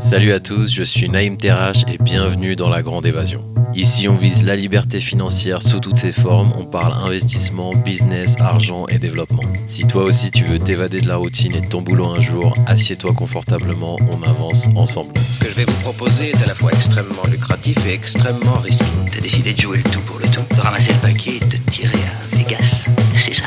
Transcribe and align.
Salut 0.00 0.32
à 0.32 0.40
tous, 0.40 0.72
je 0.72 0.82
suis 0.82 1.10
Naïm 1.10 1.36
Terrache 1.36 1.82
et 1.86 1.98
bienvenue 1.98 2.56
dans 2.56 2.70
La 2.70 2.80
Grande 2.82 3.04
Évasion. 3.04 3.44
Ici, 3.74 4.08
on 4.08 4.16
vise 4.16 4.42
la 4.42 4.56
liberté 4.56 4.98
financière 4.98 5.62
sous 5.62 5.78
toutes 5.78 5.98
ses 5.98 6.10
formes, 6.10 6.54
on 6.58 6.64
parle 6.64 6.94
investissement, 7.06 7.74
business, 7.74 8.34
argent 8.40 8.86
et 8.88 8.98
développement. 8.98 9.42
Si 9.66 9.86
toi 9.86 10.04
aussi 10.04 10.30
tu 10.30 10.44
veux 10.44 10.58
t'évader 10.58 11.02
de 11.02 11.06
la 11.06 11.16
routine 11.16 11.54
et 11.54 11.60
de 11.60 11.66
ton 11.66 11.82
boulot 11.82 12.08
un 12.08 12.18
jour, 12.18 12.54
assieds-toi 12.66 13.12
confortablement, 13.12 13.98
on 14.10 14.22
avance 14.26 14.68
ensemble. 14.74 15.12
Ce 15.34 15.38
que 15.38 15.50
je 15.50 15.54
vais 15.54 15.64
vous 15.64 15.80
proposer 15.82 16.30
est 16.30 16.42
à 16.42 16.46
la 16.46 16.54
fois 16.54 16.72
extrêmement 16.72 17.24
lucratif 17.30 17.76
et 17.86 17.92
extrêmement 17.92 18.58
risqué. 18.64 18.86
T'as 19.12 19.20
décidé 19.20 19.52
de 19.52 19.60
jouer 19.60 19.76
le 19.76 19.84
tout 19.84 20.00
pour 20.00 20.18
le 20.18 20.28
tout, 20.28 20.42
de 20.56 20.60
ramasser 20.62 20.94
le 20.94 20.98
paquet 21.00 21.36
et 21.36 21.40
de 21.40 21.56
te 21.58 21.70
tirer 21.70 21.92
à 21.92 22.36
Vegas, 22.36 22.88
c'est 23.16 23.34
ça? 23.34 23.44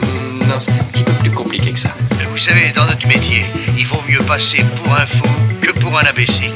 Hmm, 0.00 0.48
non, 0.48 0.58
c'était 0.58 0.80
un 0.80 0.84
petit 0.84 1.04
peu 1.04 1.12
plus 1.12 1.30
compliqué 1.30 1.72
que 1.72 1.78
ça. 1.78 1.94
Vous 2.30 2.38
savez, 2.38 2.72
dans 2.74 2.86
notre 2.86 3.06
métier, 3.06 3.44
il 3.76 3.86
vaut 3.86 4.02
mieux 4.08 4.24
passer 4.26 4.64
pour 4.82 4.94
un 4.94 5.04
fou 5.04 5.49
que 5.60 5.72
pour 5.80 5.98
un 5.98 6.04
imbécile. 6.04 6.52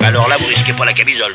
Alors 0.00 0.28
là, 0.28 0.36
vous 0.38 0.46
risquez 0.46 0.72
pas 0.72 0.84
la 0.84 0.92
camisole. 0.92 1.32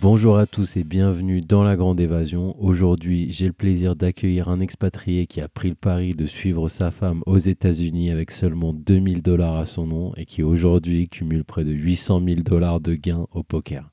Bonjour 0.00 0.38
à 0.38 0.46
tous 0.46 0.78
et 0.78 0.84
bienvenue 0.84 1.42
dans 1.42 1.62
la 1.62 1.76
Grande 1.76 2.00
Évasion. 2.00 2.56
Aujourd'hui, 2.58 3.30
j'ai 3.30 3.46
le 3.46 3.52
plaisir 3.52 3.96
d'accueillir 3.96 4.48
un 4.48 4.60
expatrié 4.60 5.26
qui 5.26 5.42
a 5.42 5.48
pris 5.48 5.68
le 5.68 5.74
pari 5.74 6.14
de 6.14 6.24
suivre 6.24 6.68
sa 6.70 6.90
femme 6.90 7.22
aux 7.26 7.38
États-Unis 7.38 8.10
avec 8.10 8.30
seulement 8.30 8.72
2000 8.72 9.22
dollars 9.22 9.56
à 9.56 9.66
son 9.66 9.86
nom 9.86 10.12
et 10.16 10.24
qui 10.24 10.42
aujourd'hui 10.42 11.08
cumule 11.08 11.44
près 11.44 11.64
de 11.64 11.72
800 11.72 12.22
000 12.24 12.40
dollars 12.40 12.80
de 12.80 12.94
gains 12.94 13.26
au 13.32 13.42
poker. 13.42 13.90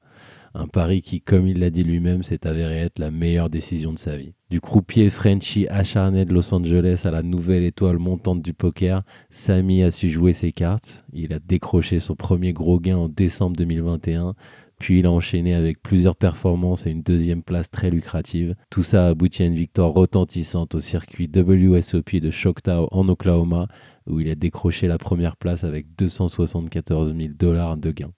Un 0.53 0.67
pari 0.67 1.01
qui, 1.01 1.21
comme 1.21 1.47
il 1.47 1.59
l'a 1.59 1.69
dit 1.69 1.83
lui-même, 1.83 2.23
s'est 2.23 2.47
avéré 2.47 2.77
être 2.79 2.99
la 2.99 3.11
meilleure 3.11 3.49
décision 3.49 3.93
de 3.93 3.99
sa 3.99 4.17
vie. 4.17 4.33
Du 4.49 4.61
croupier 4.61 5.09
Frenchy 5.09 5.67
acharné 5.70 6.25
de 6.25 6.33
Los 6.33 6.53
Angeles 6.53 7.01
à 7.03 7.11
la 7.11 7.23
nouvelle 7.23 7.63
étoile 7.63 7.97
montante 7.97 8.41
du 8.41 8.53
poker, 8.53 9.03
Samy 9.29 9.83
a 9.83 9.91
su 9.91 10.09
jouer 10.09 10.33
ses 10.33 10.51
cartes. 10.51 11.05
Il 11.13 11.33
a 11.33 11.39
décroché 11.39 11.99
son 11.99 12.15
premier 12.15 12.53
gros 12.53 12.79
gain 12.79 12.97
en 12.97 13.09
décembre 13.09 13.55
2021 13.57 14.35
puis 14.79 14.99
il 14.99 15.05
a 15.05 15.11
enchaîné 15.11 15.55
avec 15.55 15.81
plusieurs 15.81 16.15
performances 16.15 16.85
et 16.85 16.91
une 16.91 17.01
deuxième 17.01 17.41
place 17.41 17.71
très 17.71 17.89
lucrative. 17.89 18.55
Tout 18.70 18.84
ça 18.84 19.07
a 19.07 19.09
abouti 19.09 19.43
à 19.43 19.48
une 19.48 19.55
victoire 19.55 19.91
retentissante 19.91 20.76
au 20.76 20.79
circuit 20.79 21.29
WSOP 21.34 22.17
de 22.17 22.32
Choctaw 22.32 22.87
en 22.91 23.09
Oklahoma, 23.09 23.67
où 24.07 24.20
il 24.20 24.29
a 24.29 24.35
décroché 24.35 24.87
la 24.87 24.98
première 24.98 25.35
place 25.35 25.63
avec 25.63 25.95
274 25.98 27.15
000 27.17 27.34
dollars 27.37 27.77
de 27.77 27.91
gains. 27.91 28.13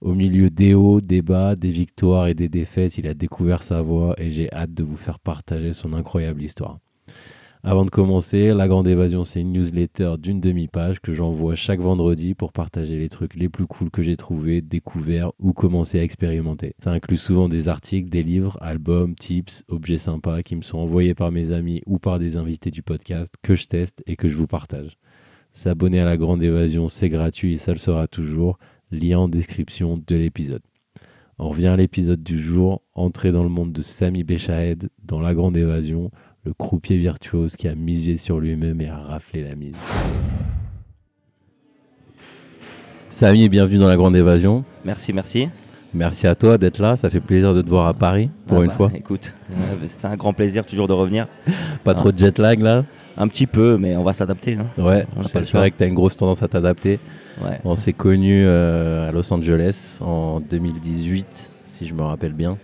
Au 0.00 0.14
milieu 0.14 0.48
des 0.48 0.72
hauts, 0.72 1.02
des 1.02 1.20
bas, 1.20 1.56
des 1.56 1.70
victoires 1.70 2.26
et 2.26 2.34
des 2.34 2.48
défaites, 2.48 2.96
il 2.96 3.06
a 3.06 3.12
découvert 3.12 3.62
sa 3.62 3.82
voie 3.82 4.14
et 4.16 4.30
j'ai 4.30 4.50
hâte 4.50 4.72
de 4.72 4.82
vous 4.82 4.96
faire 4.96 5.18
partager 5.18 5.74
son 5.74 5.92
incroyable 5.92 6.42
histoire. 6.42 6.78
Avant 7.62 7.84
de 7.84 7.90
commencer, 7.90 8.54
La 8.54 8.66
Grande 8.66 8.88
Évasion, 8.88 9.24
c'est 9.24 9.42
une 9.42 9.52
newsletter 9.52 10.14
d'une 10.18 10.40
demi-page 10.40 11.00
que 11.00 11.12
j'envoie 11.12 11.54
chaque 11.54 11.80
vendredi 11.80 12.34
pour 12.34 12.52
partager 12.52 12.96
les 12.98 13.10
trucs 13.10 13.34
les 13.34 13.50
plus 13.50 13.66
cools 13.66 13.90
que 13.90 14.00
j'ai 14.02 14.16
trouvés, 14.16 14.62
découverts 14.62 15.32
ou 15.38 15.52
commencé 15.52 16.00
à 16.00 16.02
expérimenter. 16.02 16.72
Ça 16.82 16.92
inclut 16.92 17.18
souvent 17.18 17.50
des 17.50 17.68
articles, 17.68 18.08
des 18.08 18.22
livres, 18.22 18.56
albums, 18.62 19.14
tips, 19.14 19.64
objets 19.68 19.98
sympas 19.98 20.42
qui 20.42 20.56
me 20.56 20.62
sont 20.62 20.78
envoyés 20.78 21.14
par 21.14 21.30
mes 21.30 21.52
amis 21.52 21.82
ou 21.84 21.98
par 21.98 22.18
des 22.18 22.38
invités 22.38 22.70
du 22.70 22.82
podcast 22.82 23.34
que 23.42 23.54
je 23.54 23.66
teste 23.66 24.02
et 24.06 24.16
que 24.16 24.28
je 24.28 24.38
vous 24.38 24.46
partage. 24.46 24.96
S'abonner 25.52 26.00
à 26.00 26.06
La 26.06 26.16
Grande 26.16 26.42
Évasion, 26.42 26.88
c'est 26.88 27.10
gratuit 27.10 27.52
et 27.52 27.56
ça 27.56 27.72
le 27.72 27.78
sera 27.78 28.08
toujours. 28.08 28.58
Lien 28.90 29.18
en 29.18 29.28
description 29.28 30.02
de 30.06 30.16
l'épisode. 30.16 30.62
On 31.38 31.48
revient 31.48 31.68
à 31.68 31.76
l'épisode 31.76 32.22
du 32.22 32.38
jour, 32.40 32.82
entrer 32.94 33.32
dans 33.32 33.42
le 33.42 33.48
monde 33.48 33.72
de 33.72 33.82
Sami 33.82 34.24
Bechahed 34.24 34.90
dans 35.02 35.20
La 35.20 35.34
Grande 35.34 35.56
Évasion 35.56 36.10
le 36.44 36.54
croupier 36.54 36.96
virtuose 36.96 37.56
qui 37.56 37.68
a 37.68 37.74
misé 37.74 38.16
sur 38.16 38.40
lui-même 38.40 38.80
et 38.80 38.88
a 38.88 38.98
raflé 38.98 39.42
la 39.42 39.54
mise. 39.54 39.76
Samy, 43.08 43.48
bienvenue 43.48 43.78
dans 43.78 43.88
la 43.88 43.96
Grande 43.96 44.16
Évasion. 44.16 44.64
Merci, 44.84 45.12
merci. 45.12 45.48
Merci 45.92 46.26
à 46.26 46.34
toi 46.34 46.56
d'être 46.56 46.78
là. 46.80 46.96
Ça 46.96 47.10
fait 47.10 47.20
plaisir 47.20 47.52
de 47.54 47.62
te 47.62 47.68
voir 47.68 47.86
à 47.88 47.94
Paris 47.94 48.30
pour 48.46 48.58
Ah 48.58 48.62
une 48.62 48.68
bah, 48.68 48.74
fois. 48.74 48.90
Écoute, 48.94 49.34
euh, 49.50 49.54
c'est 49.86 50.06
un 50.06 50.16
grand 50.16 50.32
plaisir 50.32 50.64
toujours 50.64 50.86
de 50.86 50.92
revenir. 50.92 51.26
Pas 51.84 51.94
trop 51.94 52.12
de 52.12 52.18
jet 52.18 52.38
lag 52.38 52.60
là? 52.60 52.84
Un 53.16 53.26
petit 53.28 53.46
peu, 53.46 53.76
mais 53.76 53.96
on 53.96 54.04
va 54.04 54.12
s'adapter. 54.12 54.54
hein. 54.54 54.66
Ouais, 54.82 55.04
c'est 55.32 55.52
vrai 55.56 55.70
que 55.70 55.76
tu 55.76 55.82
as 55.82 55.86
une 55.86 55.94
grosse 55.94 56.16
tendance 56.16 56.42
à 56.42 56.48
t'adapter. 56.48 57.00
Ouais. 57.42 57.58
On 57.64 57.74
s'est 57.76 57.92
connus 57.92 58.44
euh, 58.46 59.08
à 59.08 59.12
Los 59.12 59.32
Angeles 59.32 59.98
en 60.00 60.40
2018, 60.40 61.50
si 61.64 61.86
je 61.86 61.94
me 61.94 62.02
rappelle 62.02 62.32
bien. 62.32 62.56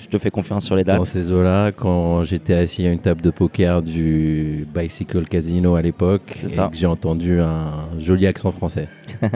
Je 0.00 0.08
te 0.08 0.18
fais 0.18 0.30
confiance 0.30 0.64
sur 0.64 0.76
les 0.76 0.84
dates. 0.84 0.98
Dans 0.98 1.04
ces 1.04 1.32
eaux-là, 1.32 1.72
quand 1.72 2.22
j'étais 2.22 2.54
assis 2.54 2.86
à 2.86 2.92
une 2.92 3.00
table 3.00 3.20
de 3.22 3.30
poker 3.30 3.82
du 3.82 4.66
Bicycle 4.72 5.24
Casino 5.26 5.74
à 5.74 5.82
l'époque, 5.82 6.38
et 6.44 6.56
que 6.56 6.76
j'ai 6.76 6.86
entendu 6.86 7.40
un 7.40 7.88
joli 7.98 8.26
accent 8.26 8.52
français. 8.52 8.88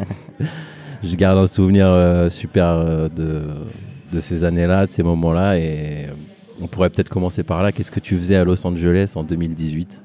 je 1.02 1.14
garde 1.16 1.38
un 1.38 1.46
souvenir 1.46 1.86
euh, 1.88 2.28
super 2.30 2.66
euh, 2.66 3.08
de, 3.08 3.42
de 4.12 4.20
ces 4.20 4.44
années-là, 4.44 4.86
de 4.86 4.90
ces 4.90 5.02
moments-là, 5.02 5.58
et 5.58 6.06
on 6.60 6.66
pourrait 6.66 6.90
peut-être 6.90 7.08
commencer 7.08 7.42
par 7.42 7.62
là. 7.62 7.72
Qu'est-ce 7.72 7.90
que 7.90 8.00
tu 8.00 8.16
faisais 8.18 8.36
à 8.36 8.44
Los 8.44 8.66
Angeles 8.66 9.12
en 9.16 9.22
2018 9.22 10.02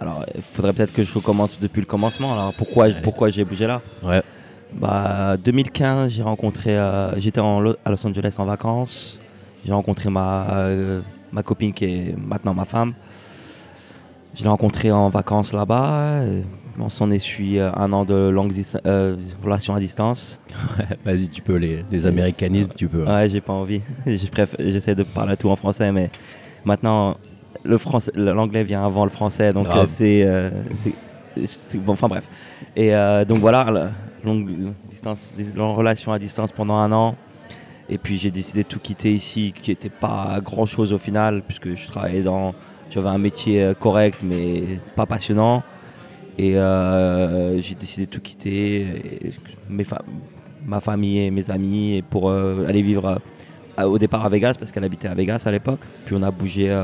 Alors, 0.00 0.24
il 0.34 0.42
faudrait 0.42 0.72
peut-être 0.72 0.92
que 0.92 1.02
je 1.02 1.12
recommence 1.12 1.58
depuis 1.58 1.80
le 1.80 1.86
commencement. 1.86 2.32
Alors, 2.32 2.52
pourquoi, 2.56 2.88
pourquoi 3.02 3.30
j'ai 3.30 3.44
bougé 3.44 3.66
là? 3.66 3.80
Ouais. 4.02 4.22
Bah, 4.72 5.36
2015, 5.44 6.12
j'ai 6.12 6.22
rencontré. 6.22 6.76
euh, 6.78 7.18
J'étais 7.18 7.40
Lo- 7.40 7.74
à 7.84 7.90
Los 7.90 8.06
Angeles 8.06 8.36
en 8.38 8.44
vacances. 8.44 9.18
J'ai 9.66 9.72
rencontré 9.72 10.08
ma, 10.10 10.46
ma 11.32 11.42
copine 11.42 11.72
qui 11.72 11.84
est 11.86 12.14
maintenant 12.16 12.54
ma 12.54 12.64
femme. 12.64 12.94
Je 14.34 14.44
l'ai 14.44 14.48
rencontrée 14.48 14.92
en 14.92 15.08
vacances 15.08 15.52
là-bas. 15.52 16.22
et 16.22 16.44
On 16.80 16.88
s'en 16.88 17.10
est 17.10 17.18
suivi 17.18 17.58
euh, 17.58 17.70
un 17.74 17.92
an 17.92 18.04
de 18.04 18.28
longue 18.28 18.52
euh, 18.86 19.16
relation 19.42 19.74
à 19.74 19.80
distance. 19.80 20.40
Vas-y, 21.04 21.28
tu 21.28 21.42
peux, 21.42 21.56
les, 21.56 21.84
les 21.90 22.06
américanismes, 22.06 22.70
tu 22.74 22.88
peux. 22.88 23.04
Ouais, 23.04 23.28
j'ai 23.28 23.40
pas 23.40 23.52
envie. 23.52 23.82
J'essaie 24.06 24.94
de 24.94 25.02
parler 25.02 25.36
tout 25.36 25.50
en 25.50 25.56
français, 25.56 25.92
mais 25.92 26.10
maintenant, 26.64 27.16
le 27.62 27.78
français, 27.78 28.12
l'anglais 28.14 28.64
vient 28.64 28.84
avant 28.84 29.04
le 29.04 29.10
français, 29.10 29.52
donc 29.52 29.66
euh, 29.68 29.84
c'est, 29.86 30.22
euh, 30.24 30.50
bon, 31.74 31.92
enfin 31.92 32.08
bref. 32.08 32.28
Et 32.76 32.92
donc 33.26 33.38
voilà, 33.38 33.90
longue 34.24 34.72
distance, 34.88 35.34
des 35.36 35.44
longues 35.54 35.76
relations 35.76 36.12
à 36.12 36.18
distance 36.18 36.52
pendant 36.52 36.76
un 36.76 36.92
an. 36.92 37.14
Et 37.88 37.98
puis 37.98 38.16
j'ai 38.16 38.30
décidé 38.30 38.62
de 38.62 38.68
tout 38.68 38.78
quitter 38.78 39.12
ici, 39.12 39.52
qui 39.60 39.70
n'était 39.70 39.90
pas 39.90 40.40
grand 40.42 40.64
chose 40.64 40.92
au 40.92 40.98
final, 40.98 41.42
puisque 41.42 41.74
je 41.74 41.88
travaillais 41.88 42.22
dans, 42.22 42.54
j'avais 42.88 43.08
un 43.08 43.18
métier 43.18 43.72
correct, 43.78 44.20
mais 44.22 44.62
pas 44.96 45.06
passionnant. 45.06 45.62
Et 46.42 46.56
euh, 46.56 47.60
j'ai 47.60 47.74
décidé 47.74 48.06
de 48.06 48.10
tout 48.10 48.22
quitter, 48.22 48.86
ma 50.64 50.80
famille 50.80 51.18
et 51.18 51.30
mes 51.30 51.50
amis, 51.50 52.02
pour 52.08 52.30
euh, 52.30 52.64
aller 52.66 52.80
vivre 52.80 53.20
euh, 53.78 53.84
au 53.84 53.98
départ 53.98 54.24
à 54.24 54.30
Vegas, 54.30 54.54
parce 54.58 54.72
qu'elle 54.72 54.84
habitait 54.84 55.08
à 55.08 55.14
Vegas 55.14 55.42
à 55.44 55.50
l'époque. 55.50 55.80
Puis 56.06 56.14
on 56.18 56.22
a 56.22 56.30
bougé, 56.30 56.74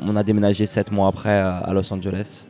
on 0.00 0.16
a 0.16 0.22
déménagé 0.22 0.66
sept 0.66 0.92
mois 0.92 1.08
après 1.08 1.30
à 1.30 1.72
Los 1.72 1.90
Angeles. 1.90 2.46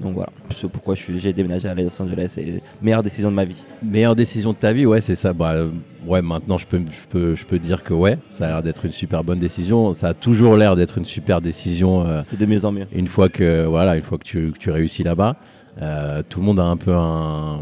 Donc 0.00 0.14
voilà, 0.14 0.30
c'est 0.50 0.68
pourquoi 0.68 0.94
j'ai 0.96 1.32
déménagé 1.32 1.68
à 1.68 1.74
Los 1.74 2.02
Angeles. 2.02 2.34
Et 2.38 2.60
meilleure 2.82 3.02
décision 3.02 3.30
de 3.30 3.36
ma 3.36 3.44
vie. 3.44 3.64
Meilleure 3.82 4.16
décision 4.16 4.50
de 4.50 4.56
ta 4.56 4.72
vie, 4.72 4.86
ouais, 4.86 5.00
c'est 5.00 5.14
ça. 5.14 5.32
Bah, 5.32 5.52
euh, 5.52 5.70
ouais, 6.04 6.20
maintenant 6.20 6.58
je 6.58 6.66
peux, 6.66 6.78
je, 6.78 7.08
peux, 7.08 7.34
je 7.36 7.44
peux 7.44 7.60
dire 7.60 7.84
que 7.84 7.94
ouais, 7.94 8.18
ça 8.28 8.46
a 8.46 8.48
l'air 8.48 8.62
d'être 8.62 8.84
une 8.84 8.92
super 8.92 9.22
bonne 9.22 9.38
décision. 9.38 9.94
Ça 9.94 10.08
a 10.08 10.14
toujours 10.14 10.56
l'air 10.56 10.74
d'être 10.74 10.98
une 10.98 11.04
super 11.04 11.40
décision 11.40 12.04
euh, 12.06 12.22
C'est 12.24 12.38
de 12.38 12.46
mieux 12.46 12.64
en 12.64 12.72
mieux. 12.72 12.86
une 12.92 13.06
fois 13.06 13.28
que, 13.28 13.66
voilà, 13.66 13.94
une 13.96 14.02
fois 14.02 14.18
que, 14.18 14.24
tu, 14.24 14.50
que 14.52 14.58
tu 14.58 14.70
réussis 14.70 15.04
là-bas. 15.04 15.36
Euh, 15.80 16.22
tout 16.28 16.40
le 16.40 16.46
monde 16.46 16.60
a 16.60 16.64
un 16.64 16.76
peu 16.76 16.94
un, 16.94 17.60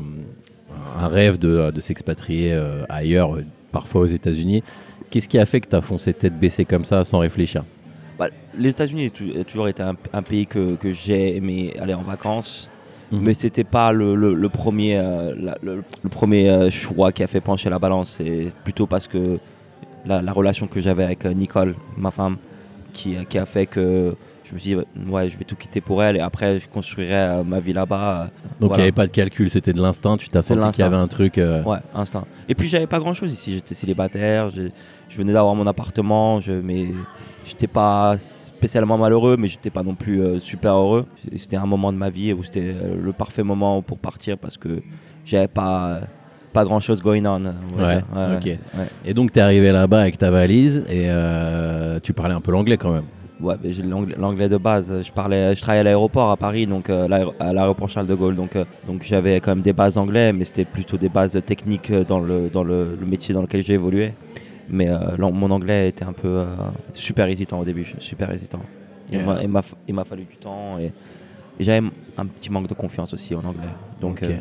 un 0.99 1.09
rêve 1.09 1.38
de, 1.38 1.70
de 1.70 1.81
s'expatrier 1.81 2.53
euh, 2.53 2.84
ailleurs, 2.88 3.38
parfois 3.72 4.03
aux 4.03 4.06
États-Unis. 4.06 4.62
Qu'est-ce 5.10 5.28
qui 5.28 5.38
a 5.38 5.44
fait 5.44 5.60
que 5.60 5.69
tu 5.69 5.76
as 5.76 5.81
foncé 5.82 6.14
tête 6.14 6.38
baissée 6.38 6.64
comme 6.64 6.84
ça 6.87 7.04
sans 7.04 7.19
réfléchir? 7.19 7.64
Bah, 8.22 8.28
les 8.56 8.69
États-Unis 8.71 9.06
ont 9.06 9.10
tou- 9.10 9.38
ont 9.41 9.44
toujours 9.44 9.69
été 9.69 9.83
un, 9.83 9.94
un 10.12 10.22
pays 10.22 10.47
que, 10.47 10.75
que 10.77 10.93
j'ai 10.93 11.37
aimé 11.37 11.75
aller 11.81 11.94
en 11.94 12.03
vacances. 12.03 12.69
Mhm. 13.10 13.21
Mais 13.21 13.34
c'était 13.34 13.65
pas 13.65 13.93
le, 13.93 14.15
le- 14.15 14.34
le 14.34 14.49
premier, 14.49 14.97
euh, 14.97 15.34
la- 15.38 15.59
le, 15.62 15.82
le 16.02 16.08
premier 16.08 16.49
euh, 16.49 16.70
choix 16.70 17.11
qui 17.12 17.23
a 17.23 17.26
fait 17.26 17.41
pencher 17.41 17.69
la 17.69 17.79
balance. 17.79 18.11
C'est 18.19 18.52
plutôt 18.64 18.87
parce 18.87 19.08
que 19.08 19.38
la, 20.06 20.23
la 20.23 20.32
relation 20.32 20.67
que 20.69 20.81
j'avais 20.81 21.05
avec 21.05 21.25
euh, 21.26 21.35
Nicole, 21.35 21.75
ma 21.96 22.11
femme, 22.11 22.37
qui, 22.93 23.17
qui 23.29 23.38
a 23.38 23.46
fait 23.46 23.67
que 23.67 24.14
je 24.44 24.55
me 24.55 24.58
suis 24.58 24.75
dit, 24.76 24.81
ouais, 25.11 25.31
je 25.31 25.38
vais 25.38 25.44
tout 25.44 25.56
quitter 25.56 25.81
pour 25.81 26.02
elle 26.02 26.17
et 26.17 26.20
après 26.20 26.58
je 26.61 26.69
construirai 26.69 27.43
ma 27.44 27.58
vie 27.58 27.73
là-bas. 27.73 28.29
Donc 28.61 28.73
il 28.73 28.76
n'y 28.76 28.82
avait 28.82 28.93
pas 28.93 29.06
de 29.06 29.11
calcul, 29.12 29.49
c'était 29.49 29.73
de 29.73 29.81
l'instinct. 29.81 30.17
Tu 30.19 30.29
t'as 30.29 30.43
senti 30.43 30.70
qu'il 30.73 30.85
y 30.85 30.87
avait 30.87 30.96
un 30.96 31.08
truc. 31.08 31.38
Ouais, 31.38 31.79
instinct. 31.94 32.25
Et 32.49 32.55
puis 32.55 32.69
j'avais 32.69 32.87
pas 32.87 32.99
grand 32.99 33.14
chose 33.14 33.32
ici. 33.32 33.55
J'étais 33.55 33.75
célibataire, 33.75 34.50
je, 34.50 34.69
je 35.08 35.17
venais 35.17 35.32
d'avoir 35.32 35.55
mon 35.55 35.67
appartement, 35.67 36.41
je, 36.41 36.52
mais 36.52 36.88
j'étais 37.44 37.67
pas 37.67 38.17
spécialement 38.19 38.99
malheureux, 38.99 39.37
mais 39.39 39.49
j'étais 39.49 39.71
pas 39.71 39.83
non 39.83 39.94
plus 39.94 40.23
euh, 40.23 40.39
super 40.39 40.75
heureux. 40.75 41.06
C'était 41.37 41.56
un 41.56 41.67
moment 41.67 41.93
de 41.93 41.99
ma 41.99 42.11
vie 42.11 42.33
où 42.33 42.43
c'était 42.43 42.61
euh, 42.75 42.94
le 43.00 43.12
parfait 43.12 43.43
moment 43.43 43.83
pour 43.83 43.99
partir 43.99 44.39
parce 44.39 44.56
que 44.56 44.83
j'avais 45.25 45.49
pas 45.49 46.00
pas 46.53 46.65
grand 46.65 46.81
chose 46.81 47.00
going 47.03 47.25
on. 47.25 47.44
Ouais, 47.79 47.99
ok. 48.37 48.44
ouais. 48.44 48.59
Et 49.06 49.15
donc 49.15 49.33
tu 49.33 49.39
es 49.39 49.43
arrivé 49.43 49.73
là-bas 49.73 50.03
avec 50.03 50.19
ta 50.19 50.31
valise 50.31 50.85
et 50.89 51.06
euh, 51.09 51.99
tu 52.03 52.12
parlais 52.12 52.35
un 52.35 52.41
peu 52.41 52.53
l'anglais 52.53 52.77
quand 52.77 52.93
même. 52.93 53.05
Ouais, 53.41 53.56
l'anglais 54.19 54.49
de 54.49 54.56
base. 54.56 54.93
Je 55.03 55.11
parlais, 55.11 55.55
je 55.55 55.61
travaillais 55.61 55.81
à 55.81 55.85
l'aéroport 55.85 56.31
à 56.31 56.37
Paris, 56.37 56.67
donc 56.67 56.89
euh, 56.89 57.09
à 57.41 57.53
l'aéroport 57.53 57.89
Charles 57.89 58.06
de 58.06 58.15
Gaulle. 58.15 58.37
Donc, 58.37 58.55
euh, 58.55 58.65
donc 58.87 59.03
j'avais 59.03 59.41
quand 59.41 59.50
même 59.50 59.62
des 59.62 59.73
bases 59.73 59.94
d'anglais, 59.94 60.33
mais 60.33 60.44
c'était 60.44 60.65
plutôt 60.65 60.97
des 60.97 61.09
bases 61.09 61.41
techniques 61.44 61.91
euh, 61.91 62.05
dans 62.05 62.21
le 62.21 62.49
dans 62.50 62.62
le, 62.62 62.97
le 63.00 63.06
métier 63.06 63.35
dans 63.35 63.43
lequel 63.43 63.65
j'ai 63.65 63.73
évolué. 63.75 64.12
Mais 64.72 64.88
euh, 64.88 65.16
mon 65.19 65.50
anglais 65.50 65.88
était 65.88 66.04
un 66.04 66.12
peu 66.14 66.28
euh, 66.28 66.46
super 66.92 67.28
hésitant 67.28 67.60
au 67.60 67.64
début, 67.64 67.86
super 67.98 68.30
hésitant. 68.32 68.60
Il 69.10 69.19
Yeah. 69.19 69.46
m'a- 69.92 70.04
fallu 70.04 70.24
du 70.24 70.36
temps 70.36 70.78
et, 70.78 70.86
et 71.60 71.64
j'avais 71.64 71.86
un 72.16 72.24
petit 72.26 72.50
manque 72.50 72.66
de 72.69 72.74
confiance 72.74 73.12
aussi 73.12 73.34
en 73.34 73.44
anglais. 73.44 73.69
Donc 74.00 74.22
euh, 74.22 74.38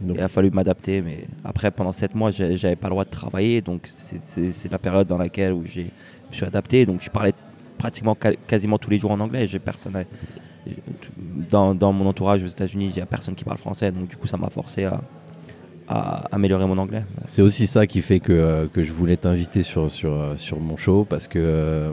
Donc- 0.00 0.16
il 0.18 0.22
a 0.22 0.28
fallu 0.28 0.50
m'adapter, 0.50 1.00
mais 1.02 1.26
après, 1.44 1.70
pendant 1.70 1.92
7 1.92 2.14
mois, 2.16 2.30
j'avais 2.32 2.74
pas 2.76 2.88
le 2.88 2.92
droit 2.94 3.04
de 3.04 3.10
travailler, 3.10 3.60
donc 3.60 3.82
c'est- 3.86 4.70
la 4.70 4.78
période 4.78 5.06
dans 5.06 5.18
laquelle 5.18 5.52
où 5.52 5.64
je 5.66 5.82
me 5.82 5.86
suis 6.32 6.44
adapté. 6.44 6.84
Donc 6.84 7.00
je 7.02 7.10
parlais 7.10 7.32
pratiquement 7.78 8.16
quasiment 8.48 8.78
tous 8.78 8.90
les 8.90 8.98
jours 8.98 9.12
en 9.12 9.20
anglais. 9.20 9.46
J'ai 9.46 9.60
personne 9.60 9.94
à- 9.94 10.02
dans, 11.50 11.74
dans 11.74 11.92
mon 11.92 12.06
entourage 12.06 12.42
aux 12.42 12.46
États-Unis, 12.48 12.90
il 12.92 12.96
y 12.98 13.00
a 13.00 13.06
personne 13.06 13.34
qui 13.36 13.44
parle 13.44 13.58
français, 13.58 13.90
donc 13.92 14.08
du 14.08 14.16
coup, 14.16 14.26
ça 14.26 14.36
m'a 14.36 14.50
forcé 14.50 14.84
à, 14.84 15.00
à 15.88 16.24
améliorer 16.32 16.66
mon 16.66 16.78
anglais. 16.78 17.02
C'est 17.26 17.42
aussi 17.42 17.66
ça 17.66 17.86
qui 17.86 18.02
fait 18.02 18.20
que, 18.20 18.32
euh, 18.32 18.66
que 18.72 18.82
je 18.82 18.92
voulais 18.92 19.16
t'inviter 19.16 19.62
sur, 19.62 19.90
sur, 19.90 20.12
euh, 20.12 20.36
sur 20.36 20.60
mon 20.60 20.76
show 20.76 21.06
parce 21.08 21.28
que 21.28 21.90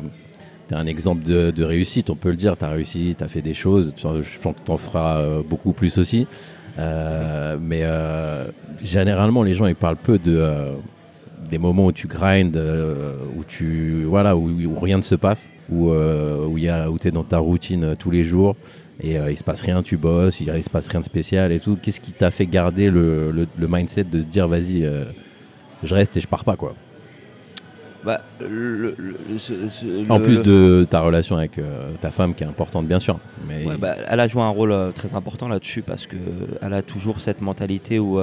tu 0.68 0.74
es 0.74 0.77
un 0.77 0.86
exemple 0.86 1.24
de, 1.24 1.63
réussite, 1.63 2.09
on 2.09 2.15
peut 2.15 2.30
le 2.30 2.36
dire. 2.36 2.57
Tu 2.57 2.65
as 2.65 2.69
réussi, 2.69 3.15
tu 3.18 3.24
as 3.24 3.27
fait 3.27 3.42
des 3.42 3.53
choses. 3.53 3.94
Je 3.97 4.39
pense 4.39 4.56
que 4.56 4.65
tu 4.65 4.71
en 4.71 4.77
feras 4.77 5.19
euh, 5.19 5.42
beaucoup 5.47 5.71
plus 5.71 5.97
aussi. 5.97 6.27
Euh, 6.77 7.57
mais 7.62 7.81
euh, 7.83 8.47
généralement, 8.83 9.44
les 9.44 9.53
gens 9.53 9.65
ils 9.65 9.75
parlent 9.75 9.95
peu 9.95 10.18
de, 10.18 10.36
euh, 10.36 10.74
des 11.50 11.57
moments 11.57 11.86
où 11.86 11.92
tu 11.92 12.07
grindes, 12.07 12.57
euh, 12.57 13.15
où, 13.38 13.44
tu, 13.44 14.03
voilà, 14.03 14.36
où, 14.36 14.50
rien 14.80 14.97
ne 14.97 15.01
se 15.01 15.15
passe, 15.15 15.50
où, 15.69 15.89
euh, 15.89 16.45
où, 16.45 16.57
où 16.57 17.00
tu 17.00 17.07
es 17.07 17.12
dans 17.12 17.24
ta 17.24 17.38
routine 17.38 17.83
euh, 17.83 17.95
tous 17.95 18.12
les 18.12 18.24
jours. 18.24 18.56
Et 19.01 19.18
euh, 19.19 19.30
il 19.31 19.38
se 19.38 19.44
passe 19.44 19.62
rien, 19.62 19.83
tu 19.83 19.97
bosses, 19.97 20.39
il, 20.39 20.51
il 20.56 20.63
se 20.63 20.69
passe 20.69 20.88
rien 20.88 21.01
de 21.01 21.06
spécial 21.06 21.51
et 21.51 21.59
tout. 21.59 21.77
Qu'est-ce 21.81 22.00
qui 22.00 22.13
t'a 22.13 22.31
fait 22.31 22.45
garder 22.45 22.89
le, 22.89 23.31
le- 23.31 23.47
le 23.57 23.68
mindset 23.68 24.06
de 24.06 24.21
se 24.21 24.25
dire 24.25 24.47
vas-y, 24.47 24.83
euh, 24.86 25.06
je 25.83 25.94
reste 25.94 26.15
et 26.18 26.21
je 26.21 26.27
pars 26.27 26.45
pas 26.45 26.56
quoi? 26.56 26.74
Bah, 28.06 28.21
le- 28.39 28.77
le- 28.77 28.95
le- 28.97 29.38
ce- 29.38 29.68
ce- 29.68 30.09
En 30.12 30.19
plus 30.19 30.42
de 30.42 30.86
ta 30.89 31.01
relation 31.01 31.36
avec 31.38 31.57
euh, 31.57 31.92
ta 32.00 32.12
femme 32.12 32.33
qui 32.36 32.44
est 32.44 32.47
importante 32.47 32.88
bien 32.88 33.00
sûr. 33.00 33.19
Mais 33.47 33.65
Ouais, 33.65 33.77
bah, 33.77 33.95
elle 34.07 34.19
a 34.19 34.27
joué 34.27 34.44
un 34.44 34.50
rôle 34.50 34.71
euh, 34.71 34.92
très 34.92 35.13
important 35.15 35.47
là-dessus 35.50 35.81
parce 35.81 36.06
que 36.07 36.15
elle 36.62 36.74
a 36.74 36.81
toujours 36.83 37.19
cette 37.19 37.42
mentalité 37.42 38.00
où 38.00 38.19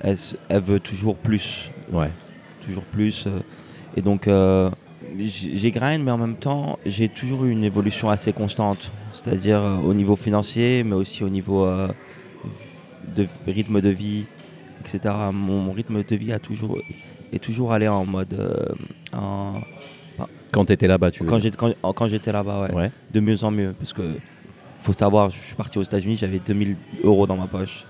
elle, 0.00 0.16
veut 0.62 0.80
toujours 0.80 1.16
plus, 1.16 1.70
ouais, 1.92 2.10
toujours 2.64 2.84
plus. 2.84 3.26
et 3.96 4.02
donc, 4.02 4.28
j'ai 5.18 5.70
grind, 5.70 6.02
mais 6.04 6.10
en 6.10 6.18
même 6.18 6.36
temps, 6.36 6.78
j'ai 6.86 7.08
toujours 7.08 7.44
eu 7.44 7.50
une 7.50 7.64
évolution 7.64 8.10
assez 8.10 8.32
constante. 8.32 8.90
C'est-à-dire 9.14 9.60
euh, 9.60 9.76
au 9.78 9.94
niveau 9.94 10.16
financier, 10.16 10.82
mais 10.84 10.94
aussi 10.94 11.24
au 11.24 11.28
niveau 11.28 11.64
euh, 11.64 11.88
de 13.16 13.26
rythme 13.46 13.80
de 13.80 13.88
vie, 13.90 14.26
etc. 14.80 15.14
Mon, 15.32 15.60
mon 15.62 15.72
rythme 15.72 16.02
de 16.02 16.16
vie 16.16 16.32
a 16.32 16.38
toujours, 16.38 16.78
est 17.32 17.38
toujours 17.42 17.72
allé 17.72 17.88
en 17.88 18.04
mode. 18.04 18.34
euh, 18.34 18.66
en- 19.16 19.60
quand 20.52 20.64
tu 20.66 20.72
étais 20.72 20.86
là-bas, 20.86 21.10
tu 21.10 21.24
quand 21.24 21.38
quand- 21.56 21.92
quand 21.92 22.06
j'étais 22.06 22.30
là-bas, 22.32 22.66
ouais 22.68 22.74
Ouais. 22.74 22.90
de 23.12 23.20
mieux 23.20 23.42
en 23.42 23.50
mieux. 23.50 23.74
Parce 23.78 23.92
que 23.92 24.02
faut 24.80 24.92
savoir, 24.92 25.30
je 25.30 25.38
suis 25.40 25.54
parti 25.56 25.78
aux 25.78 25.82
États-Unis, 25.82 26.16
j'avais 26.16 26.38
2000 26.38 26.76
euros 27.02 27.26
dans 27.26 27.36
ma 27.36 27.46
poche. 27.48 27.84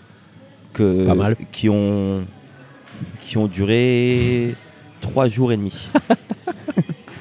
Que, 0.73 1.07
Pas 1.07 1.15
mal. 1.15 1.37
Qui 1.53 1.69
ont, 1.69 2.25
qui 3.21 3.37
ont 3.37 3.47
duré 3.49 4.55
trois 5.01 5.29
jours 5.29 5.53
et 5.53 5.57
demi. 5.57 5.89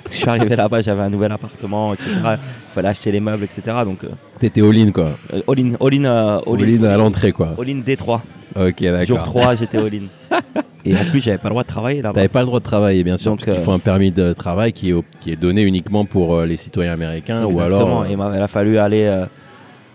Parce 0.04 0.14
que 0.14 0.20
je 0.20 0.22
suis 0.22 0.30
arrivé 0.30 0.56
là-bas, 0.56 0.82
j'avais 0.82 1.02
un 1.02 1.10
nouvel 1.10 1.32
appartement, 1.32 1.94
etc. 1.94 2.10
Il 2.24 2.38
fallait 2.74 2.90
acheter 2.90 3.12
les 3.12 3.20
meubles, 3.20 3.44
etc. 3.44 3.62
Donc, 3.86 4.04
euh, 4.04 4.10
T'étais 4.40 4.62
all-in 4.62 4.92
quoi. 4.92 5.12
euh, 5.34 5.42
all-in, 5.48 5.72
all-in, 5.80 6.06
euh, 6.06 6.40
all-in, 6.46 6.64
All-in 6.64 6.84
à 6.84 6.98
l'entrée 6.98 7.32
quoi. 7.32 7.56
all-in 7.60 7.80
D3. 7.82 8.20
Ok, 8.56 8.84
Jour 9.06 9.18
d'accord. 9.18 9.24
3, 9.24 9.56
j'étais 9.56 9.78
all-in. 9.78 10.04
Et 10.86 10.94
en 10.98 11.06
plus, 11.06 11.22
j'avais 11.22 11.38
pas 11.38 11.48
le 11.48 11.52
droit 11.54 11.64
de 11.64 11.68
travailler 11.70 12.02
là-bas. 12.02 12.14
T'avais 12.16 12.28
pas 12.28 12.42
le 12.42 12.46
droit 12.46 12.60
de 12.60 12.66
travailler 12.66 13.04
bien 13.06 13.16
sûr, 13.18 13.32
Donc, 13.32 13.40
parce 13.46 13.56
qu'il 13.56 13.64
faut 13.66 13.72
un 13.72 13.80
permis 13.80 14.12
de 14.12 14.34
travail 14.34 14.74
qui 14.74 14.90
est, 14.90 14.94
au- 14.94 15.06
qui 15.22 15.32
est 15.32 15.38
donné 15.38 15.64
uniquement 15.64 16.04
pour 16.04 16.36
euh, 16.36 16.46
les 16.46 16.58
citoyens 16.58 16.92
américains 16.92 17.46
ou 17.46 17.52
Exactement. 17.52 18.02
alors. 18.02 18.02
euh, 18.02 18.06
Et 18.08 18.16
m'a- 18.18 18.34
il 18.36 18.42
a 18.42 18.48
fallu 18.50 18.78
aller, 18.78 19.06
euh, 19.06 19.26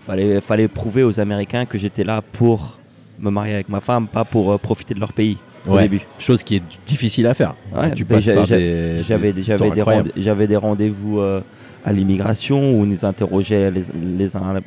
fallait, 0.06 0.40
fallait 0.40 0.66
prouver 0.68 1.02
aux 1.02 1.20
Américains 1.20 1.66
que 1.66 1.76
j'étais 1.78 2.04
là 2.04 2.22
pour 2.32 2.78
me 3.20 3.30
marier 3.30 3.52
avec 3.54 3.68
ma 3.68 3.80
femme, 3.82 4.06
pas 4.06 4.24
pour 4.24 4.50
euh, 4.52 4.56
profiter 4.58 4.94
de 4.94 5.00
leur 5.00 5.12
pays 5.12 5.36
au 5.66 5.74
ouais, 5.74 5.82
début. 5.82 6.00
Chose 6.18 6.42
qui 6.42 6.56
est 6.56 6.62
difficile 6.86 7.26
à 7.26 7.34
faire. 7.34 7.54
Ouais, 7.74 7.92
tu 7.94 8.04
passes 8.04 8.24
J'avais 8.24 9.32
des 9.32 9.42
des, 9.42 10.46
des 10.46 10.56
rendez-vous 10.56 11.20
euh, 11.20 11.40
à 11.84 11.92
l'immigration 11.92 12.58
où 12.58 12.82
on 12.82 12.86
nous 12.86 13.04
interrogeait 13.04 13.70
les, 13.70 13.82
les 14.16 14.36
uns, 14.36 14.60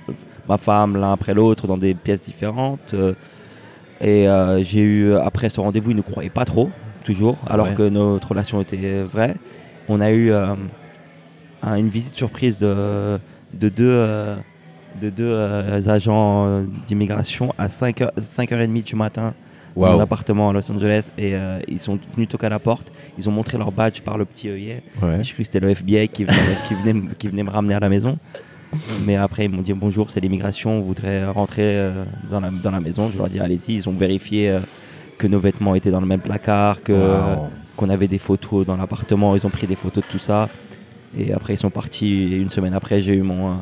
ma 0.49 0.57
femme 0.57 0.97
l'un 0.97 1.13
après 1.13 1.33
l'autre 1.33 1.67
dans 1.67 1.77
des 1.77 1.93
pièces 1.93 2.23
différentes. 2.23 2.93
euh, 2.93 3.13
et 3.99 4.27
euh, 4.27 4.63
j'ai 4.63 4.79
eu 4.81 5.13
après 5.13 5.49
ce 5.49 5.59
rendez-vous, 5.61 5.91
ils 5.91 5.97
ne 5.97 6.01
croyaient 6.01 6.29
pas 6.31 6.45
trop, 6.45 6.71
toujours, 7.03 7.38
Ah 7.45 7.53
alors 7.53 7.67
ouais. 7.67 7.73
que 7.75 7.88
notre 7.89 8.29
relation 8.29 8.59
était 8.61 9.03
vraie. 9.03 9.35
On 9.89 10.01
a 10.01 10.11
eu 10.11 10.31
un- 10.33 10.57
une 11.75 11.89
visite 11.89 12.15
surprise 12.17 12.57
de, 12.57 13.19
de 13.53 13.69
deux, 13.69 14.07
de 14.99 15.09
deux 15.11 15.89
agents 15.89 16.63
d'immigration 16.88 17.53
à 17.59 17.67
5h, 17.67 18.09
5h30 18.19 18.83
du 18.83 18.95
matin 18.95 19.33
dans 19.75 19.81
mon 19.94 20.00
appartement 20.01 20.50
à 20.50 20.53
Los 20.53 20.69
Angeles 20.71 21.09
et 21.18 21.33
euh, 21.35 21.59
ils 21.68 21.79
sont 21.79 21.97
venus 22.15 22.27
toquer 22.29 22.47
à 22.47 22.50
la 22.50 22.59
porte. 22.59 22.91
Ils 23.18 23.27
ont 23.29 23.31
montré 23.31 23.57
leur 23.57 23.71
badge 23.71 24.01
par 24.01 24.18
le 24.18 24.25
petit 24.25 24.50
œillet. 24.50 24.83
Ouais. 25.01 25.23
Je 25.23 25.33
cru 25.33 25.44
que 25.44 25.45
c'était 25.45 25.59
le 25.59 25.69
FBI 25.69 26.07
qui 26.09 26.25
venait, 26.25 26.38
qui, 26.68 26.73
venait, 26.75 26.94
me- 26.94 27.13
qui 27.13 27.27
venait 27.27 27.44
me 27.44 27.50
ramener 27.50 27.73
à 27.73 27.79
la 27.79 27.89
maison. 27.89 28.18
Mais 29.06 29.18
après, 29.18 29.45
ils 29.45 29.50
m'ont 29.51 29.62
dit 29.62 29.73
bonjour, 29.73 30.12
c'est 30.12 30.21
l'immigration, 30.21 30.71
on 30.77 30.81
voudrait 30.81 31.25
rentrer 31.25 31.62
euh, 31.63 32.03
dans, 32.29 32.39
la, 32.39 32.50
dans 32.50 32.71
la 32.71 32.79
maison. 32.79 33.09
Je 33.12 33.18
leur 33.18 33.27
ai 33.27 33.29
dit 33.29 33.39
allez-y. 33.39 33.73
Ils 33.75 33.89
ont 33.89 33.94
vérifié 33.94 34.50
euh, 34.50 34.59
que 35.18 35.27
nos 35.27 35.39
vêtements 35.39 35.75
étaient 35.75 35.91
dans 35.91 36.00
le 36.01 36.07
même 36.07 36.21
placard, 36.21 36.81
que, 36.81 36.94
qu'on 37.75 37.89
avait 37.89 38.07
des 38.07 38.17
photos 38.17 38.65
dans 38.65 38.77
l'appartement. 38.77 39.35
Ils 39.35 39.45
ont 39.45 39.50
pris 39.50 39.67
des 39.67 39.75
photos 39.75 40.03
de 40.06 40.09
tout 40.09 40.19
ça. 40.19 40.47
Et 41.17 41.33
après, 41.33 41.53
ils 41.56 41.57
sont 41.57 41.69
partis. 41.69 42.07
Et 42.33 42.38
une 42.38 42.50
semaine 42.50 42.74
après, 42.74 43.01
j'ai 43.01 43.13
eu 43.13 43.21
mon, 43.21 43.57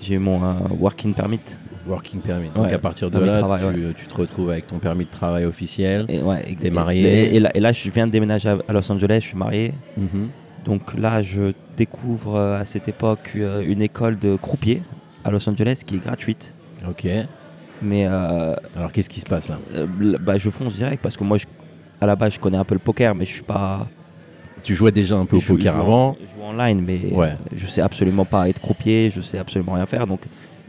j'ai 0.00 0.14
eu 0.14 0.18
mon 0.18 0.40
working 0.80 1.14
permit. 1.14 1.38
Working 1.90 2.20
permit. 2.20 2.48
Donc 2.54 2.66
Ouais, 2.66 2.72
à 2.72 2.78
partir 2.78 3.10
de 3.10 3.18
là, 3.18 3.38
travail, 3.38 3.62
tu, 3.74 3.94
tu 4.02 4.06
te 4.06 4.14
retrouves 4.14 4.50
avec 4.50 4.66
ton 4.66 4.78
permis 4.78 5.04
de 5.04 5.10
travail 5.10 5.44
officiel. 5.44 6.06
Et, 6.08 6.20
ouais, 6.20 6.44
et- 6.48 6.56
T'es 6.56 6.68
et- 6.68 6.70
marié. 6.70 7.02
Et, 7.32 7.36
et 7.36 7.40
là, 7.40 7.50
et 7.54 7.60
là, 7.60 7.72
je 7.72 7.90
viens 7.90 8.06
de 8.06 8.12
déménager 8.12 8.48
à, 8.48 8.72
Los 8.72 8.90
Angeles, 8.90 9.18
je 9.22 9.26
suis 9.28 9.36
marié. 9.36 9.72
Mhm. 9.96 10.28
Donc 10.64 10.96
là, 10.98 11.22
je 11.22 11.52
découvre 11.76 12.36
euh, 12.36 12.60
à 12.60 12.64
cette 12.64 12.86
époque 12.88 13.32
euh, 13.36 13.62
une 13.66 13.82
école 13.82 14.18
de 14.18 14.36
croupier 14.36 14.82
à 15.24 15.30
Los 15.30 15.48
Angeles 15.48 15.82
qui 15.86 15.96
est 15.96 16.04
gratuite. 16.04 16.54
Ok. 16.88 17.06
Mais 17.82 18.06
euh, 18.06 18.54
Alors 18.76 18.92
qu'est-ce 18.92 19.08
qui 19.08 19.20
se 19.20 19.26
passe 19.26 19.48
là? 19.48 19.58
bah, 20.20 20.36
je 20.36 20.50
fonce 20.50 20.76
direct 20.76 21.02
parce 21.02 21.16
que 21.16 21.24
moi, 21.24 21.38
je- 21.38 21.46
à 22.00 22.06
la 22.06 22.14
base, 22.16 22.34
je 22.34 22.38
connais 22.40 22.58
un 22.58 22.64
peu 22.64 22.74
le 22.74 22.78
poker, 22.80 23.14
mais 23.14 23.24
je 23.24 23.32
suis 23.32 23.42
pas. 23.42 23.86
Tu 24.62 24.74
jouais 24.74 24.92
déjà 24.92 25.16
un 25.16 25.24
peu 25.24 25.36
au 25.36 25.40
je 25.40 25.46
poker 25.48 25.72
je 25.72 25.78
joue 25.78 25.82
en- 25.82 25.86
avant. 25.86 26.16
Je 26.20 26.26
joue 26.40 26.46
online, 26.46 26.84
mais 26.86 27.00
je 27.56 27.66
sais 27.66 27.80
absolument 27.80 28.26
pas 28.26 28.48
être 28.50 28.60
croupier, 28.60 29.10
je 29.10 29.22
sais 29.22 29.38
absolument 29.38 29.72
rien 29.72 29.86
faire. 29.86 30.06
Donc 30.06 30.20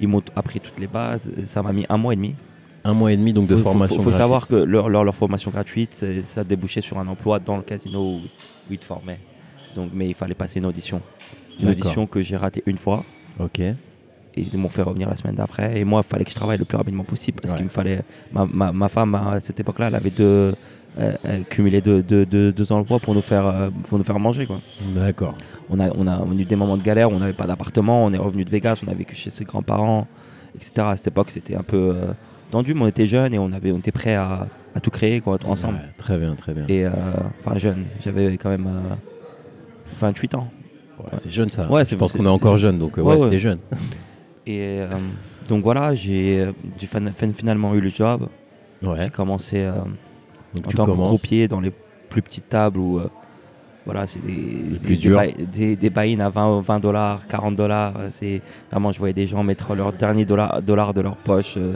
ils 0.02 0.08
m'ont 0.08 0.22
appris 0.36 0.60
toutes 0.60 0.80
les 0.80 0.88
bases. 0.88 1.32
Ça 1.46 1.62
m'a 1.62 1.72
mis 1.72 1.86
un 1.88 1.98
mois 1.98 2.14
et 2.14 2.16
demi. 2.18 2.36
Un 2.84 2.94
mois 2.94 3.14
et 3.14 3.18
demi 3.18 3.32
donc 3.32 3.48
de 3.48 3.56
Faut- 3.56 3.62
formation. 3.64 3.98
Faut, 3.98 4.04
faut 4.04 4.12
savoir 4.12 4.48
que 4.48 4.56
leur, 4.56 4.90
leur, 4.90 5.04
leur 5.04 5.16
formation 5.16 5.52
gratuite, 5.52 6.04
ça 6.24 6.44
débouchait 6.44 6.82
sur 6.82 6.98
un 7.00 7.08
emploi 7.08 7.40
dans 7.40 7.56
le 7.58 7.62
casino 7.64 8.00
où, 8.02 8.16
où 8.16 8.72
ils 8.72 8.80
te 8.80 8.86
formaient. 8.86 9.20
Donc, 9.76 9.92
mais 9.94 10.08
il 10.10 10.16
fallait 10.16 10.34
passer 10.34 10.60
une 10.60 10.66
audition. 10.66 11.02
Une 11.62 11.70
audition 11.70 12.08
que 12.08 12.22
j'ai 12.24 12.36
ratée 12.38 12.64
une 12.66 12.78
fois. 12.80 13.04
Ok. 13.40 13.60
Et 13.60 13.76
ils 14.36 14.58
m'ont 14.58 14.70
fait 14.70 14.82
revenir 14.82 15.08
la 15.10 15.16
semaine 15.16 15.36
d'après. 15.36 15.78
Et 15.80 15.84
moi, 15.84 16.02
il 16.04 16.10
fallait 16.10 16.24
que 16.24 16.32
je 16.32 16.36
travaille 16.36 16.58
le 16.58 16.66
plus 16.66 16.78
rapidement 16.78 17.04
possible 17.04 17.40
parce 17.40 17.52
Ouais. 17.52 17.58
qu'il 17.58 17.66
me 17.66 17.70
fallait. 17.70 18.02
Ma, 18.34 18.46
ma, 18.46 18.72
ma 18.72 18.90
femme, 18.90 19.14
à 19.16 19.40
cette 19.40 19.60
époque-là, 19.60 19.88
elle 19.88 19.96
avait 19.96 20.10
deux. 20.10 20.56
Euh, 21.00 21.14
elle 21.24 21.46
cumulait 21.46 21.82
deux, 21.82 22.02
deux, 22.04 22.26
deux, 22.26 22.52
deux 22.52 22.72
emplois 22.72 23.00
pour 23.00 23.14
nous 23.16 23.22
faire, 23.22 23.46
euh, 23.46 23.70
pour 23.90 23.98
nous 23.98 24.04
faire 24.04 24.20
manger. 24.20 24.46
Quoi. 24.46 24.60
D'accord. 24.96 25.36
On, 25.70 25.80
a, 25.80 25.90
on, 25.96 26.06
a, 26.08 26.20
on 26.20 26.32
a 26.32 26.36
eu 26.40 26.46
des 26.46 26.56
moments 26.56 26.78
de 26.78 26.84
galère, 26.84 27.10
on 27.12 27.20
n'avait 27.20 27.34
pas 27.34 27.48
d'appartement, 27.48 28.04
on 28.06 28.12
est 28.12 28.18
revenu 28.18 28.44
de 28.46 28.50
Vegas, 28.50 28.82
on 28.86 28.92
a 28.92 28.94
vécu 28.94 29.16
chez 29.16 29.30
ses 29.30 29.46
grands-parents, 29.46 30.08
etc. 30.56 30.72
À 30.80 30.98
cette 30.98 31.08
époque, 31.08 31.32
c'était 31.32 31.56
un 31.56 31.64
peu 31.64 31.94
euh, 31.96 32.12
tendu, 32.50 32.74
mais 32.74 32.82
on 32.82 32.88
était 32.88 33.06
jeunes 33.06 33.34
et 33.34 33.40
on, 33.40 33.52
avait, 33.54 33.72
on 33.72 33.78
était 33.78 33.92
prêts 33.94 34.16
à, 34.16 34.48
à 34.76 34.80
tout 34.82 34.92
créer 34.92 35.22
quoi, 35.22 35.38
ensemble. 35.46 35.76
Ouais, 35.76 35.94
très 35.98 36.18
bien, 36.18 36.36
très 36.36 36.54
bien. 36.54 36.66
Et 36.68 36.86
euh, 36.86 36.90
enfin, 37.46 37.58
jeune, 37.58 37.86
j'avais 38.04 38.38
quand 38.38 38.50
même 38.50 38.68
euh, 38.68 38.96
28 40.00 40.36
ans. 40.36 40.48
Ouais, 41.00 41.06
c'est 41.18 41.32
jeune 41.32 41.50
ça. 41.50 41.70
Ouais, 41.72 41.82
je 41.82 41.90
c'est- 41.90 41.96
pense 41.96 42.12
qu'on 42.14 42.26
est 42.26 42.30
encore 42.30 42.58
jeune. 42.58 42.78
donc 42.78 42.98
euh, 42.98 43.02
Ouais, 43.02 43.18
c'était 43.20 43.40
jeune. 43.40 43.60
Et 44.46 44.60
euh, 44.82 44.88
donc 45.48 45.64
voilà, 45.64 45.94
j'ai 45.96 46.48
j'ai 46.80 46.88
fin- 46.88 47.12
fin- 47.12 47.32
finalement 47.34 47.74
eu 47.76 47.80
le 47.82 47.90
job. 47.90 48.28
Ouais. 48.84 49.04
J'ai 49.04 49.10
commencé 49.10 49.58
euh, 49.60 49.72
Donc 50.56 50.68
en 50.68 50.70
tu 50.70 50.76
tant 50.76 50.86
que 50.86 50.92
croupier 50.92 51.48
dans 51.48 51.60
les 51.60 51.72
plus 52.10 52.22
petites 52.22 52.50
tables 52.50 52.80
où 52.80 53.00
euh, 53.00 53.10
voilà, 53.86 54.06
c'est 54.06 54.24
des, 54.24 54.96
des, 55.52 55.76
des, 55.76 55.90
buy-in 55.90 56.20
à 56.20 56.30
20 56.30 56.62
20 56.62 56.80
dollars, 56.80 57.26
40 57.28 57.56
dollars. 57.56 57.94
C'est 58.12 58.42
vraiment, 58.70 58.92
je 58.92 59.00
voyais 59.00 59.14
des 59.14 59.28
gens 59.28 59.44
mettre 59.44 59.74
leur 59.74 59.92
dernier 59.94 60.26
dollar, 60.26 60.62
dollar 60.62 60.94
de 60.94 61.02
leur 61.02 61.16
poche. 61.16 61.56
euh. 61.58 61.74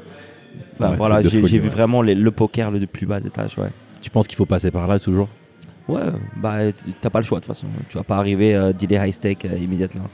Ouais, 0.79 0.95
voilà, 0.95 1.21
j'ai 1.21 1.39
vu 1.41 1.59
ouais. 1.59 1.67
vraiment 1.69 2.01
les- 2.01 2.15
le 2.15 2.31
poker 2.31 2.69
le 2.71 2.85
plus 2.85 3.05
bas 3.05 3.19
étage. 3.19 3.57
Ouais. 3.57 3.69
Tu 4.01 4.09
penses 4.09 4.27
qu'il 4.27 4.35
faut 4.37 4.45
passer 4.45 4.71
par 4.71 4.87
là 4.87 4.99
toujours? 4.99 5.27
Ouais, 5.87 6.01
bah 6.37 6.57
t'as 7.01 7.09
pas 7.09 7.19
le 7.19 7.25
choix 7.25 7.39
de 7.39 7.45
toute 7.45 7.53
façon. 7.53 7.67
Tu 7.89 7.97
vas 7.97 8.03
pas 8.03 8.17
arriver 8.17 8.55
euh, 8.55 8.73
dealer 8.73 9.05
high 9.07 9.13
stake 9.13 9.45
euh, 9.45 9.57
immédiatement. 9.57 10.05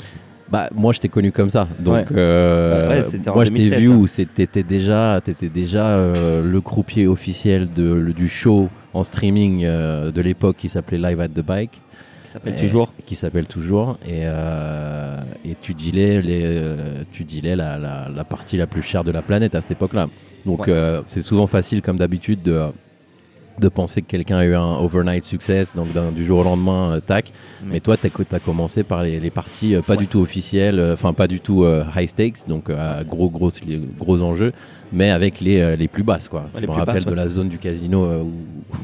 Bah, 0.52 0.70
moi, 0.76 0.92
je 0.94 1.00
t'ai 1.00 1.08
connu 1.10 1.32
comme 1.32 1.50
ça. 1.50 1.68
Donc, 1.80 1.96
Ouais. 2.10 2.18
euh, 2.18 2.90
Ouais, 2.90 3.30
en 3.30 3.34
moi, 3.34 3.46
je 3.46 3.50
t'ai 3.52 3.70
2016, 3.70 3.80
vu 3.80 3.88
ça. 3.88 3.94
où 4.26 4.26
t'étais 4.36 4.64
déjà, 4.64 5.22
déjà 5.54 5.88
euh, 5.88 6.44
le 6.44 6.62
croupier 6.62 7.08
officiel 7.08 7.70
de, 7.74 7.84
le- 7.94 8.14
du 8.14 8.28
show 8.28 8.70
en 8.94 9.04
streaming 9.04 9.64
euh, 9.64 10.12
de 10.12 10.22
l'époque 10.22 10.58
qui 10.58 10.68
s'appelait 10.68 10.98
Live 10.98 11.22
at 11.22 11.30
the 11.30 11.40
Bike. 11.40 11.80
Qui 12.26 12.32
s'appelle 12.32 12.56
toujours. 12.58 12.94
Qui 13.06 13.16
s'appelle 13.16 13.48
toujours. 13.48 13.98
Et, 14.08 14.24
et 14.24 15.56
tu 15.62 15.74
dealais, 15.74 16.22
les, 16.22 16.62
tu 17.12 17.24
dealais 17.24 17.56
la, 17.56 17.78
la, 17.78 18.10
la 18.14 18.24
partie 18.24 18.58
la 18.58 18.68
plus 18.68 18.82
chère 18.82 19.04
de 19.04 19.12
la 19.12 19.22
planète 19.22 19.56
à 19.56 19.62
cette 19.62 19.72
époque-là. 19.72 20.08
Donc, 20.46 20.68
Ouais. 20.68 21.00
c'est 21.08 21.22
souvent 21.22 21.48
facile, 21.48 21.82
comme 21.82 21.98
d'habitude, 21.98 22.42
de 22.42 22.62
de 23.60 23.70
penser 23.70 24.02
que 24.02 24.08
quelqu'un 24.08 24.38
a 24.38 24.46
eu 24.46 24.56
un 24.56 24.78
overnight 24.78 25.24
success, 25.24 25.76
donc 25.76 25.88
du 26.16 26.26
jour 26.26 26.40
au 26.40 26.44
lendemain, 26.44 26.94
euh, 26.94 27.00
tac. 27.00 27.32
Mais- 27.64 27.74
Mais 27.74 27.80
toi, 27.80 27.98
tu 27.98 28.08
as, 28.08 28.40
commencé 28.40 28.84
par 28.84 29.04
les, 29.04 29.20
les 29.20 29.30
parties 29.30 29.76
euh, 29.76 29.82
pas 29.82 29.96
du 29.96 30.08
tout 30.08 30.20
officielles, 30.20 30.80
euh, 30.80 30.94
enfin 30.94 31.14
pas 31.14 31.28
du 31.28 31.40
tout 31.40 31.66
high 31.96 32.08
stakes, 32.08 32.48
donc 32.48 32.70
euh, 32.70 33.04
gros, 33.04 33.30
gros, 33.30 33.52
gros 34.00 34.22
enjeux, 34.24 34.54
mais 34.92 35.10
avec 35.12 35.40
les, 35.42 35.76
les 35.76 35.88
plus 35.88 36.04
basses. 36.04 36.28
Quoi. 36.28 36.42
Ouais, 36.54 36.62
Je 36.62 36.66
me 36.66 36.72
rappelle 36.72 36.96
basses, 36.96 37.06
de 37.06 37.14
la 37.14 37.28
zone 37.28 37.50
du 37.50 37.58
casino 37.58 38.06
euh, 38.06 38.24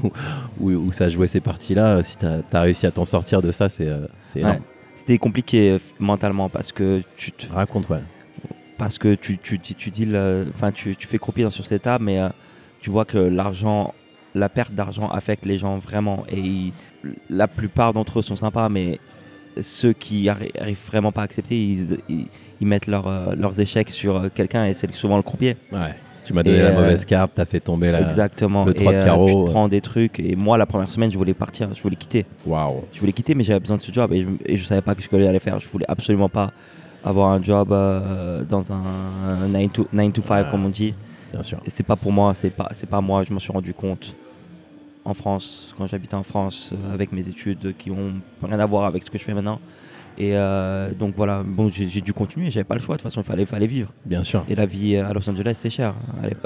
où, 0.03 0.11
où, 0.59 0.69
où 0.71 0.91
ça 0.91 1.09
jouait 1.09 1.27
ces 1.27 1.39
parties-là. 1.41 2.03
Si 2.03 2.17
tu 2.17 2.25
as, 2.25 2.61
réussi 2.61 2.85
à 2.85 2.91
t'en 2.91 3.05
sortir 3.05 3.41
de 3.41 3.51
ça, 3.51 3.69
c'est 3.69 3.87
euh. 3.87 4.05
Ouais. 4.35 4.59
C'était 4.95 5.17
compliqué 5.17 5.71
euh, 5.71 5.79
mentalement 5.99 6.49
parce 6.49 6.71
que 6.71 7.01
tu 7.15 7.31
te- 7.31 7.51
Raconte, 7.51 7.87
ouais. 7.89 7.99
parce 8.77 8.97
que 8.97 9.15
tu 9.15 9.37
tu 9.37 9.59
tu, 9.59 9.75
tu 9.75 9.91
deals, 9.91 10.45
tu, 10.73 10.95
tu 10.95 11.07
fais 11.07 11.17
croupir 11.19 11.51
sur 11.51 11.65
cette 11.65 11.83
table, 11.83 12.03
mais 12.03 12.19
tu 12.81 12.89
vois 12.89 13.05
que 13.05 13.17
l'argent, 13.17 13.93
la 14.37 14.49
perte 14.49 14.73
d'argent 14.73 15.09
affecte 15.09 15.45
les 15.45 15.57
gens 15.57 15.77
vraiment 15.77 16.23
et 16.29 16.39
ils- 16.39 16.73
la 17.29 17.47
plupart 17.47 17.93
d'entre 17.93 18.19
eux 18.19 18.21
sont 18.21 18.35
sympas, 18.35 18.69
mais 18.69 18.99
ceux 19.61 19.93
qui 19.93 20.25
arri- 20.27 20.51
arrivent 20.59 20.85
vraiment 20.87 21.11
pas 21.11 21.21
à 21.21 21.23
accepter, 21.23 21.55
ils, 21.61 21.97
ils, 22.09 22.25
ils 22.61 22.67
mettent 22.67 22.87
leur, 22.87 23.07
euh, 23.07 23.33
leurs 23.35 23.59
échecs 23.59 23.89
sur 23.89 24.15
euh, 24.17 24.29
quelqu'un 24.33 24.65
et 24.65 24.73
c'est 24.73 24.93
souvent 24.95 25.17
le 25.17 25.23
croupier. 25.23 25.57
ouais. 25.71 25.95
Tu 26.23 26.33
m'as 26.33 26.43
donné 26.43 26.57
Et, 26.57 26.61
la 26.61 26.71
euh, 26.71 26.81
mauvaise 26.81 27.05
carte, 27.05 27.31
tu 27.35 27.41
as 27.41 27.45
fait 27.45 27.61
tomber 27.61 27.89
la. 27.89 28.01
Exactement. 28.01 28.65
le 28.65 28.71
Et, 28.71 28.75
trois 28.75 28.91
de 28.91 29.01
carreau, 29.01 29.27
tu 29.27 29.33
te 29.45 29.49
prends 29.49 29.69
des 29.69 29.79
trucs 29.79 30.19
et 30.19 30.35
moi 30.35 30.57
la 30.57 30.65
première 30.65 30.91
semaine 30.91 31.09
je 31.09 31.17
voulais 31.17 31.33
partir, 31.33 31.73
je 31.73 31.81
voulais 31.81 31.95
quitter. 31.95 32.25
Waouh. 32.45 32.83
Je 32.91 32.99
voulais 32.99 33.13
quitter 33.13 33.33
mais 33.33 33.43
j'avais 33.45 33.61
besoin 33.61 33.77
de 33.77 33.81
ce 33.81 33.93
job 33.93 34.11
et 34.11 34.23
je, 34.23 34.27
et 34.45 34.57
je 34.57 34.65
savais 34.65 34.81
pas 34.81 34.93
ce 34.99 35.07
que 35.07 35.17
j'allais 35.17 35.39
faire. 35.39 35.57
Je 35.61 35.69
voulais 35.69 35.85
absolument 35.87 36.27
pas 36.27 36.51
avoir 37.05 37.31
un 37.31 37.41
job 37.41 37.69
euh, 37.71 38.43
dans 38.43 38.73
un 38.73 39.47
9 39.47 39.71
to, 39.71 39.87
9 39.93 40.11
to 40.11 40.21
5 40.21 40.29
Ouais. 40.43 40.51
comme 40.51 40.65
on 40.65 40.69
dit. 40.69 40.93
Bien 41.31 41.43
sûr. 41.43 41.59
Et 41.65 41.69
c'est 41.69 41.83
pas 41.83 41.95
pour 41.95 42.11
moi, 42.11 42.33
c'est 42.33 42.49
pas, 42.49 42.69
pas 42.89 42.99
moi, 43.01 43.23
je 43.23 43.31
m'en 43.31 43.39
suis 43.39 43.53
rendu 43.53 43.73
compte 43.73 44.13
en 45.07 45.13
France, 45.13 45.73
quand 45.77 45.87
j'habitais 45.87 46.15
en 46.15 46.23
France, 46.23 46.71
euh, 46.73 46.93
avec 46.93 47.11
mes 47.13 47.27
études 47.29 47.75
qui 47.77 47.89
ont 47.91 48.13
rien 48.43 48.59
à 48.59 48.65
voir 48.65 48.85
avec 48.85 49.03
ce 49.03 49.09
que 49.09 49.17
je 49.17 49.23
fais 49.23 49.33
maintenant. 49.33 49.59
Et 50.19 50.31
euh, 50.35 50.89
donc 50.91 51.13
voilà, 51.15 51.43
bon, 51.45 51.69
j'ai 51.69 52.01
dû 52.01 52.11
continuer, 52.11 52.49
j'avais 52.49 52.63
pas 52.63 52.73
le 52.73 52.81
choix, 52.81 52.95
de 52.95 53.01
toute 53.01 53.09
façon, 53.09 53.21
il 53.21 53.25
fallait, 53.25 53.45
fallait 53.45 53.67
vivre. 53.67 53.93
Bien 54.05 54.23
sûr. 54.23 54.43
Et 54.49 54.55
la 54.55 54.65
vie 54.65 54.97
à 54.97 55.13
Los 55.13 55.29
Angeles, 55.29 55.53
c'est 55.55 55.69
cher. 55.69 55.93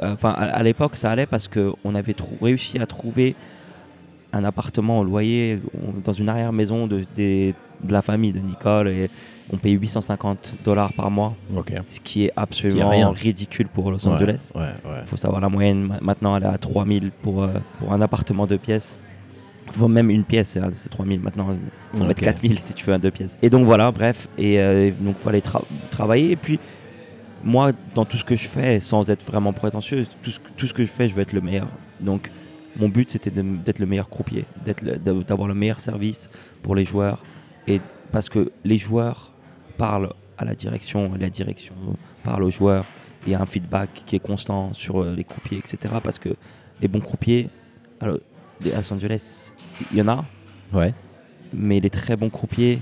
Enfin, 0.01 0.31
à 0.31 0.61
l'époque, 0.61 0.95
ça 0.97 1.09
allait 1.09 1.25
parce 1.25 1.47
qu'on 1.47 1.95
avait 1.95 2.15
réussi 2.41 2.79
à 2.79 2.85
trouver 2.85 3.35
un 4.33 4.43
appartement 4.43 4.99
au 4.99 5.03
loyer 5.03 5.59
on- 5.73 5.99
dans 6.03 6.13
une 6.13 6.29
arrière-maison 6.29 6.85
de, 6.87 7.03
la 7.89 8.01
famille 8.01 8.33
de 8.33 8.39
Nicole 8.39 8.89
et 8.89 9.09
on 9.53 9.57
payait 9.57 9.75
850 9.75 10.53
dollars 10.63 10.93
par 10.93 11.11
mois, 11.11 11.35
ce 11.87 11.99
qui 11.99 12.25
est 12.25 12.31
absolument 12.35 13.11
ridicule 13.11 13.67
pour 13.67 13.91
Los 13.91 14.07
Angeles. 14.07 14.51
Ouais, 14.55 14.61
ouais. 14.61 14.97
Il 15.01 15.07
faut 15.07 15.17
savoir 15.17 15.41
la 15.41 15.49
moyenne, 15.49 15.83
ma- 15.87 15.99
maintenant 16.01 16.37
elle 16.37 16.43
est 16.43 16.47
à 16.47 16.57
3000 16.57 17.11
pour, 17.21 17.43
euh, 17.43 17.49
pour 17.79 17.91
un 17.93 18.01
appartement 18.01 18.47
de 18.47 18.55
pièces. 18.57 18.99
Faut 19.71 19.87
même 19.87 20.09
une 20.09 20.23
pièce, 20.23 20.49
c'est 20.49 20.61
c'est 20.73 20.89
3000 20.89 21.19
maintenant. 21.21 21.49
Il 21.93 21.97
faut 21.97 22.03
Ok. 22.03 22.07
mettre 22.09 22.21
4000 22.21 22.59
si 22.59 22.73
tu 22.73 22.85
veux 22.85 22.93
un 22.93 22.99
deux 22.99 23.11
pièces. 23.11 23.37
Et 23.41 23.49
donc 23.49 23.65
voilà, 23.65 23.91
bref. 23.91 24.27
Et 24.37 24.59
euh, 24.59 24.91
donc 24.99 25.15
il 25.19 25.23
fallait 25.23 25.39
tra- 25.39 25.63
travailler. 25.91 26.31
Et 26.31 26.35
puis 26.35 26.59
moi, 27.43 27.71
dans 27.95 28.05
tout 28.05 28.17
ce 28.17 28.23
que 28.25 28.35
je 28.35 28.47
fais, 28.47 28.79
sans 28.79 29.09
être 29.09 29.25
vraiment 29.25 29.53
prétentieux, 29.53 30.05
tout 30.21 30.31
ce, 30.31 30.39
que- 30.39 30.49
tout 30.57 30.67
ce 30.67 30.73
que 30.73 30.83
je 30.83 30.89
fais, 30.89 31.07
je 31.07 31.13
veux 31.15 31.21
être 31.21 31.33
le 31.33 31.41
meilleur. 31.41 31.67
Donc 31.99 32.31
mon 32.77 32.89
but 32.89 33.11
c'était 33.11 33.31
d'être 33.31 33.79
le 33.79 33.85
meilleur 33.85 34.09
croupier, 34.09 34.45
d'être 34.65 34.81
le- 34.81 34.97
d'avoir 35.23 35.47
le 35.47 35.53
meilleur 35.53 35.79
service 35.79 36.29
pour 36.63 36.75
les 36.75 36.85
joueurs. 36.85 37.23
Et 37.67 37.79
parce 38.11 38.27
que 38.29 38.51
les 38.65 38.77
joueurs 38.77 39.30
parlent 39.85 40.13
à 40.37 40.43
la 40.45 40.53
direction, 40.63 41.15
et 41.15 41.19
la 41.19 41.29
direction 41.29 41.73
parle 42.23 42.43
aux 42.43 42.51
joueurs. 42.59 42.85
Il 43.25 43.31
y 43.31 43.35
a 43.35 43.41
un 43.41 43.45
feedback 43.45 43.89
qui 44.05 44.15
est 44.15 44.19
constant 44.31 44.73
sur 44.73 44.93
euh, 45.01 45.15
les 45.15 45.23
croupiers, 45.31 45.57
etc. 45.63 45.77
Parce 46.03 46.19
que 46.23 46.29
les 46.81 46.87
bons 46.87 46.99
croupiers, 47.09 47.47
alors, 47.99 48.17
les- 48.63 48.73
à 48.73 48.77
Los 48.81 48.91
Angeles, 48.93 49.53
il 49.91 49.97
y 49.97 50.01
en 50.01 50.07
a, 50.07 50.25
Ouais. 50.73 50.93
mais 51.53 51.79
les 51.79 51.89
très 51.89 52.15
bons 52.15 52.29
croupiers, 52.29 52.79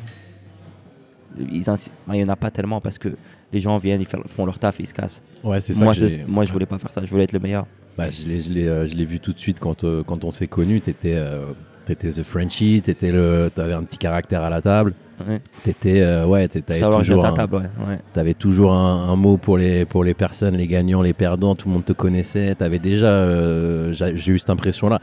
il 1.38 1.62
n'y 2.10 2.24
en 2.24 2.30
a 2.30 2.36
pas 2.36 2.52
tellement 2.52 2.82
parce 2.82 2.98
que 2.98 3.10
les 3.54 3.60
gens 3.62 3.78
viennent, 3.78 4.02
ils 4.02 4.08
font 4.28 4.46
leur 4.46 4.60
taf 4.60 4.80
et 4.80 4.84
ils 4.84 4.88
se 4.88 4.94
cassent. 4.94 5.22
Ouais, 5.44 5.60
c'est 5.62 5.74
ça. 5.74 5.84
Moi, 5.84 5.94
que 5.94 6.00
c'est- 6.00 6.10
j'ai- 6.10 6.24
moi, 6.28 6.46
je 6.46 6.52
voulais 6.54 6.66
pas 6.66 6.78
faire 6.78 6.92
ça, 6.92 7.02
je 7.04 7.10
voulais 7.10 7.24
être 7.24 7.34
le 7.34 7.40
meilleur. 7.40 7.66
Bah, 7.98 8.10
je 8.10 8.28
l'ai, 8.28 8.42
je 8.42 8.50
l'ai, 8.50 8.68
euh, 8.68 8.86
je 8.86 8.96
l'ai 8.96 9.06
vu 9.06 9.20
tout 9.20 9.34
de 9.34 9.40
suite 9.40 9.60
quand, 9.60 9.84
euh, 9.84 10.04
quand 10.04 10.24
on 10.26 10.32
s'est 10.32 10.48
connus. 10.48 10.82
T'étais, 10.82 11.16
euh, 11.16 11.46
t'étais 11.86 12.10
the 12.12 12.24
Frenchie, 12.24 12.82
le, 13.02 13.48
t'avais 13.54 13.74
un 13.74 13.84
petit 13.84 13.98
caractère 13.98 14.42
à 14.44 14.50
la 14.50 14.62
table. 14.62 14.94
Ouais. 15.28 15.42
T'étais, 15.64 16.02
euh, 16.02 16.26
ouais, 16.26 16.48
jouer 16.52 17.00
toujours, 17.00 17.26
un, 17.26 17.34
table, 17.34 17.56
ouais. 17.56 17.62
ouais. 17.90 18.00
t'avais 18.14 18.34
toujours 18.34 18.74
un, 18.74 19.10
un 19.10 19.16
mot 19.16 19.38
pour 19.38 19.58
les, 19.58 19.86
pour 19.86 20.04
les 20.04 20.14
personnes, 20.14 20.56
les 20.56 20.68
gagnants, 20.68 21.02
les 21.02 21.14
perdants. 21.14 21.56
Tout 21.56 21.68
le 21.68 21.74
monde 21.74 21.86
te 21.86 21.94
connaissait. 21.94 22.56
T'avais 22.56 22.80
déjà, 22.80 23.08
euh, 23.08 23.92
j'ai, 23.92 24.32
eu 24.32 24.40
cette 24.40 24.50
impression-là. 24.50 25.00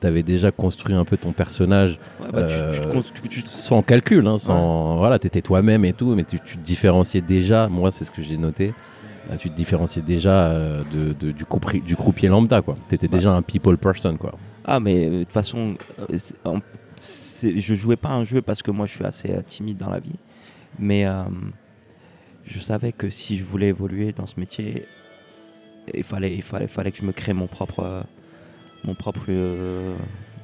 T'avais 0.00 0.22
déjà 0.22 0.50
construit 0.50 0.94
un 0.94 1.04
peu 1.04 1.16
ton 1.16 1.32
personnage 1.32 1.98
bah, 2.20 2.44
tu, 2.48 2.54
Euh, 2.54 2.72
cons- 2.92 3.02
tu- 3.02 3.28
tu- 3.28 3.42
sans 3.46 3.82
calcul, 3.82 4.26
hein, 4.26 4.38
sans, 4.38 4.96
voilà, 4.96 5.18
t'étais 5.18 5.42
toi-même 5.42 5.84
et 5.84 5.92
tout, 5.92 6.14
mais 6.14 6.24
tu, 6.24 6.38
tu 6.40 6.56
te 6.56 6.64
différenciais 6.64 7.20
déjà. 7.20 7.68
Moi, 7.68 7.90
c'est 7.90 8.04
ce 8.04 8.10
que 8.10 8.22
j'ai 8.22 8.36
noté. 8.38 8.72
Bah, 9.28 9.36
tu 9.38 9.48
te 9.50 9.56
différenciais 9.56 10.02
déjà 10.02 10.50
de, 10.52 11.12
de- 11.18 11.32
du, 11.32 11.44
coupri- 11.44 11.82
du 11.82 11.96
croupier 11.96 12.28
lambda, 12.28 12.60
quoi. 12.62 12.74
T'étais 12.88 13.08
Bah. 13.08 13.16
déjà 13.18 13.32
un 13.32 13.42
people 13.42 13.76
person, 13.78 14.16
quoi. 14.16 14.32
Ah, 14.66 14.80
mais 14.80 15.08
de 15.08 15.18
toute 15.24 15.32
façon, 15.32 15.74
je 17.58 17.74
jouais 17.74 17.96
pas 17.96 18.10
un 18.10 18.24
jeu 18.24 18.42
parce 18.42 18.62
que 18.62 18.70
moi 18.70 18.86
je 18.86 18.94
suis 18.94 19.04
assez 19.04 19.30
euh, 19.30 19.42
timide 19.42 19.76
dans 19.78 19.90
la 19.90 20.00
vie. 20.00 20.16
Mais 20.78 21.06
euh, 21.06 21.22
je 22.44 22.58
savais 22.58 22.92
que 22.92 23.10
si 23.10 23.36
je 23.38 23.44
voulais 23.44 23.68
évoluer 23.68 24.12
dans 24.12 24.26
ce 24.26 24.38
métier, 24.40 24.86
il 25.92 26.02
fallait, 26.02 26.34
il 26.34 26.42
fallait, 26.42 26.66
fallait 26.66 26.90
que 26.92 26.98
je 26.98 27.04
me 27.04 27.12
crée 27.12 27.32
mon 27.32 27.46
propre, 27.46 27.80
euh, 27.80 28.02
mon 28.84 28.94
propre 28.94 29.20
euh, 29.28 29.94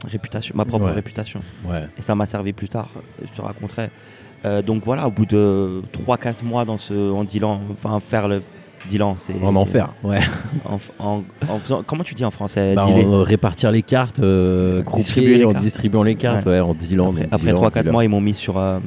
réputation, 0.07 0.55
ma 0.57 0.65
propre 0.65 0.87
Ouais. 0.87 0.93
réputation. 0.93 1.41
Ouais. 1.65 1.87
Et 1.99 2.03
ça 2.03 2.15
m'a 2.15 2.27
servi 2.27 2.53
plus 2.53 2.69
tard, 2.69 2.89
je 3.23 3.31
te 3.31 3.41
raconterai. 3.43 3.91
Euh, 4.45 4.63
donc 4.63 4.85
voilà, 4.85 5.07
au 5.07 5.11
bout 5.11 5.27
de 5.27 5.83
3-4 5.93 6.45
mois 6.45 6.65
dans 6.65 6.79
ce, 6.79 6.95
en 6.95 7.25
dealant, 7.25 7.61
enfin 7.73 8.01
faire 8.01 8.27
le 8.29 8.43
dealant, 8.89 9.17
c'est. 9.19 9.35
En 9.43 9.55
enfer. 9.57 9.91
Ouais. 10.03 10.21
En, 10.65 10.79
en- 10.99 11.23
en 11.49 11.59
faisant, 11.59 11.83
comment 11.87 12.03
tu 12.05 12.15
dis 12.15 12.25
en 12.25 12.31
français 12.31 12.75
Bah, 12.75 12.87
en, 12.87 12.97
euh, 12.99 13.23
répartir 13.23 13.71
les 13.71 13.83
cartes, 13.83 14.21
euh, 14.21 14.83
Distribuer 14.95 15.03
croupier, 15.33 15.39
les 15.39 15.45
en 15.45 15.53
cartes. 15.53 15.65
distribuant 15.65 16.03
les 16.03 16.15
cartes, 16.17 16.47
ouais, 16.47 16.61
en 16.61 16.75
dealant. 16.75 17.11
Après, 17.11 17.29
après 17.31 17.47
dealant, 17.53 17.61
3-4 17.63 17.73
dealer. 17.83 17.93
mois, 17.93 18.05
ils 18.05 18.09
m'ont 18.09 18.21
mis 18.21 18.35
sur 18.35 18.59
euh, 18.59 18.79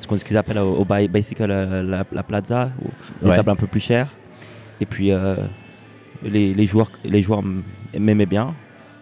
ce 0.00 0.06
qu'ils 0.24 0.36
appellent 0.36 0.58
au, 0.58 0.74
au 0.76 0.84
bi- 0.84 1.08
bicycle 1.08 1.46
la, 1.46 2.04
la 2.10 2.22
plaza, 2.22 2.70
des 3.22 3.28
Ouais. 3.30 3.36
tables 3.36 3.50
un 3.50 3.56
peu 3.56 3.66
plus 3.66 3.80
chères. 3.80 4.08
Et 4.80 4.86
puis 4.86 5.12
euh, 5.12 5.36
les, 6.22 6.52
les 6.54 6.66
joueurs, 6.66 6.90
les 7.04 7.22
joueurs 7.22 7.42
m'aimaient 7.98 8.26
bien. 8.26 8.54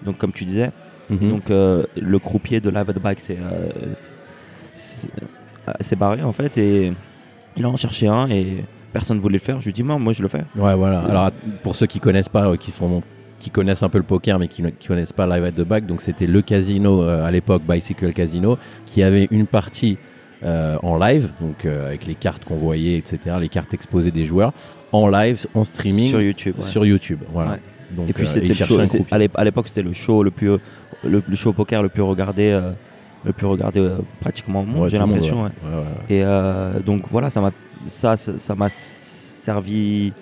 Donc 0.05 0.19
comme 0.19 0.33
tu 0.33 0.45
disais, 0.45 0.71
Mhm. 1.11 1.29
donc 1.31 1.43
le 1.49 2.19
croupier 2.19 2.61
de 2.61 2.71
Live 2.71 2.89
at 2.89 2.93
the 2.95 2.99
Back 3.03 3.21
c'est 3.21 3.37
c'est- 4.75 5.97
barré 5.97 6.23
en 6.23 6.33
fait 6.33 6.57
et 6.59 6.93
il 7.57 7.67
en 7.67 7.77
cherchait 7.77 8.07
un 8.09 8.29
et 8.29 8.65
personne 8.93 9.17
ne 9.17 9.23
voulait 9.23 9.35
le 9.35 9.39
faire. 9.41 9.61
Je 9.61 9.67
lui 9.67 9.73
dis 9.73 9.83
moi, 9.83 9.99
moi 9.99 10.13
je 10.13 10.23
le 10.23 10.29
fais. 10.29 10.43
Ouais, 10.57 10.75
voilà. 10.75 11.01
Alors, 11.01 11.31
pour 11.63 11.77
ceux 11.77 11.87
qui 11.87 12.01
connaissent 12.01 12.29
pas, 12.29 12.47
euh, 12.49 12.57
qui 12.57 12.71
sont 12.71 13.03
qui 13.39 13.51
connaissent 13.51 13.83
un 13.83 13.89
peu 13.89 13.99
le 13.99 14.05
poker 14.05 14.39
mais 14.39 14.47
qui 14.47 14.63
ne 14.63 14.71
connaissent 14.87 15.13
pas 15.13 15.27
Live 15.27 15.45
at 15.45 15.51
the 15.53 15.67
Back, 15.67 15.85
donc 15.87 16.01
c'était 16.01 16.27
le 16.29 16.43
casino 16.43 17.03
euh, 17.03 17.25
à 17.27 17.31
l'époque 17.33 17.63
Bicycle 17.69 18.13
Casino 18.13 18.57
qui 18.87 19.03
avait 19.03 19.27
une 19.33 19.47
partie 19.49 19.99
euh, 20.45 20.77
en 20.83 20.97
live, 20.97 21.31
donc 21.41 21.65
avec 21.67 22.07
les 22.07 22.15
cartes 22.15 22.45
qu'on 22.45 22.57
voyait, 22.57 22.97
etc., 22.99 23.19
les 23.41 23.49
cartes 23.49 23.75
exposées 23.75 24.11
des 24.13 24.25
joueurs 24.25 24.53
en 24.93 25.09
live, 25.09 25.45
en 25.55 25.65
streaming 25.65 26.11
sur 26.11 26.21
YouTube. 26.23 26.55
ouais. 26.59 26.65
sur 26.65 26.85
YouTube. 26.87 27.19
Voilà. 27.33 27.53
Ouais. 27.53 27.59
Donc, 27.97 28.11
et 28.11 28.13
puis 28.13 28.27
c'était 28.29 28.47
le 28.49 28.55
show, 28.55 28.79
à 29.11 29.19
l'ép- 29.19 29.37
à 29.37 29.45
l'époque 29.45 29.69
c'était 29.69 29.83
le 29.83 29.93
show 29.93 30.23
le 30.23 30.31
plus 30.31 30.49
le, 31.05 31.23
le 31.27 31.37
show 31.37 31.53
poker 31.53 31.83
le 31.83 31.89
plus 31.89 32.03
regardé 32.03 32.59
le 33.25 33.33
plus 33.33 33.47
regardé 33.47 33.87
pratiquement 34.21 34.61
au 34.63 34.65
monde 34.65 34.83
Ouais, 34.85 34.89
j'ai 34.89 34.99
l'impression 34.99 35.43
ouais, 35.43 35.49
ouais. 35.65 35.83
et 36.17 36.23
euh, 36.25 36.81
donc 36.81 37.03
voilà 37.11 37.29
ça 37.29 37.41
m'a 37.41 37.51
ça 37.87 38.17
ça 38.17 38.55
m'a 38.55 38.69
servi 38.71 40.13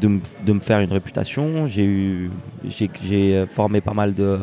de 0.00 0.08
me 0.08 0.20
de 0.46 0.52
me 0.52 0.60
faire 0.60 0.80
une 0.80 0.92
réputation 0.92 1.66
j'ai 1.66 1.84
eu 1.84 2.30
j'ai 2.68 2.90
j'ai 3.04 3.36
euh, 3.36 3.46
formé 3.46 3.80
pas 3.80 3.94
mal 3.94 4.14
de 4.14 4.38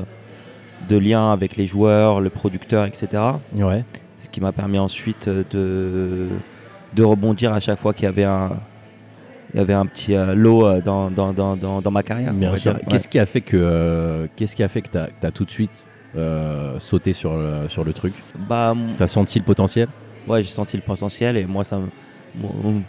de 0.89 0.98
liens 0.98 1.31
avec 1.31 1.55
les 1.55 1.67
joueurs 1.67 2.19
le 2.22 2.29
producteur 2.29 2.86
etc 2.86 3.22
Ouais. 3.57 3.83
ce 4.19 4.29
qui 4.29 4.41
m'a 4.41 4.51
permis 4.51 4.79
ensuite 4.79 5.27
euh, 5.27 5.43
de 5.51 6.27
de 6.93 7.03
rebondir 7.03 7.53
à 7.53 7.60
chaque 7.60 7.79
fois 7.79 7.93
qu'il 7.93 8.05
y 8.05 8.07
avait 8.07 8.24
un 8.24 8.51
il 9.53 9.57
y 9.57 9.60
avait 9.60 9.74
un 9.74 9.86
petit 9.86 10.15
euh, 10.15 10.33
lot 10.33 10.65
euh, 10.65 10.81
dans, 10.81 11.12
dans, 11.12 11.31
dans, 11.31 11.55
dans, 11.55 11.79
dans 11.79 11.91
ma 11.91 12.01
carrière. 12.01 12.33
Ouais. 12.33 12.57
Qu'est-ce 12.89 13.07
qui 13.07 13.19
a 13.19 13.25
fait 13.27 13.41
que 13.41 13.55
euh, 13.55 14.25
qu'est-ce 14.36 14.55
qui 14.55 14.63
a 14.63 14.67
fait 14.67 14.81
que 14.81 14.89
t'as 14.89 15.10
as 15.22 15.31
tout 15.31 15.45
de 15.45 15.51
suite 15.51 15.88
sauté 16.79 17.13
sur 17.13 17.36
le, 17.38 17.69
sur 17.69 17.83
le 17.83 17.93
truc? 17.93 18.15
Bah, 18.50 18.72
m- 18.75 18.95
T'as 18.98 19.05
senti 19.07 19.38
le 19.38 19.45
potentiel? 19.45 19.88
Ouais, 20.27 20.41
j'ai 20.41 20.50
senti 20.50 20.75
le 20.75 20.81
potentiel 20.81 21.38
et 21.38 21.45
moi, 21.45 21.63
ça 21.63 21.79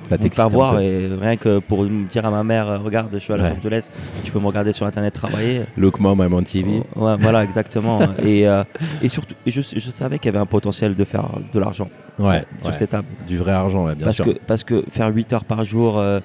faire 0.08 0.44
un 0.46 0.48
voir 0.48 0.80
et 0.80 1.06
rien 1.20 1.36
que 1.36 1.58
pour 1.58 1.84
dire 1.86 2.24
à 2.24 2.30
ma 2.30 2.42
mère 2.44 2.68
euh, 2.68 2.78
regarde 2.78 3.10
je 3.12 3.18
suis 3.18 3.32
à 3.32 3.36
Los 3.36 3.44
Ouais. 3.44 3.52
Angeles 3.58 3.88
tu 4.24 4.32
peux 4.32 4.38
me 4.38 4.46
regarder 4.46 4.72
sur 4.72 4.86
internet 4.86 5.12
travailler 5.12 5.62
Look 5.76 6.00
mom, 6.00 6.20
I'm 6.20 6.32
on 6.34 6.42
TV. 6.42 6.82
Ouais, 6.96 7.16
voilà 7.18 7.44
exactement 7.44 8.00
et, 8.24 8.48
euh, 8.48 8.64
et 9.02 9.08
surtout 9.08 9.34
je, 9.46 9.60
je 9.60 9.90
savais 9.90 10.18
qu'il 10.18 10.26
y 10.26 10.34
avait 10.34 10.38
un 10.42 10.46
potentiel 10.46 10.94
de 10.94 11.04
faire 11.04 11.28
de 11.52 11.58
l'argent 11.58 11.88
Ouais, 12.18 12.44
sur 12.60 12.68
ouais. 12.68 12.72
cette 12.74 12.90
table 12.90 13.08
du 13.26 13.36
vrai 13.36 13.50
argent, 13.52 13.86
ouais, 13.86 13.94
bien 13.96 14.04
parce 14.04 14.16
sûr. 14.16 14.24
que 14.24 14.30
parce 14.46 14.62
que 14.62 14.84
faire 14.88 15.08
8 15.12 15.32
heures 15.32 15.44
par 15.44 15.64
jour 15.64 15.98
euh, 15.98 16.20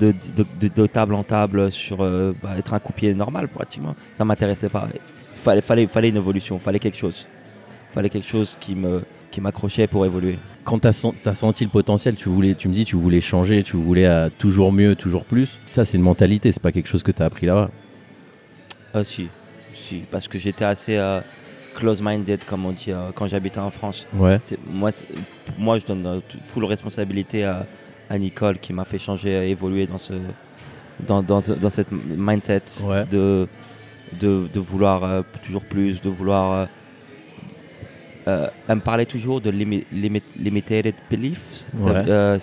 de, 0.00 0.12
de, 0.36 0.44
de- 0.58 0.68
de 0.74 0.86
table 0.86 1.14
en 1.14 1.22
table 1.22 1.70
sur 1.70 1.98
euh, 2.02 2.34
bah, 2.42 2.50
être 2.58 2.72
un 2.74 2.78
coupier 2.80 3.14
normal 3.14 3.48
pratiquement 3.48 3.94
ça 4.14 4.24
m'intéressait 4.24 4.70
pas 4.70 4.88
il 4.92 5.00
fallait 5.40 5.60
fallait 5.60 5.86
fallait 5.86 6.08
une 6.08 6.16
évolution 6.16 6.58
fallait 6.58 6.78
quelque 6.78 6.96
chose 6.96 7.26
fallait 7.92 8.08
quelque 8.08 8.26
chose 8.26 8.56
qui 8.58 8.74
me 8.74 9.02
qui 9.34 9.40
m'accrochait 9.40 9.88
pour 9.88 10.06
évoluer 10.06 10.38
Quand 10.62 10.78
tu 10.78 10.86
as, 10.86 11.34
senti 11.34 11.64
le 11.64 11.70
potentiel, 11.70 12.14
tu, 12.14 12.28
voulais, 12.28 12.54
tu 12.54 12.68
me 12.68 12.74
dis 12.74 12.84
tu 12.84 12.94
voulais 12.94 13.20
changer, 13.20 13.64
tu 13.64 13.76
voulais 13.76 14.06
euh, 14.06 14.28
toujours 14.38 14.70
mieux, 14.72 14.94
toujours 14.94 15.24
plus. 15.24 15.58
Ça, 15.70 15.84
c'est 15.84 15.96
une 15.96 16.04
mentalité, 16.04 16.52
c'est 16.52 16.62
pas 16.62 16.70
quelque 16.70 16.86
chose 16.88 17.02
que 17.02 17.10
tu 17.10 17.20
as 17.20 17.26
appris 17.26 17.46
là-bas. 17.46 17.70
Ah 18.94 19.02
si, 19.02 19.26
si, 19.74 20.02
parce 20.10 20.28
que 20.28 20.38
j'étais 20.38 20.64
assez 20.64 20.96
euh, 20.96 21.20
close-minded, 21.74 22.44
comme 22.44 22.64
on 22.64 22.70
dit, 22.70 22.92
euh, 22.92 23.10
quand 23.12 23.26
j'habitais 23.26 23.58
en 23.58 23.70
France. 23.70 24.06
Ouais. 24.14 24.38
Moi, 24.70 24.90
moi, 25.58 25.78
je 25.80 25.84
donne 25.86 26.06
euh, 26.06 26.20
full 26.44 26.64
responsabilité 26.64 27.42
à, 27.44 27.66
à 28.08 28.16
Nicole 28.16 28.58
qui 28.60 28.72
m'a 28.72 28.84
fait 28.84 29.00
changer, 29.00 29.50
évoluer 29.50 29.86
dans, 29.88 29.98
ce, 29.98 30.12
dans, 31.08 31.22
dans, 31.24 31.40
ce- 31.40 31.52
dans 31.54 31.70
cette 31.70 31.90
mindset 31.90 32.62
Ouais. 32.86 33.04
de, 33.10 33.48
de, 34.20 34.46
de 34.54 34.60
vouloir 34.60 35.24
toujours 35.42 35.64
plus, 35.64 36.00
de 36.00 36.08
vouloir... 36.08 36.68
euh, 38.26 38.48
elle 38.68 38.76
me 38.76 38.80
parlait 38.80 39.06
toujours 39.06 39.40
de 39.40 39.50
limi- 39.50 39.84
limi- 39.92 40.22
limited 40.38 40.94
beliefs. 41.10 41.70
Ouais. 41.78 41.92
euh, 42.08 42.38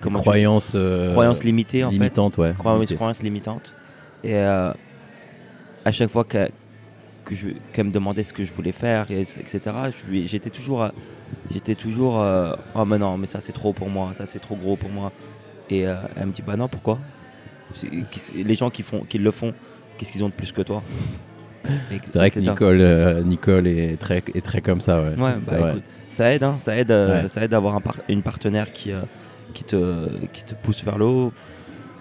Croyance, 0.00 0.72
euh, 0.74 1.10
Croyance 1.12 1.44
limitée, 1.44 1.84
en 1.84 1.90
fait 1.90 1.94
limitante, 1.96 2.38
ouais. 2.38 2.52
croyance, 2.56 2.78
limitée. 2.80 2.94
croyance 2.94 3.22
limitante. 3.22 3.74
Et 4.24 4.34
euh, 4.34 4.72
à 5.84 5.92
chaque 5.92 6.10
fois 6.10 6.24
que, 6.24 6.48
que 7.24 7.34
je- 7.34 7.48
qu'elle 7.72 7.86
me 7.86 7.90
demandait 7.92 8.22
ce 8.24 8.32
que 8.32 8.44
je 8.44 8.52
voulais 8.52 8.72
faire, 8.72 9.10
et, 9.10 9.20
etc., 9.22 9.60
j'étais 10.24 10.50
toujours, 10.50 10.82
euh, 10.82 10.88
j'étais 11.52 11.74
toujours, 11.74 12.20
euh, 12.20 12.54
oh 12.74 12.84
mais 12.84 12.98
non, 12.98 13.16
mais 13.18 13.26
ça 13.26 13.40
c'est 13.40 13.52
trop 13.52 13.72
pour 13.72 13.90
moi, 13.90 14.14
ça 14.14 14.26
c'est 14.26 14.38
trop 14.40 14.56
gros 14.56 14.76
pour 14.76 14.90
moi. 14.90 15.12
Et 15.68 15.80
elle 15.80 16.26
me 16.26 16.32
dit, 16.32 16.42
bah 16.42 16.56
non, 16.56 16.68
pourquoi? 16.68 16.98
Les 18.34 18.54
gens 18.54 18.70
qui, 18.70 18.82
font, 18.82 19.00
qui 19.00 19.18
le 19.18 19.30
font, 19.32 19.52
qu'est-ce 19.98 20.12
qu'ils 20.12 20.22
ont 20.24 20.28
de 20.28 20.32
plus 20.34 20.52
que 20.52 20.62
toi? 20.62 20.82
C'est 22.10 22.18
vrai 22.18 22.30
que. 22.30 22.40
Nicole, 22.40 22.80
euh, 22.80 23.22
Nicole 23.22 23.66
est, 23.66 23.96
très, 23.98 24.22
est 24.34 24.44
très 24.44 24.60
comme 24.60 24.80
ça, 24.80 25.00
ouais. 25.02 25.08
Ouais, 25.10 25.34
bah 25.46 25.56
vrai. 25.58 25.70
écoute, 25.70 25.82
ça 26.10 26.32
aide, 26.32 26.42
hein, 26.42 26.56
ça 26.58 26.76
aide, 26.76 26.90
euh, 26.90 27.22
Ouais. 27.22 27.28
ça 27.28 27.42
aide 27.44 27.50
d'avoir 27.50 27.74
un 27.74 27.80
par- 27.80 27.96
une 28.08 28.22
partenaire 28.22 28.72
qui, 28.72 28.92
euh, 28.92 29.00
qui, 29.54 29.64
te, 29.64 30.08
qui 30.32 30.44
te 30.44 30.54
pousse 30.54 30.82
vers 30.84 30.98
le 30.98 31.04
haut. 31.04 31.32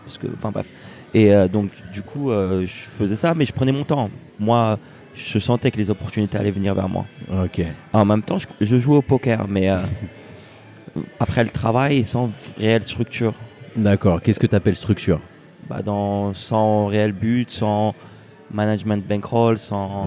Parce 0.06 0.18
que, 0.18 0.28
enfin 0.36 0.52
bref. 0.52 0.68
Et 1.14 1.32
donc, 1.52 1.72
du 1.94 2.02
coup, 2.02 2.30
je 2.30 2.68
faisais 2.68 3.16
ça, 3.16 3.34
mais 3.34 3.46
je 3.46 3.54
prenais 3.54 3.72
mon 3.72 3.84
temps. 3.86 4.10
Moi, 4.38 4.78
je 5.16 5.40
sentais 5.40 5.72
que 5.72 5.78
les 5.78 5.90
opportunités 5.90 6.38
allaient 6.38 6.52
venir 6.52 6.76
vers 6.76 6.90
moi. 6.90 7.06
Ok. 7.44 7.62
En 7.94 8.04
même 8.06 8.22
temps, 8.22 8.38
je, 8.38 8.46
je 8.62 8.76
jouais 8.78 8.98
au 8.98 9.02
poker, 9.02 9.48
mais 9.48 9.70
après 11.20 11.44
le 11.44 11.50
travail, 11.50 12.04
sans 12.06 12.30
réelle 12.58 12.84
structure. 12.84 13.34
D'accord. 13.76 14.22
Qu'est-ce 14.22 14.40
que 14.40 14.48
tu 14.48 14.56
appelles 14.56 14.76
structure? 14.76 15.20
Bah, 15.70 15.82
dans, 15.84 16.34
sans 16.34 16.86
réel 16.88 17.12
but, 17.12 17.50
sans 17.50 17.96
management 18.52 19.06
bankroll, 19.08 19.58
sans. 19.58 20.06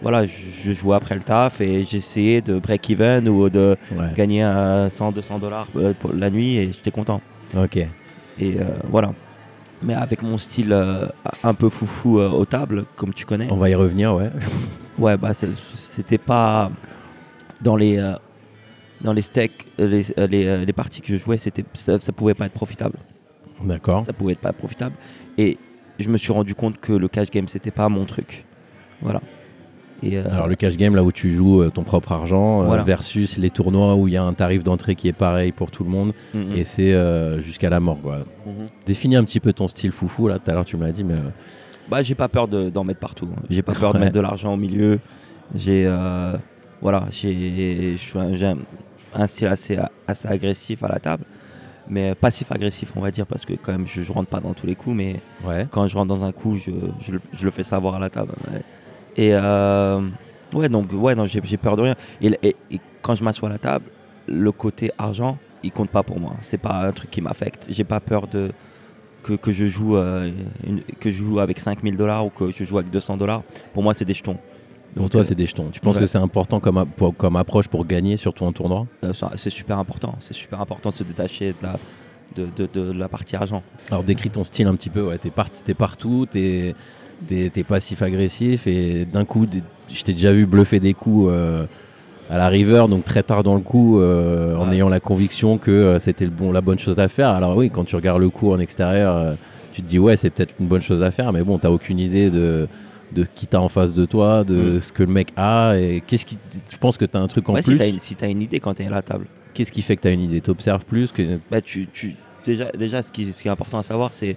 Voilà, 0.00 0.26
je, 0.26 0.32
je 0.62 0.70
jouais 0.72 0.94
après 0.94 1.16
le 1.16 1.22
taf 1.22 1.60
et 1.60 1.82
j'essayais 1.82 2.40
de 2.40 2.60
break-even 2.60 3.28
ou 3.28 3.50
de 3.50 3.76
Ouais. 3.90 4.12
gagner 4.14 4.44
euh, 4.44 4.88
100, 4.88 5.10
200 5.10 5.40
dollars 5.40 5.66
euh, 5.74 5.92
pour 5.98 6.12
la 6.12 6.30
nuit 6.30 6.56
et 6.56 6.72
j'étais 6.72 6.92
content. 6.92 7.20
Ok. 7.56 7.76
Et 7.78 7.88
euh, 8.40 8.62
voilà. 8.88 9.12
Mais 9.82 9.94
avec 9.94 10.22
mon 10.22 10.38
style 10.38 10.72
euh, 10.72 11.06
un 11.42 11.52
peu 11.52 11.68
foufou 11.68 12.20
euh, 12.20 12.30
aux 12.30 12.44
tables, 12.44 12.84
comme 12.94 13.12
tu 13.12 13.26
connais, 13.26 13.48
On 13.50 13.56
va 13.56 13.70
y 13.70 13.74
revenir, 13.74 14.14
ouais. 14.14 14.30
ouais, 15.00 15.16
bah 15.16 15.32
c'était 15.34 16.18
pas 16.18 16.70
dans 17.60 17.74
les 17.74 17.98
euh, 17.98 18.12
dans 19.00 19.12
les 19.12 19.22
steaks, 19.22 19.66
euh, 19.80 19.86
les, 19.88 20.06
euh, 20.16 20.26
les, 20.28 20.46
euh, 20.46 20.64
les 20.64 20.72
parties 20.72 21.00
que 21.00 21.08
je 21.08 21.16
jouais, 21.16 21.38
c'était 21.38 21.64
ça, 21.74 21.98
ça 21.98 22.12
pouvait 22.12 22.34
pas 22.34 22.46
être 22.46 22.52
profitable. 22.52 22.98
D'accord. 23.64 24.04
Ça 24.04 24.12
pouvait 24.12 24.32
être 24.34 24.40
pas 24.40 24.52
profitable. 24.52 24.94
Et 25.36 25.58
je 25.98 26.08
me 26.08 26.16
suis 26.16 26.32
rendu 26.32 26.54
compte 26.54 26.78
que 26.78 26.92
le 26.92 27.08
cash 27.08 27.30
game 27.30 27.48
c'était 27.48 27.70
pas 27.70 27.88
mon 27.88 28.04
truc. 28.04 28.44
Voilà. 29.02 29.20
Et 30.02 30.16
euh, 30.16 30.24
Alors 30.30 30.46
le 30.46 30.54
cash 30.54 30.76
game, 30.76 30.94
là 30.94 31.02
où 31.02 31.10
tu 31.10 31.30
joues 31.30 31.60
euh, 31.62 31.70
ton 31.70 31.82
propre 31.82 32.12
argent, 32.12 32.62
euh, 32.62 32.66
Voilà. 32.66 32.84
versus 32.84 33.36
les 33.36 33.50
tournois 33.50 33.96
où 33.96 34.06
il 34.06 34.14
y 34.14 34.16
a 34.16 34.22
un 34.22 34.32
tarif 34.32 34.62
d'entrée 34.62 34.94
qui 34.94 35.08
est 35.08 35.12
pareil 35.12 35.50
pour 35.50 35.70
tout 35.72 35.82
le 35.82 35.90
monde, 35.90 36.12
mm, 36.34 36.38
mm, 36.38 36.56
et 36.56 36.64
c'est 36.64 37.40
jusqu'à 37.42 37.68
la 37.70 37.80
mort, 37.80 38.00
quoi. 38.00 38.18
mhm. 38.46 38.68
Définis 38.86 39.16
un 39.16 39.24
petit 39.24 39.40
peu 39.40 39.52
ton 39.52 39.66
style 39.66 39.90
foufou, 39.90 40.28
là, 40.28 40.38
tout 40.38 40.48
à 40.50 40.54
l'heure 40.54 40.64
tu 40.64 40.76
me 40.76 40.84
l'as 40.86 40.92
dit, 40.92 41.02
mais... 41.04 41.16
Bah, 41.90 42.02
j'ai 42.02 42.14
pas 42.14 42.28
peur 42.28 42.46
de- 42.46 42.68
d'en 42.70 42.84
mettre 42.84 43.00
partout. 43.00 43.28
J'ai 43.50 43.62
pas 43.62 43.72
peur 43.74 43.92
de 43.94 43.98
mettre 43.98 44.12
de 44.12 44.20
l'argent 44.20 44.52
au 44.52 44.56
milieu. 44.58 45.00
J'ai 45.54 45.88
voilà, 46.80 47.06
j'ai 47.10 47.96
un, 48.44 48.56
un 49.14 49.26
style 49.26 49.48
assez 49.48 49.78
assez 50.06 50.28
agressif 50.28 50.82
à 50.84 50.88
la 50.88 51.00
table, 51.00 51.24
mais 51.90 52.14
passif 52.14 52.50
agressif 52.52 52.92
on 52.96 53.00
va 53.00 53.10
dire 53.10 53.26
parce 53.26 53.44
que 53.44 53.54
quand 53.54 53.72
même 53.72 53.86
je, 53.86 54.02
je 54.02 54.12
rentre 54.12 54.28
pas 54.28 54.40
dans 54.40 54.54
tous 54.54 54.66
les 54.66 54.74
coups, 54.74 54.96
mais 54.96 55.20
Ouais. 55.44 55.66
quand 55.70 55.86
je 55.88 55.96
rentre 55.96 56.08
dans 56.14 56.24
un 56.24 56.32
coup, 56.32 56.58
je, 56.58 56.70
je 57.00 57.12
le, 57.12 57.20
je 57.32 57.44
le 57.44 57.50
fais 57.50 57.64
savoir 57.64 57.94
à 57.94 57.98
la 57.98 58.10
table. 58.10 58.32
ouais. 58.52 58.62
Et 59.16 59.30
euh, 59.34 60.00
ouais 60.54 60.68
donc 60.68 60.92
ouais 60.92 61.14
non 61.14 61.26
j'ai 61.26 61.40
j'ai 61.44 61.56
peur 61.56 61.76
de 61.76 61.82
rien. 61.82 61.94
Et, 62.20 62.30
et- 62.42 62.56
et 62.70 62.80
quand 63.02 63.14
je 63.14 63.24
m'assois 63.24 63.48
à 63.48 63.52
la 63.52 63.58
table, 63.58 63.84
le 64.26 64.52
côté 64.52 64.90
argent 64.98 65.38
il 65.62 65.72
compte 65.72 65.90
pas 65.90 66.02
pour 66.04 66.20
moi. 66.20 66.34
C'est 66.40 66.58
pas 66.58 66.86
un 66.86 66.92
truc 66.92 67.10
qui 67.10 67.20
m'affecte. 67.20 67.66
J'ai 67.70 67.82
pas 67.84 67.98
peur 68.00 68.28
de 68.28 68.52
que, 69.24 69.32
que 69.32 69.50
je 69.50 69.66
joue 69.66 69.96
euh, 69.96 70.30
une- 70.66 70.82
que 71.00 71.10
je 71.10 71.16
joue 71.18 71.40
avec 71.40 71.58
5000 71.58 71.96
dollars 71.96 72.24
ou 72.26 72.30
que 72.30 72.50
je 72.52 72.62
joue 72.64 72.78
avec 72.78 72.90
200 72.92 73.16
dollars. 73.16 73.42
Pour 73.74 73.82
moi 73.82 73.92
c'est 73.94 74.04
des 74.04 74.14
jetons. 74.14 74.38
Pour 74.96 75.10
toi, 75.10 75.22
c'est 75.22 75.34
des 75.34 75.46
jetons. 75.46 75.68
Tu 75.70 75.80
penses 75.80 75.96
ouais. 75.96 76.00
que 76.02 76.06
c'est 76.06 76.18
important 76.18 76.60
comme, 76.60 76.84
pour- 76.96 77.16
comme 77.16 77.36
approche 77.36 77.68
pour 77.68 77.86
gagner, 77.86 78.16
surtout 78.16 78.44
en 78.44 78.52
tournoi? 78.52 78.86
Euh, 79.04 79.12
c'est 79.36 79.50
super 79.50 79.78
important. 79.78 80.16
C'est 80.20 80.34
super 80.34 80.60
important 80.60 80.90
de 80.90 80.94
se 80.94 81.04
détacher 81.04 81.50
de 81.50 81.56
la 81.62 81.78
de, 82.36 82.46
de- 82.56 82.68
de 82.72 82.92
la 82.92 83.08
partie 83.08 83.36
argent. 83.36 83.62
Alors 83.90 84.04
décris 84.04 84.28
ton 84.30 84.44
style 84.44 84.66
un 84.66 84.74
petit 84.74 84.90
peu, 84.90 85.02
ouais. 85.02 85.18
T'es 85.18 85.30
par- 85.30 85.50
t'es 85.50 85.74
partout, 85.74 86.26
t'es 86.30 86.74
t'es 87.26 87.64
passif-agressif, 87.64 88.66
et 88.66 89.04
d'un 89.04 89.24
coup, 89.24 89.46
je 89.92 90.02
t'ai 90.04 90.12
déjà 90.12 90.32
vu 90.32 90.46
bluffer 90.46 90.78
des 90.78 90.94
coups 90.94 91.28
euh, 91.30 91.64
à 92.30 92.38
la 92.38 92.48
river, 92.48 92.84
donc 92.88 93.04
très 93.04 93.22
tard 93.22 93.42
dans 93.42 93.54
le 93.54 93.60
coup, 93.62 93.98
euh, 94.00 94.54
en 94.56 94.70
ayant 94.70 94.88
la 94.88 95.00
conviction 95.00 95.58
que 95.58 95.96
c'était 96.00 96.26
le 96.26 96.30
bon, 96.30 96.52
la 96.52 96.60
bonne 96.60 96.78
chose 96.78 96.98
à 96.98 97.08
faire. 97.08 97.30
Alors 97.30 97.56
oui, 97.56 97.70
quand 97.70 97.84
tu 97.84 97.96
regardes 97.96 98.20
le 98.20 98.28
coup 98.30 98.52
en 98.52 98.60
extérieur, 98.60 99.36
tu 99.72 99.82
te 99.82 99.88
dis 99.88 99.98
ouais, 99.98 100.16
c'est 100.16 100.30
peut-être 100.30 100.54
une 100.60 100.66
bonne 100.68 100.82
chose 100.82 101.02
à 101.02 101.10
faire, 101.10 101.32
mais 101.32 101.42
bon, 101.42 101.58
t'as 101.58 101.70
aucune 101.70 101.98
idée 101.98 102.30
de 102.30 102.68
de 103.12 103.26
qui 103.34 103.46
t'as 103.46 103.58
en 103.58 103.68
face 103.68 103.92
de 103.94 104.04
toi, 104.04 104.44
de 104.44 104.76
Mm. 104.76 104.80
ce 104.80 104.92
que 104.92 105.02
le 105.02 105.12
mec 105.12 105.28
a, 105.36 105.74
et 105.76 106.02
qu'est-ce 106.06 106.24
qui, 106.26 106.38
tu 106.70 106.78
penses 106.78 106.96
que 106.98 107.04
t'as 107.04 107.18
un 107.20 107.26
truc 107.28 107.48
en 107.48 107.54
Ouais, 107.54 107.62
si 107.62 107.70
plus 107.70 107.78
t'as 107.78 107.88
une, 107.88 107.98
si 107.98 108.14
t'as 108.14 108.28
une 108.28 108.42
idée 108.42 108.60
quand 108.60 108.74
t'es 108.74 108.86
à 108.86 108.90
la 108.90 109.02
table. 109.02 109.26
Qu'est-ce 109.54 109.72
qui 109.72 109.82
fait 109.82 109.96
que 109.96 110.02
t'as 110.02 110.12
une 110.12 110.20
idée? 110.20 110.40
T'observes 110.40 110.84
plus 110.84 111.10
que 111.10 111.38
Bah, 111.50 111.60
tu, 111.60 111.88
tu- 111.92 112.14
déjà, 112.44 112.66
déjà 112.72 113.02
ce, 113.02 113.10
qui, 113.10 113.32
ce 113.32 113.42
qui 113.42 113.48
est 113.48 113.50
important 113.50 113.78
à 113.78 113.82
savoir, 113.82 114.12
c'est 114.12 114.36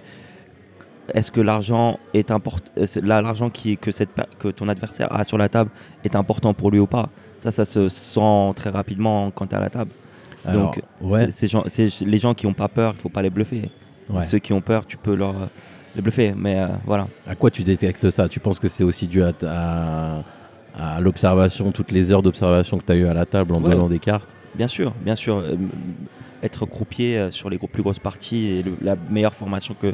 est-ce 1.14 1.30
que 1.30 1.40
l'argent 1.40 1.98
est 2.14 2.30
important, 2.30 2.70
l'argent 3.02 3.50
qui 3.50 3.76
que 3.76 3.90
cette 3.90 4.10
que 4.38 4.48
ton 4.48 4.68
adversaire 4.68 5.12
a 5.12 5.24
sur 5.24 5.36
la 5.36 5.48
table 5.48 5.70
est 6.04 6.14
important 6.16 6.54
pour 6.54 6.70
lui 6.70 6.78
ou 6.78 6.86
pas? 6.86 7.08
Ça, 7.38 7.50
ça 7.50 7.64
se 7.64 7.88
sent 7.88 8.52
très 8.54 8.70
rapidement 8.70 9.30
quand 9.32 9.48
tu 9.48 9.54
es 9.54 9.58
à 9.58 9.60
la 9.60 9.68
table. 9.70 9.90
Alors, 10.44 10.72
Donc, 10.74 10.80
ouais, 11.00 11.28
les 12.06 12.18
gens 12.18 12.34
qui 12.34 12.46
ont 12.46 12.54
pas 12.54 12.68
peur, 12.68 12.94
il 12.96 13.00
faut 13.00 13.08
pas 13.08 13.22
les 13.22 13.30
bluffer. 13.30 13.70
ouais. 14.10 14.22
Ceux 14.22 14.38
qui 14.38 14.52
ont 14.52 14.60
peur, 14.60 14.86
tu 14.86 14.96
peux 14.96 15.14
leur 15.14 15.34
les 15.94 16.02
bluffer. 16.02 16.34
Mais 16.36 16.56
euh, 16.58 16.68
voilà. 16.86 17.06
À 17.26 17.34
quoi 17.34 17.50
tu 17.50 17.62
détectes 17.64 18.10
ça? 18.10 18.28
Tu 18.28 18.40
penses 18.40 18.58
que 18.58 18.68
c'est 18.68 18.84
aussi 18.84 19.06
dû 19.06 19.22
à, 19.22 19.32
à- 19.46 20.22
à 20.74 21.00
l'observation, 21.00 21.70
toutes 21.70 21.90
les 21.92 22.12
heures 22.12 22.22
d'observation 22.22 22.78
que 22.78 22.84
tu 22.84 22.92
as 22.92 22.96
eues 22.96 23.06
à 23.06 23.14
la 23.14 23.26
table 23.26 23.54
en 23.54 23.62
Ouais. 23.62 23.70
donnant 23.70 23.88
des 23.88 23.98
cartes? 23.98 24.28
Bien 24.54 24.68
sûr, 24.68 24.92
bien 25.04 25.16
sûr. 25.16 25.36
euh, 25.38 25.54
être 26.42 26.66
croupier 26.66 27.18
euh, 27.18 27.30
sur 27.30 27.48
les 27.50 27.58
plus 27.58 27.82
grosses 27.82 27.98
parties 28.00 28.58
est 28.58 28.62
le- 28.62 28.76
la 28.82 28.96
meilleure 29.10 29.34
formation 29.34 29.76
que, 29.80 29.92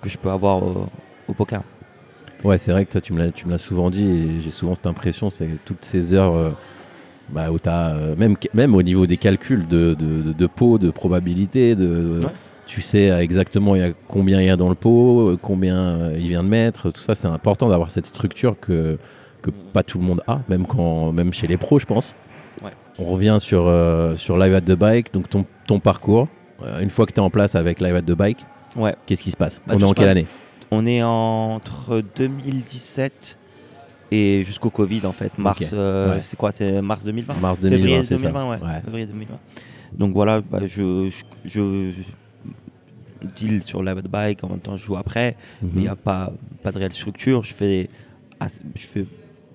que 0.00 0.08
je 0.08 0.16
peux 0.18 0.30
avoir 0.30 0.62
au, 0.62 0.86
au 1.28 1.32
poker. 1.32 1.62
Ouais, 2.44 2.56
c'est 2.56 2.70
vrai 2.70 2.84
que 2.84 2.92
toi, 2.92 3.00
tu 3.00 3.12
me 3.12 3.18
l'as- 3.18 3.32
tu 3.32 3.46
me 3.46 3.50
l'as 3.50 3.58
souvent 3.58 3.90
dit 3.90 4.04
et 4.08 4.40
j'ai 4.42 4.50
souvent 4.52 4.74
cette 4.76 4.86
impression, 4.86 5.28
c'est 5.30 5.48
toutes 5.64 5.84
ces 5.84 6.14
heures 6.14 6.36
euh, 6.36 6.50
bah, 7.30 7.50
où 7.50 7.58
tu 7.58 7.68
as, 7.68 7.96
même, 8.16 8.36
même 8.54 8.74
au 8.76 8.82
niveau 8.82 9.06
des 9.06 9.16
calculs 9.16 9.66
de, 9.66 9.94
de, 9.94 10.22
de- 10.22 10.32
de 10.32 10.46
pot, 10.46 10.78
de 10.78 10.90
probabilité, 10.90 11.74
de, 11.74 12.20
Ouais. 12.22 12.30
Tu 12.68 12.82
sais 12.82 13.08
exactement 13.22 13.74
il 13.74 13.80
y 13.80 13.84
a 13.84 13.92
combien 14.08 14.40
il 14.42 14.46
y 14.46 14.50
a 14.50 14.56
dans 14.56 14.68
le 14.68 14.74
pot, 14.74 15.30
euh, 15.30 15.38
combien 15.40 15.76
euh, 15.78 16.16
il 16.20 16.28
vient 16.28 16.42
de 16.44 16.48
mettre, 16.48 16.90
tout 16.90 17.00
ça, 17.00 17.14
c'est 17.14 17.26
important 17.26 17.68
d'avoir 17.70 17.90
cette 17.90 18.04
structure 18.06 18.60
que, 18.60 18.98
que 19.40 19.50
pas 19.50 19.82
tout 19.82 19.98
le 19.98 20.04
monde 20.04 20.22
a, 20.26 20.40
même, 20.50 20.66
quand, 20.66 21.10
même 21.12 21.32
chez 21.32 21.46
les 21.46 21.56
pros, 21.56 21.78
je 21.78 21.86
pense. 21.86 22.14
Ouais. 22.62 22.70
On 22.98 23.06
revient 23.06 23.38
sur, 23.40 23.66
euh, 23.66 24.16
sur 24.16 24.36
Live 24.38 24.54
at 24.54 24.60
the 24.60 24.72
Bike, 24.72 25.12
donc 25.14 25.30
ton, 25.30 25.46
ton 25.66 25.80
parcours. 25.80 26.28
Euh, 26.62 26.80
une 26.80 26.90
fois 26.90 27.06
que 27.06 27.12
tu 27.12 27.16
es 27.20 27.22
en 27.22 27.30
place 27.30 27.54
avec 27.54 27.80
Live 27.80 27.96
at 27.96 28.02
the 28.02 28.12
Bike, 28.12 28.44
Ouais. 28.76 28.94
qu'est-ce 29.06 29.22
qui 29.22 29.30
se 29.30 29.36
passe? 29.36 29.62
Bah, 29.66 29.74
On 29.76 29.80
est 29.80 29.84
en 29.84 29.92
quelle 29.92 30.08
année? 30.10 30.26
On 30.70 30.84
est 30.84 31.02
entre 31.02 32.02
2017 32.16 33.38
et 34.10 34.42
jusqu'au 34.44 34.68
Covid 34.70 35.06
en 35.06 35.12
fait. 35.12 35.38
Mars, 35.38 35.70
euh, 35.72 36.14
Ouais. 36.16 36.20
c'est 36.20 36.36
quoi? 36.36 36.52
C'est 36.52 36.82
mars 36.82 37.02
2020 37.04 37.34
Mars 37.40 37.58
2020, 37.58 37.78
Février 37.78 38.04
c'est 38.04 38.16
ça. 38.18 38.22
2020, 38.28 38.50
ouais. 38.50 38.58
Février 38.84 39.06
2020. 39.06 39.34
Donc 39.96 40.12
voilà, 40.12 40.42
bah, 40.42 40.58
je- 40.66 41.10
je 41.46 41.92
deal 43.36 43.62
sur 43.62 43.82
la 43.82 43.94
bike, 43.94 44.44
en 44.44 44.48
même 44.48 44.60
temps 44.60 44.76
je 44.76 44.84
joue 44.84 44.96
après, 44.96 45.36
mais 45.62 45.68
il 45.76 45.80
n'y 45.82 45.88
a 45.88 45.96
pas, 45.96 46.32
pas 46.62 46.70
de 46.72 46.78
réelle 46.78 46.92
structure. 46.92 47.42
Je 47.44 47.54
fais, 47.54 47.88
je 48.74 48.86
fais 48.86 49.06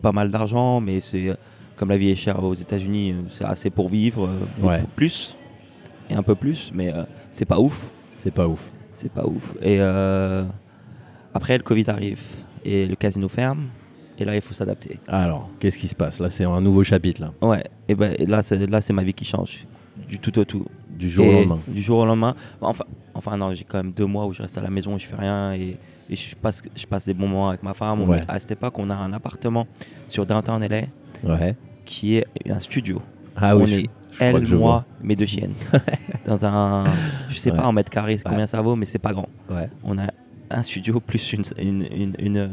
pas 0.01 0.11
mal 0.11 0.29
d'argent, 0.31 0.81
mais 0.81 0.99
c'est 0.99 1.35
comme 1.75 1.89
la 1.89 1.97
vie 1.97 2.09
est 2.09 2.15
chère 2.15 2.43
aux 2.43 2.53
États-Unis, 2.53 3.11
euh, 3.13 3.21
c'est 3.29 3.45
assez 3.45 3.69
pour 3.69 3.89
vivre, 3.89 4.27
euh, 4.27 4.65
Ouais. 4.65 4.79
pour 4.81 4.89
plus 4.89 5.35
et 6.09 6.13
un 6.13 6.21
peu 6.23 6.35
plus, 6.35 6.71
mais 6.73 6.93
euh, 6.93 7.03
c'est 7.31 7.45
pas 7.45 7.59
ouf. 7.59 7.87
C'est 8.23 8.31
pas 8.33 8.47
ouf. 8.47 8.61
C'est 8.91 9.11
pas 9.11 9.25
ouf. 9.25 9.55
Et 9.61 9.77
euh, 9.79 10.43
après, 11.33 11.57
le 11.57 11.63
Covid 11.63 11.85
arrive 11.89 12.21
et 12.63 12.85
le 12.85 12.95
casino 12.95 13.27
ferme. 13.27 13.67
Et 14.19 14.25
là, 14.25 14.35
il 14.35 14.41
faut 14.41 14.53
s'adapter. 14.53 14.99
Alors, 15.07 15.49
qu'est-ce 15.59 15.79
qui 15.79 15.87
se 15.87 15.95
passe? 15.95 16.19
Là, 16.19 16.29
c'est 16.29 16.43
un 16.45 16.61
nouveau 16.61 16.83
chapitre, 16.83 17.21
là, 17.21 17.33
Ouais. 17.41 17.63
Et 17.87 17.95
ben 17.95 18.13
et 18.19 18.27
là, 18.27 18.43
c'est 18.43 18.69
là, 18.69 18.79
c'est 18.79 18.93
ma 18.93 19.01
vie 19.01 19.13
qui 19.15 19.25
change 19.25 19.65
du 20.07 20.19
tout 20.19 20.37
au 20.37 20.45
tout. 20.45 20.65
Du 20.97 21.09
jour 21.09 21.27
au 21.27 21.31
lendemain. 21.31 21.59
Du 21.67 21.81
jour 21.81 21.99
au 21.99 22.05
lendemain. 22.05 22.35
Enfin, 22.61 22.85
enfin 23.13 23.37
non, 23.37 23.53
j'ai 23.53 23.63
quand 23.63 23.77
même 23.77 23.91
deux 23.91 24.05
mois 24.05 24.25
où 24.25 24.33
je 24.33 24.41
reste 24.41 24.57
à 24.57 24.61
la 24.61 24.69
maison 24.69 24.97
je 24.97 25.05
fais 25.05 25.15
rien 25.15 25.53
et, 25.53 25.77
et 26.09 26.15
je 26.15 26.35
passe, 26.35 26.61
je 26.75 26.85
passe 26.85 27.05
des 27.05 27.13
bons 27.13 27.27
moments 27.27 27.49
avec 27.49 27.63
ma 27.63 27.73
femme. 27.73 28.01
Ouais. 28.07 28.23
à 28.27 28.39
cette 28.39 28.51
époque, 28.51 28.77
on 28.79 28.89
a 28.89 28.95
un 28.95 29.13
appartement 29.13 29.67
sur 30.07 30.25
Downtown 30.25 30.63
LA 30.67 30.81
Ouais. 31.23 31.55
qui 31.85 32.17
est 32.17 32.25
un 32.49 32.59
studio. 32.59 33.01
Ah 33.35 33.55
oui, 33.55 33.63
on 33.63 33.65
je- 33.65 33.75
est 33.75 33.89
je 34.11 34.17
crois 34.17 34.27
elle, 34.27 34.55
moi, 34.55 34.85
mes 35.01 35.15
deux 35.15 35.25
chiennes. 35.25 35.53
dans 36.27 36.45
un, 36.45 36.83
je 37.29 37.35
sais 37.35 37.49
Ouais. 37.51 37.57
pas 37.57 37.65
en 37.65 37.71
mètres 37.71 37.89
carrés 37.89 38.19
combien 38.23 38.45
ça 38.45 38.61
vaut, 38.61 38.75
mais 38.75 38.85
c'est 38.85 38.99
pas 38.99 39.11
grand. 39.13 39.27
Ouais. 39.49 39.69
on 39.83 39.97
a 39.97 40.07
un 40.51 40.61
studio 40.61 40.99
plus 40.99 41.33
une, 41.33 41.43
une, 41.57 41.87
une, 41.91 42.15
une, 42.19 42.49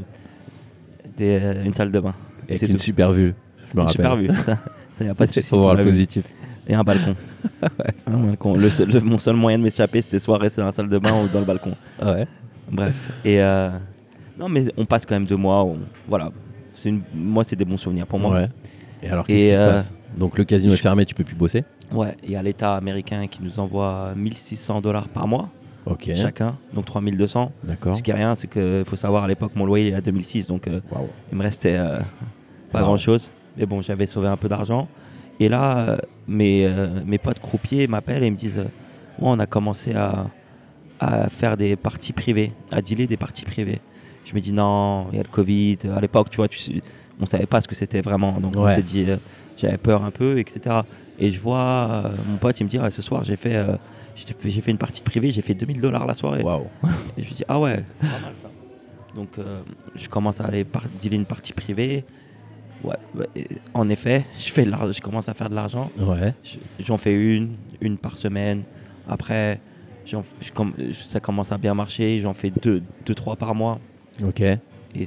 des- 1.17 1.41
une 1.65 1.75
salle 1.75 1.93
de 1.93 2.01
bain. 2.01 2.15
Et 2.49 2.57
c'est 2.57 2.67
une 2.67 2.75
tout. 2.77 2.81
super 2.81 3.13
vue. 3.13 3.35
Je 3.73 3.77
me 3.77 3.83
Une 3.83 3.87
rappelle. 3.89 3.93
super 3.93 4.17
vue. 4.17 4.29
Ça, 4.45 4.57
ça 4.95 5.05
y 5.05 5.09
a 5.09 5.15
pas 5.15 5.27
de 5.27 5.33
souci. 5.33 5.49
pour 5.51 5.61
voir 5.61 5.75
le 5.75 5.85
positif. 5.85 6.25
Et 6.69 6.75
un 6.75 6.83
balcon. 6.85 7.17
Un 8.07 8.17
balcon. 8.19 8.55
Le 8.55 8.71
seul- 8.71 8.91
le- 8.91 9.01
mon 9.01 9.19
seul 9.19 9.35
moyen 9.37 9.59
de 9.59 9.63
m'échapper, 9.65 10.03
c'était 10.03 10.19
soit 10.19 10.39
rester 10.39 10.61
dans 10.61 10.67
la 10.67 10.73
salle 10.73 10.89
de 10.89 10.99
bain 10.99 11.25
ou 11.25 11.29
dans 11.29 11.41
le 11.41 11.45
balcon. 11.47 11.75
Ouais. 12.03 12.27
Bref. 12.71 13.11
Et 13.25 13.41
euh, 13.43 13.71
non, 14.39 14.49
mais 14.49 14.67
on 14.77 14.85
passe 14.85 15.05
quand 15.07 15.15
même 15.15 15.25
deux 15.25 15.37
mois. 15.37 15.65
on- 15.65 15.79
voilà. 16.09 16.31
Une, 16.85 17.03
moi, 17.15 17.45
c'est 17.45 17.57
des 17.57 17.65
bons 17.65 17.77
souvenirs 17.79 18.07
pour 18.07 18.19
moi. 18.19 18.33
Ouais. 18.35 18.49
Et 19.03 19.09
alors, 19.11 19.27
qu'est-ce 19.27 19.43
qui 19.45 19.57
se 19.57 19.61
euh, 19.61 19.73
passe? 19.73 19.93
Donc, 20.17 20.39
le 20.39 20.45
casino 20.45 20.73
est 20.73 20.77
fermé, 20.77 21.05
tu 21.05 21.15
peux 21.15 21.25
plus 21.25 21.35
bosser? 21.37 21.65
Ouais. 21.93 22.17
Il 22.23 22.31
y 22.31 22.37
a 22.37 22.43
l'État 22.43 22.75
américain 22.77 23.27
qui 23.27 23.43
nous 23.43 23.59
envoie 23.59 24.13
1600 24.17 24.81
dollars 24.81 25.09
par 25.09 25.27
mois, 25.27 25.49
chacun, 26.15 26.57
donc 26.73 26.85
3200. 26.87 27.53
D'accord. 27.65 27.97
Ce 27.97 28.03
qui 28.03 28.11
est 28.11 28.15
rien, 28.15 28.35
c'est 28.35 28.49
qu'il 28.49 28.85
faut 28.87 28.97
savoir 28.97 29.25
à 29.25 29.29
l'époque, 29.29 29.53
mon 29.57 29.67
loyer 29.67 29.89
il 29.89 29.93
est 29.93 29.97
à 29.97 30.01
2006, 30.01 30.47
donc 30.47 30.69
euh, 30.69 30.81
Waouh. 30.93 31.09
il 31.33 31.39
me 31.39 31.43
restait 31.43 31.77
euh, 31.77 31.99
pas 32.73 32.79
Wow. 32.81 32.85
grand 32.87 32.97
chose. 32.97 33.31
Mais 33.57 33.67
bon, 33.67 33.83
j'avais 33.83 34.07
sauvé 34.07 34.29
un 34.29 34.37
peu 34.37 34.49
d'argent. 34.49 34.89
Et 35.41 35.49
là, 35.49 35.79
euh, 35.79 35.97
mes, 36.29 36.67
euh, 36.67 37.01
mes 37.05 37.19
potes 37.19 37.41
croupiers 37.41 37.87
m'appellent 37.89 38.23
et 38.23 38.31
me 38.31 38.37
disent 38.37 38.59
euh, 38.59 38.65
Ouais, 39.19 39.29
on 39.29 39.39
a 39.39 39.47
commencé 39.47 39.95
à, 39.95 40.29
à 41.01 41.29
faire 41.29 41.57
des 41.57 41.77
parties 41.77 42.13
privées, 42.13 42.53
à 42.71 42.81
dealer 42.81 43.07
des 43.07 43.17
parties 43.17 43.45
privées. 43.45 43.81
Je 44.25 44.35
me 44.35 44.41
dis 44.41 44.53
Non, 44.53 45.09
il 45.13 45.17
y 45.17 45.21
a 45.21 45.23
le 45.23 45.29
Covid. 45.29 45.79
À 45.97 46.01
l'époque, 46.01 46.31
tu 46.31 46.37
vois, 46.37 46.49
tu, 46.49 46.81
on 47.21 47.27
savait 47.27 47.47
pas 47.47 47.61
ce 47.61 47.69
que 47.69 47.75
c'était 47.75 48.01
vraiment. 48.01 48.33
Donc 48.41 48.55
on 48.57 48.65
s'est 48.75 48.83
dit 48.83 49.05
euh, 49.09 49.17
J'avais 49.57 49.79
peur 49.79 50.05
un 50.05 50.11
peu, 50.11 50.39
etc. 50.39 50.77
Et 51.19 51.31
je 51.31 51.41
vois 51.41 51.59
euh, 52.05 52.09
mon 52.29 52.37
pote, 52.37 52.61
il 52.61 52.65
me 52.65 52.69
dit 52.69 52.79
Ah, 52.81 52.91
Ce 52.91 53.03
soir, 53.03 53.25
j'ai 53.25 53.37
fait, 53.37 53.57
euh, 53.57 53.77
j'ai 54.45 54.61
fait 54.61 54.71
une 54.71 54.79
partie 54.79 55.03
privée, 55.03 55.31
j'ai 55.31 55.43
fait 55.43 55.55
2000 55.55 55.81
dollars 55.81 56.07
la 56.07 56.15
soirée. 56.15 56.43
Et 57.17 57.23
je 57.23 57.29
lui 57.29 57.35
dis, 57.35 57.45
ah 57.49 57.59
ouais, 57.59 57.77
pas 58.01 58.07
mal 58.07 58.35
ça. 58.43 58.49
Donc 59.15 59.39
euh, 59.39 59.63
je 59.95 60.09
commence 60.09 60.41
à 60.41 60.45
aller 60.45 60.65
par 60.65 60.85
dealer 61.01 61.17
une 61.17 61.25
partie 61.27 61.53
privée. 61.53 62.05
Ouais, 62.83 62.97
en 63.75 63.89
effet, 63.89 64.25
je, 64.39 64.51
fais 64.51 64.65
de 64.65 64.73
je 64.93 65.01
commence 65.01 65.29
à 65.29 65.35
faire 65.35 65.51
de 65.51 65.55
l'argent. 65.55 65.91
Ouais. 65.99 66.35
J'en 66.79 66.97
fais 66.97 67.15
une, 67.15 67.57
une 67.81 67.99
par 67.99 68.17
semaine. 68.17 68.63
Après, 69.09 69.61
je 70.07 70.17
ça 70.93 71.21
commence 71.21 71.53
à 71.53 71.59
bien 71.59 71.75
marcher. 71.75 72.21
J'en 72.21 72.33
fais 72.35 72.51
deux, 72.63 72.83
deux, 73.07 73.15
trois 73.15 73.37
par 73.37 73.55
mois. 73.55 73.79
Ok. 74.25 74.41
Et 74.41 75.07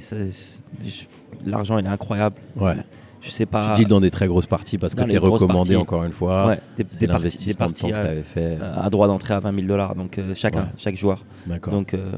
l'argent, 1.44 1.78
il 1.78 1.84
est 1.86 1.88
incroyable. 1.88 2.36
Ouais. 2.56 2.76
Je 3.20 3.30
sais 3.30 3.46
pas. 3.46 3.72
Tu 3.74 3.80
deals 3.82 3.88
dans 3.88 4.00
des 4.00 4.10
très 4.10 4.26
grosses 4.26 4.46
parties 4.46 4.76
parce 4.76 4.94
que 4.94 5.02
tu 5.02 5.14
es 5.14 5.18
recommandé 5.18 5.56
parties. 5.70 5.76
encore 5.76 6.04
une 6.04 6.12
fois. 6.12 6.46
Ouais, 6.46 6.60
des, 6.76 6.84
des 6.84 7.06
parties, 7.06 7.46
des 7.46 7.52
de 7.52 7.56
parties 7.56 7.82
temps 7.82 7.88
que 7.88 7.94
à, 7.94 8.00
tu 8.00 8.06
avais 8.06 8.22
fait. 8.22 8.58
à 8.60 8.90
droit 8.90 9.06
d'entrée 9.06 9.32
à 9.34 9.40
20 9.40 9.54
000 9.54 9.66
dollars. 9.66 9.94
Donc 9.94 10.18
euh, 10.18 10.34
chacun, 10.34 10.62
Ouais. 10.64 10.68
chaque 10.76 10.96
joueur. 10.96 11.24
D'accord. 11.46 11.72
Donc 11.72 11.94
euh, 11.94 12.12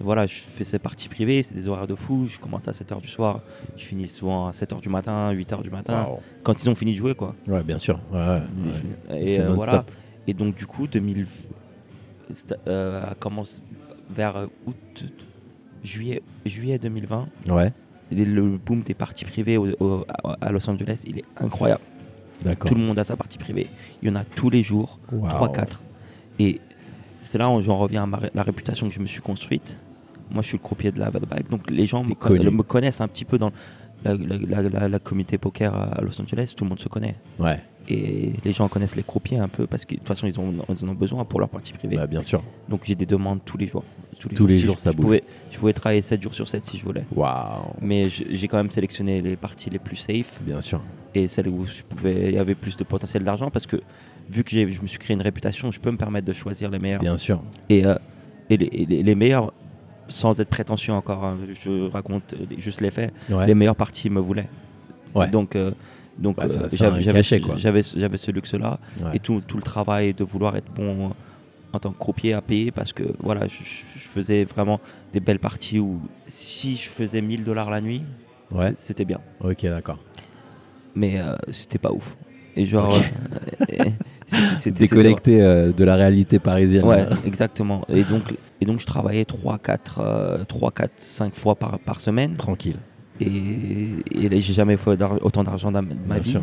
voilà, 0.00 0.26
je 0.26 0.34
fais 0.34 0.64
ces 0.64 0.78
parties 0.78 1.08
privées, 1.08 1.42
c'est 1.42 1.54
des 1.54 1.68
horaires 1.68 1.86
de 1.86 1.94
fou. 1.94 2.26
Je 2.28 2.38
commence 2.38 2.66
à 2.68 2.72
7h 2.72 3.00
du 3.00 3.08
soir, 3.08 3.40
je 3.76 3.84
finis 3.84 4.08
souvent 4.08 4.48
à 4.48 4.52
7h 4.52 4.80
du 4.80 4.88
matin, 4.88 5.32
8h 5.32 5.62
du 5.62 5.70
matin, 5.70 6.06
quand 6.42 6.62
ils 6.62 6.68
ont 6.70 6.74
fini 6.74 6.92
de 6.92 6.98
jouer 6.98 7.14
quoi. 7.14 7.34
Ouais, 7.46 7.62
bien 7.62 7.78
sûr. 7.78 8.00
Ouais, 8.12 8.18
ouais, 8.18 8.42
ouais. 9.10 9.20
Et 9.22 9.40
euh, 9.40 9.48
voilà. 9.56 9.72
Et 10.26 10.34
donc 10.34 10.54
du 10.56 10.66
coup, 10.66 10.86
2000 10.86 11.26
c'est- 12.32 12.56
euh, 12.68 13.02
commence 13.18 13.62
vers 14.10 14.36
euh, 14.36 14.46
août, 14.66 15.04
juillet, 15.82 16.22
juillet 16.46 16.78
2020. 16.78 17.28
Ouais, 17.48 17.72
le 18.12 18.58
boom 18.58 18.82
des 18.82 18.94
parties 18.94 19.24
privées 19.24 19.56
au- 19.56 19.68
au- 19.80 20.04
à 20.40 20.50
Los 20.50 20.68
Angeles, 20.68 21.02
il 21.06 21.18
est 21.18 21.24
incroyable. 21.36 21.82
Tout 22.68 22.74
le 22.74 22.80
monde 22.80 22.98
a 22.98 23.04
sa 23.04 23.16
partie 23.16 23.38
privée. 23.38 23.66
Il 24.02 24.08
y 24.08 24.10
en 24.10 24.16
a 24.16 24.24
tous 24.24 24.48
les 24.50 24.62
jours, 24.62 24.98
Waouh. 25.12 25.28
3-4. 25.30 25.82
Et 26.38 26.58
c'est 27.20 27.36
là 27.38 27.50
où 27.50 27.60
j'en 27.60 27.76
reviens 27.78 28.04
à 28.04 28.06
ma 28.06 28.16
ré- 28.16 28.30
la 28.34 28.42
réputation 28.42 28.88
que 28.88 28.94
je 28.94 29.00
me 29.00 29.06
suis 29.06 29.20
construite. 29.20 29.78
Moi, 30.30 30.42
je 30.42 30.48
suis 30.48 30.58
le 30.58 30.62
croupier 30.62 30.92
de 30.92 30.98
la 31.00 31.10
bike, 31.10 31.48
donc 31.50 31.70
les 31.70 31.86
gens 31.86 32.04
me, 32.04 32.14
con- 32.14 32.62
connaissent 32.66 33.00
un 33.00 33.08
petit 33.08 33.24
peu 33.24 33.38
dans 33.38 33.50
la, 34.04 34.14
la, 34.14 34.88
la- 34.88 34.98
communauté 34.98 35.38
poker 35.38 35.74
à 35.74 36.00
Los 36.02 36.20
Angeles. 36.20 36.54
Tout 36.56 36.64
le 36.64 36.70
monde 36.70 36.80
se 36.80 36.88
connaît. 36.88 37.16
Ouais, 37.38 37.60
Et 37.88 38.32
les 38.44 38.52
gens 38.52 38.68
connaissent 38.68 38.96
les 38.96 39.02
croupiers 39.02 39.38
un 39.38 39.48
peu 39.48 39.66
parce 39.66 39.84
que 39.84 39.94
de 39.94 39.98
toute 39.98 40.08
façon, 40.08 40.26
ils, 40.26 40.38
ont, 40.40 40.54
ils 40.68 40.84
en 40.84 40.88
ont 40.88 40.94
besoin 40.94 41.24
pour 41.24 41.40
leur 41.40 41.48
partie 41.48 41.72
privée. 41.72 41.96
bah, 41.96 42.06
bien 42.06 42.22
sûr. 42.22 42.42
Donc 42.68 42.82
j'ai 42.84 42.94
des 42.94 43.06
demandes 43.06 43.40
tous 43.44 43.58
les 43.58 43.66
jours. 43.66 43.84
Tous 44.18 44.28
les 44.28 44.34
Tous 44.36 44.46
les 44.46 44.58
Si 44.58 44.66
jours, 44.66 44.76
je, 44.76 44.82
ça 44.82 44.90
je 44.90 44.96
bouge. 44.96 45.04
pouvais, 45.04 45.24
je 45.50 45.58
pouvais 45.58 45.72
travailler 45.72 46.02
7 46.02 46.22
jours 46.22 46.34
sur 46.34 46.46
7 46.48 46.64
si 46.64 46.76
je 46.78 46.84
voulais. 46.84 47.04
Waouh. 47.14 47.72
Mais 47.80 48.08
j'ai 48.10 48.48
quand 48.48 48.58
même 48.58 48.70
sélectionné 48.70 49.20
les 49.22 49.34
parties 49.36 49.70
les 49.70 49.78
plus 49.78 49.96
safe 49.96 50.38
Bien 50.42 50.60
sûr. 50.60 50.80
et 51.14 51.26
celles 51.26 51.48
où 51.48 51.64
je 51.64 51.82
pouvais, 51.82 52.28
il 52.28 52.34
y 52.34 52.38
avait 52.38 52.54
plus 52.54 52.76
de 52.76 52.84
potentiel 52.84 53.24
d'argent 53.24 53.50
parce 53.50 53.66
que 53.66 53.76
vu 54.30 54.44
que 54.44 54.50
je 54.50 54.80
me 54.82 54.86
suis 54.86 54.98
créé 54.98 55.14
une 55.14 55.22
réputation, 55.22 55.70
je 55.70 55.80
peux 55.80 55.90
me 55.90 55.96
permettre 55.96 56.26
de 56.26 56.32
choisir 56.34 56.70
les 56.70 56.78
meilleurs. 56.78 57.00
Bien 57.00 57.16
sûr. 57.16 57.42
Et, 57.70 57.84
euh, 57.86 57.94
et, 58.50 58.56
les, 58.58 58.66
et 58.66 58.84
les- 58.86 59.02
les 59.02 59.14
meilleurs, 59.14 59.52
sans 60.10 60.38
être 60.40 60.48
prétentieux 60.50 60.92
encore, 60.92 61.24
hein, 61.24 61.38
je 61.54 61.88
raconte 61.90 62.34
euh, 62.34 62.44
juste 62.58 62.80
les 62.82 62.90
faits, 62.90 63.12
Ouais. 63.30 63.46
les 63.46 63.54
meilleures 63.54 63.76
parties 63.76 64.10
me 64.10 64.20
voulaient. 64.20 64.48
Ouais. 65.14 65.28
Donc, 65.28 65.56
euh, 65.56 65.70
donc 66.18 66.36
Bah, 66.36 66.44
euh, 66.44 66.68
j'avais- 66.70 67.82
ce 68.18 68.30
luxe-là 68.30 68.78
Ouais. 69.02 69.10
et 69.14 69.18
tout, 69.18 69.40
tout 69.46 69.56
le 69.56 69.62
travail 69.62 70.12
de 70.12 70.24
vouloir 70.24 70.56
être 70.56 70.70
bon 70.74 71.12
en 71.72 71.78
tant 71.78 71.92
que 71.92 71.98
croupier 71.98 72.34
à 72.34 72.40
payer 72.42 72.70
parce 72.72 72.92
que 72.92 73.04
voilà, 73.20 73.46
je, 73.46 73.54
je- 73.62 73.98
faisais 74.00 74.42
vraiment 74.44 74.80
des 75.12 75.20
belles 75.20 75.38
parties 75.38 75.78
où 75.78 76.00
si 76.26 76.76
je 76.76 76.88
faisais 76.88 77.22
1000 77.22 77.44
dollars 77.44 77.70
la 77.70 77.80
nuit, 77.80 78.02
c'était 78.74 79.04
bien. 79.04 79.20
Ok, 79.40 79.62
d'accord. 79.62 79.98
Mais 80.96 81.20
c'était 81.52 81.78
pas 81.78 81.92
ouf. 81.92 82.16
Et 82.60 82.66
genre, 82.66 82.94
Ok. 82.94 83.10
euh, 83.72 83.84
c'était- 84.58 84.80
Déconnecté 84.86 85.40
euh, 85.40 85.72
de 85.72 85.82
la 85.84 85.94
réalité 85.96 86.38
parisienne. 86.38 86.84
Ouais, 86.84 87.06
exactement. 87.26 87.84
Et 87.88 88.02
donc, 88.04 88.22
et 88.60 88.66
donc 88.66 88.80
je 88.80 88.86
travaillais 88.86 89.24
3, 89.24 89.58
4, 89.58 90.44
3, 90.46 90.70
4 90.72 90.92
5 90.98 91.34
fois 91.34 91.54
par, 91.54 91.78
par 91.78 92.00
semaine. 92.00 92.36
Tranquille. 92.36 92.76
Et, 93.20 93.26
et 94.12 94.40
j'ai 94.40 94.52
jamais 94.52 94.76
fait 94.76 94.90
autant 95.22 95.42
d'argent 95.42 95.72
dans 95.72 95.80
ma 95.82 95.94
Bien 95.94 96.18
vie. 96.18 96.30
sûr. 96.32 96.42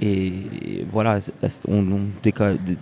Et 0.00 0.86
voilà, 0.90 1.20
c'est- 1.20 1.32
on, 1.68 1.80
on 1.80 2.00
déca- 2.24 2.56
dé- 2.62 2.78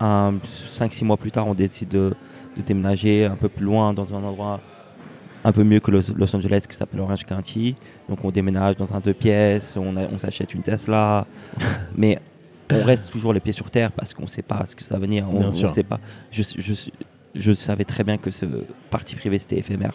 un 0.00 0.34
5-6 0.76 1.04
mois 1.04 1.16
plus 1.16 1.30
tard, 1.32 1.46
on 1.48 1.54
décide 1.54 1.88
de, 1.88 2.14
de 2.56 2.62
déménager 2.62 3.24
un 3.24 3.36
peu 3.36 3.48
plus 3.48 3.64
loin 3.64 3.92
dans 3.94 4.12
un 4.14 4.22
endroit 4.22 4.60
un 5.44 5.52
peu 5.52 5.62
mieux 5.62 5.80
que 5.80 5.90
Los, 5.90 6.12
Los 6.16 6.34
Angeles 6.34 6.64
qui 6.68 6.74
s'appelle 6.76 7.00
Orange 7.00 7.24
County. 7.24 7.76
Donc 8.08 8.24
on 8.24 8.30
déménage 8.30 8.76
dans 8.76 8.94
un 8.94 9.00
deux 9.00 9.14
pièces, 9.14 9.76
on, 9.76 9.96
a- 9.96 10.06
on 10.12 10.18
s'achète 10.18 10.54
une 10.54 10.62
Tesla. 10.62 11.26
mais 11.96 12.18
on 12.70 12.82
reste 12.82 13.10
toujours 13.12 13.32
les 13.32 13.40
pieds 13.40 13.52
sur 13.52 13.70
terre 13.70 13.92
parce 13.92 14.14
qu'on 14.14 14.22
ne 14.24 14.28
sait 14.28 14.42
pas 14.42 14.64
ce 14.66 14.74
que 14.74 14.82
ça 14.82 14.94
va 14.94 15.00
venir. 15.00 15.26
On, 15.30 15.44
on 15.48 15.68
sait 15.68 15.82
pas. 15.82 16.00
Je, 16.30 16.42
je, 16.56 16.72
je 17.34 17.52
savais 17.52 17.84
très 17.84 18.04
bien 18.04 18.16
que 18.16 18.30
ce 18.30 18.46
parti 18.90 19.16
privé 19.16 19.38
c'était 19.38 19.58
éphémère. 19.58 19.94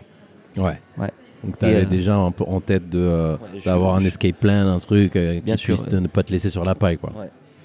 Ouais. 0.55 0.79
Ouais. 0.97 1.09
Donc 1.43 1.57
tu 1.57 1.65
avais 1.65 1.83
euh, 1.83 1.85
déjà 1.85 2.15
un 2.15 2.31
peu 2.31 2.43
en 2.45 2.59
tête 2.59 2.89
de 2.89 2.99
euh, 2.99 3.37
Ouais, 3.37 3.61
d'avoir 3.65 3.95
un 3.95 4.03
escape 4.03 4.35
plan, 4.39 4.67
un 4.67 4.79
truc 4.79 5.15
euh, 5.15 5.39
Bien 5.41 5.55
qui 5.55 5.61
sûr, 5.63 5.75
puisse 5.75 5.85
ouais. 5.85 5.91
de 5.91 5.99
ne 5.99 6.07
pas 6.07 6.21
te 6.23 6.31
laisser 6.31 6.49
sur 6.49 6.65
la 6.65 6.75
paille, 6.75 6.97
quoi. 6.97 7.13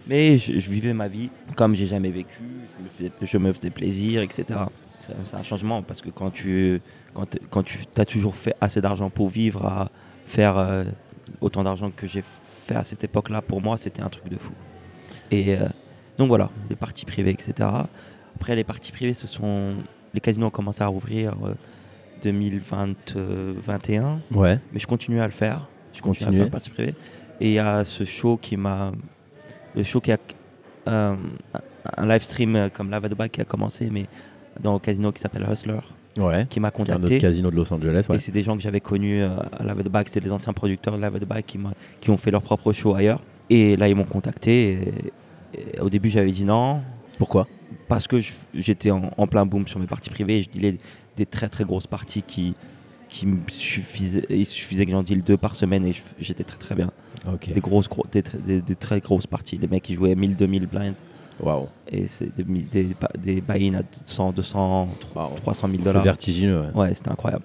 Mais 0.06 0.36
je, 0.38 0.58
je 0.58 0.70
vivais 0.70 0.92
ma 0.94 1.08
vie 1.08 1.28
comme 1.56 1.74
j'ai 1.74 1.86
jamais 1.86 2.10
vécu, 2.10 2.42
je 2.78 2.84
me, 2.84 2.88
faisais, 2.90 3.12
je 3.22 3.38
me 3.38 3.52
faisais 3.52 3.70
plaisir, 3.70 4.22
etc. 4.22 4.44
C'est 4.98 5.12
c'est 5.24 5.36
un 5.36 5.42
changement 5.42 5.82
parce 5.82 6.00
que 6.02 6.10
quand 6.10 6.30
tu, 6.30 6.80
quand, 7.14 7.62
tu 7.62 7.78
as 7.96 8.04
toujours 8.04 8.34
fait 8.36 8.54
assez 8.60 8.80
d'argent 8.80 9.08
pour 9.10 9.28
vivre, 9.28 9.64
à 9.64 9.90
faire 10.26 10.58
euh, 10.58 10.84
autant 11.40 11.62
d'argent 11.64 11.90
que 11.94 12.06
j'ai 12.06 12.22
fait 12.66 12.74
à 12.76 12.84
cette 12.84 13.04
époque-là, 13.04 13.40
pour 13.42 13.60
moi, 13.62 13.78
c'était 13.78 14.02
un 14.02 14.08
truc 14.08 14.28
de 14.28 14.36
fou. 14.36 14.52
Et 15.30 15.54
euh, 15.56 15.66
donc 16.16 16.28
voilà, 16.28 16.50
les 16.68 16.76
parties 16.76 17.04
privées, 17.04 17.30
etc. 17.30 17.68
Après, 18.36 18.56
les 18.56 18.64
parties 18.64 18.92
privées, 18.92 19.14
ce 19.14 19.26
sont. 19.26 19.74
Les 20.12 20.20
casinos 20.20 20.46
ont 20.46 20.50
commencé 20.50 20.82
à 20.82 20.86
rouvrir 20.86 21.34
euh, 21.44 21.54
2021 22.22 24.20
Ouais. 24.32 24.58
mais 24.72 24.78
je 24.78 24.86
continue 24.86 25.20
à 25.20 25.26
le 25.26 25.32
faire. 25.32 25.68
Je 25.92 26.00
continue 26.00 26.34
à 26.34 26.38
faire 26.42 26.50
partie 26.50 26.70
privée. 26.70 26.94
Et 27.40 27.48
il 27.48 27.52
y 27.54 27.58
a 27.58 27.84
ce 27.84 28.04
show 28.04 28.36
qui 28.36 28.56
m'a. 28.56 28.92
Le 29.74 29.82
show 29.82 30.00
qui 30.00 30.12
a 30.12 30.18
euh, 30.88 31.16
un- 31.96 32.06
live 32.06 32.22
stream 32.22 32.54
euh, 32.56 32.68
comme 32.68 32.90
Lava 32.90 33.08
the 33.08 33.14
Bag 33.16 33.30
qui 33.30 33.40
a 33.40 33.44
commencé, 33.44 33.88
mais 33.90 34.06
dans 34.60 34.76
un 34.76 34.78
casino 34.78 35.10
qui 35.12 35.20
s'appelle 35.20 35.46
Hustler, 35.50 35.80
Ouais. 36.18 36.46
qui 36.48 36.60
m'a 36.60 36.68
est 36.68 36.70
un 36.70 36.72
contacté. 36.72 37.18
casino 37.18 37.50
de 37.50 37.56
Los 37.56 37.72
Angeles, 37.72 38.06
ouais. 38.08 38.16
Et 38.16 38.18
c'est 38.18 38.32
des 38.32 38.42
gens 38.42 38.56
que 38.56 38.62
j'avais 38.62 38.80
connus 38.80 39.22
euh, 39.22 39.36
à 39.58 39.74
the 39.74 39.88
Bag, 39.88 40.06
c'est 40.08 40.20
des 40.20 40.30
anciens 40.32 40.52
producteurs 40.52 40.96
de 40.98 41.18
the 41.18 41.24
Bag 41.24 41.44
qui, 41.46 41.58
qui 42.00 42.10
ont 42.10 42.16
fait 42.16 42.30
leur 42.30 42.42
propre 42.42 42.72
show 42.72 42.94
ailleurs. 42.94 43.20
Et 43.50 43.76
là, 43.76 43.88
ils 43.88 43.94
m'ont 43.96 44.04
contacté. 44.04 44.72
et- 44.72 45.12
et 45.76 45.80
au 45.80 45.88
début, 45.88 46.08
j'avais 46.10 46.32
dit 46.32 46.44
non, 46.44 46.80
Pourquoi? 47.18 47.46
Parce 47.88 48.06
que 48.08 48.16
j'étais 48.54 48.90
en, 48.90 49.10
en 49.16 49.26
plein 49.28 49.46
boom 49.46 49.66
sur 49.68 49.78
mes 49.78 49.86
parties 49.86 50.10
privées. 50.10 50.42
Je 50.42 50.48
dealais 50.50 50.78
des 51.16 51.26
très 51.26 51.48
très 51.48 51.62
grosses 51.64 51.86
parties 51.86 52.22
qui, 52.22 52.54
qui 53.08 53.26
me 53.26 53.38
suffisaient. 53.48 54.26
Il 54.30 54.46
suffisait 54.46 54.84
que 54.84 54.90
j'en 54.90 55.02
deal 55.04 55.22
deux 55.22 55.36
par 55.36 55.54
semaine 55.54 55.86
et 55.86 55.92
j'étais 56.18 56.42
très 56.42 56.58
très 56.58 56.74
bien. 56.74 56.90
Des, 57.54 57.60
grosses, 57.60 57.88
gros- 57.88 58.04
des, 58.10 58.22
tr- 58.22 58.40
des- 58.44 58.62
des 58.62 58.74
très 58.74 58.98
grosses 59.00 59.26
parties. 59.28 59.56
Les 59.58 59.68
mecs, 59.68 59.88
ils 59.88 59.94
jouaient 59.94 60.14
1000, 60.16 60.34
2000 60.36 60.66
blinds. 60.66 60.94
Waouh. 61.40 61.66
Et 61.90 62.06
c'est 62.08 62.34
des, 62.36 62.44
des, 63.18 63.40
buy-in 63.40 63.74
à 63.78 63.82
100, 64.06 64.32
200, 64.32 64.88
Waouh. 65.14 65.30
300 65.42 65.66
000 65.68 65.78
C'est 65.80 65.84
dollars. 65.84 66.02
vertigineux. 66.04 66.60
ouais. 66.74 66.80
Ouais, 66.82 66.94
c'était 66.94 67.10
incroyable. 67.10 67.44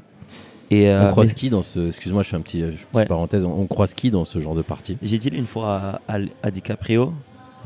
Et 0.71 0.88
euh, 0.89 1.08
on 1.08 1.12
croise 1.12 1.34
qui 1.34 1.49
dans 1.49 1.63
ce. 1.63 1.88
Excuse-moi, 1.88 2.21
je 2.23 2.30
fais 2.30 2.36
un 2.38 2.41
petit, 2.41 2.62
euh, 2.62 2.73
Ouais. 2.93 3.06
parenthèse. 3.06 3.43
On, 3.43 3.52
on 3.62 3.65
croise 3.65 3.93
qui 3.95 4.12
dans 4.12 4.25
ce 4.25 4.38
genre 4.39 4.54
de 4.54 4.62
partie? 4.62 4.97
J'ai 5.02 5.17
dealé 5.17 5.38
une 5.38 5.47
fois 5.47 5.99
à, 6.08 6.17
à- 6.17 6.19
à 6.43 6.52
DiCaprio 6.52 7.12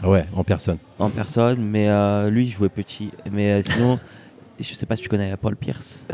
Ah 0.02 0.10
ouais, 0.10 0.24
en 0.36 0.44
personne. 0.46 0.78
en 1.00 1.10
personne, 1.10 1.62
mais 1.62 1.90
euh, 1.90 2.30
lui, 2.30 2.46
il 2.46 2.50
jouait 2.52 2.70
petit. 2.70 3.12
Mais 3.30 3.52
euh, 3.52 3.62
sinon, 3.62 4.00
je 4.60 4.74
sais 4.74 4.86
pas 4.86 4.96
si 4.96 5.04
tu 5.04 5.10
connais 5.10 5.36
Paul 5.36 5.58
Pierce. 5.58 6.06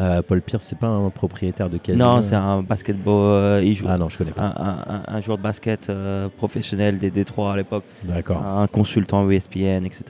Euh, 0.00 0.22
Paul 0.22 0.40
Pierce, 0.40 0.64
c'est 0.64 0.78
pas 0.78 0.86
un 0.86 1.10
propriétaire 1.10 1.68
de 1.68 1.76
casino 1.76 2.02
non, 2.02 2.22
c'est 2.22 2.34
un 2.34 2.62
basketball. 2.62 3.12
euh, 3.14 3.62
il 3.62 3.74
joue 3.74 3.86
Ah 3.88 3.98
non, 3.98 4.08
je 4.08 4.16
connais 4.16 4.30
pas. 4.32 4.42
un, 4.42 4.46
un- 4.66 4.94
un- 4.96 5.02
un 5.16 5.20
joueur 5.20 5.36
de 5.36 5.42
basket 5.42 5.90
euh, 5.90 6.28
professionnel 6.34 6.98
des 6.98 7.10
Détroits 7.10 7.52
à 7.52 7.56
l'époque, 7.58 7.84
D'accord. 8.02 8.42
un 8.42 8.66
consultant 8.68 9.28
ESPN, 9.30 9.84
etc. 9.84 10.04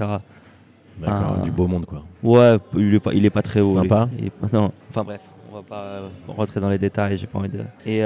D'accord. 0.99 1.37
ah. 1.39 1.43
Du 1.43 1.51
beau 1.51 1.67
monde, 1.67 1.85
quoi. 1.87 2.05
Ouais, 2.23 2.59
il 2.77 2.95
est 2.95 3.01
pas, 3.01 3.13
il 3.13 3.25
est 3.25 3.31
pas 3.31 3.43
très 3.43 3.61
haut. 3.61 3.75
Sympa. 3.75 4.09
Il 4.19 4.27
est- 4.27 4.53
non, 4.53 4.71
enfin 4.91 5.03
bref, 5.03 5.21
on 5.51 5.57
va 5.57 5.63
pas 5.63 5.81
euh, 5.83 6.09
rentrer 6.29 6.61
dans 6.61 6.69
les 6.69 6.79
détails. 6.79 7.17
J'ai 7.19 7.27
pas 7.27 7.41
envie 7.41 7.49
de. 7.49 7.61
Et 7.85 8.03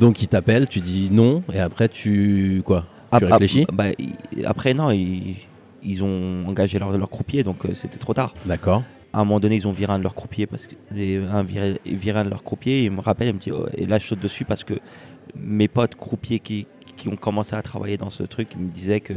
Donc 0.00 0.20
il 0.20 0.26
t'appelle, 0.26 0.66
tu 0.66 0.80
dis 0.80 1.10
non, 1.12 1.44
et 1.52 1.60
après 1.60 1.88
tu. 1.88 2.60
Quoi 2.64 2.86
Tu 3.10 3.16
ap- 3.18 3.22
ap- 3.24 3.30
réfléchis 3.32 3.66
bah, 3.72 3.84
Après, 4.46 4.74
non, 4.74 4.90
ils, 4.90 5.36
ils 5.84 6.02
ont 6.02 6.44
engagé 6.48 6.78
leur, 6.80 6.90
leur 6.96 7.08
croupier, 7.10 7.44
donc 7.44 7.58
c'était 7.74 7.98
trop 7.98 8.14
tard. 8.14 8.34
D'accord. 8.46 8.82
À 9.12 9.20
un 9.20 9.24
moment 9.24 9.40
donné, 9.40 9.56
ils 9.56 9.68
ont 9.68 9.72
viré 9.72 9.92
un 9.92 9.98
de 9.98 10.02
leurs 10.04 10.14
croupiers 10.14 10.46
parce 10.46 10.66
que 10.66 10.74
les- 10.90 11.18
un 11.18 11.42
viré, 11.42 11.80
viré 11.84 12.20
un 12.20 12.24
de 12.24 12.30
leurs 12.30 12.42
croupiers. 12.42 12.84
Il 12.84 12.90
me 12.92 13.00
rappelle, 13.00 13.28
il 13.28 13.34
me 13.34 13.38
dit, 13.38 13.50
oh, 13.52 13.66
et 13.76 13.86
là 13.86 13.98
je 13.98 14.06
saute 14.06 14.20
dessus 14.20 14.44
parce 14.44 14.64
que 14.64 14.74
mes 15.36 15.68
potes 15.68 15.94
croupiers 15.96 16.38
qui, 16.38 16.66
qui 16.96 17.08
ont 17.08 17.16
commencé 17.16 17.54
à 17.54 17.62
travailler 17.62 17.96
dans 17.96 18.10
ce 18.10 18.22
truc, 18.22 18.48
ils 18.54 18.60
me 18.62 18.70
disaient 18.70 19.00
que 19.00 19.14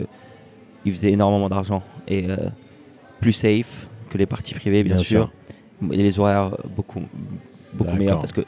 ils 0.85 0.91
faisaient 0.93 1.11
énormément 1.11 1.49
d'argent 1.49 1.81
et 2.07 2.29
euh, 2.29 2.35
plus 3.21 3.33
safe 3.33 3.87
que 4.09 4.17
les 4.17 4.25
parties 4.25 4.53
privées, 4.53 4.83
bien, 4.83 4.95
Bien 4.95 5.03
sûr. 5.03 5.31
Et 5.91 5.97
les 5.97 6.19
horaires 6.19 6.57
beaucoup 6.75 7.01
beaucoup 7.73 7.83
D'accord. 7.85 7.97
meilleurs 7.99 8.19
parce 8.19 8.31
que 8.31 8.41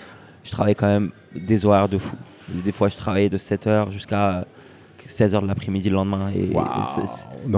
je 0.44 0.52
travaille 0.52 0.76
quand 0.76 0.88
même 0.88 1.12
des 1.36 1.66
horaires 1.66 1.90
de 1.90 1.98
fou. 1.98 2.16
Des 2.50 2.72
fois, 2.72 2.88
je 2.90 2.96
travaillais 2.96 3.28
de 3.30 3.38
7h 3.38 3.92
jusqu'à 3.92 4.46
16h 5.08 5.42
de 5.42 5.48
l'après-midi 5.48 5.90
le 5.90 5.96
lendemain 5.96 6.32
et 6.36 6.50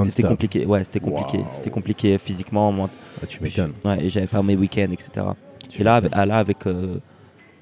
c'était 0.09 0.27
compliqué. 0.27 0.65
Ouais, 0.65 0.83
c'était 0.83 0.99
compliqué. 0.99 1.43
C'était 1.53 1.69
compliqué 1.71 2.17
physiquement. 2.17 2.71
moi- 2.71 2.89
Ah, 3.21 3.25
tu 3.27 3.41
m'étonnes. 3.41 3.73
Ouais, 3.83 4.05
et 4.05 4.09
j'avais 4.09 4.27
pas 4.27 4.43
mes 4.43 4.55
week-ends, 4.55 4.91
etc. 4.91 5.25
Tu 5.69 5.81
Et 5.81 5.83
là, 5.83 5.99
ah, 6.11 6.25
là, 6.25 6.37
avec, 6.37 6.65
euh, 6.67 6.97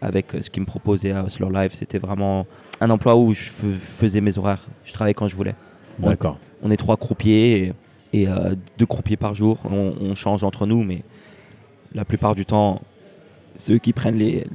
avec 0.02 0.36
euh, 0.36 0.42
ce 0.42 0.50
qu'ils 0.50 0.62
me 0.62 0.68
proposait 0.68 1.12
à 1.12 1.24
Hustler 1.26 1.48
Live, 1.52 1.72
c'était 1.74 1.98
vraiment 2.00 2.46
un 2.82 2.90
emploi 2.90 3.16
où 3.16 3.34
je 3.34 3.50
fais- 3.50 3.74
faisais 3.74 4.22
mes 4.22 4.38
horaires. 4.38 4.66
Je 4.86 4.94
travaillais 4.94 5.14
quand 5.14 5.28
je 5.28 5.36
voulais. 5.36 5.56
On, 6.02 6.10
D'accord. 6.10 6.38
on 6.62 6.70
est 6.70 6.78
trois 6.78 6.98
croupiers 6.98 7.74
et, 8.14 8.22
et, 8.22 8.28
euh, 8.28 8.56
deux 8.78 8.86
croupiers 8.86 9.18
par 9.18 9.34
jour. 9.34 9.58
On, 9.66 9.94
on 10.00 10.16
change 10.16 10.44
entre 10.44 10.66
nous, 10.66 10.84
mais 10.84 11.02
la 11.94 12.06
plupart 12.06 12.36
du 12.36 12.46
temps, 12.46 12.82
c'est 13.56 13.74
eux 13.74 13.80
qui 13.80 13.94
prennent 13.94 14.18
les, 14.18 14.46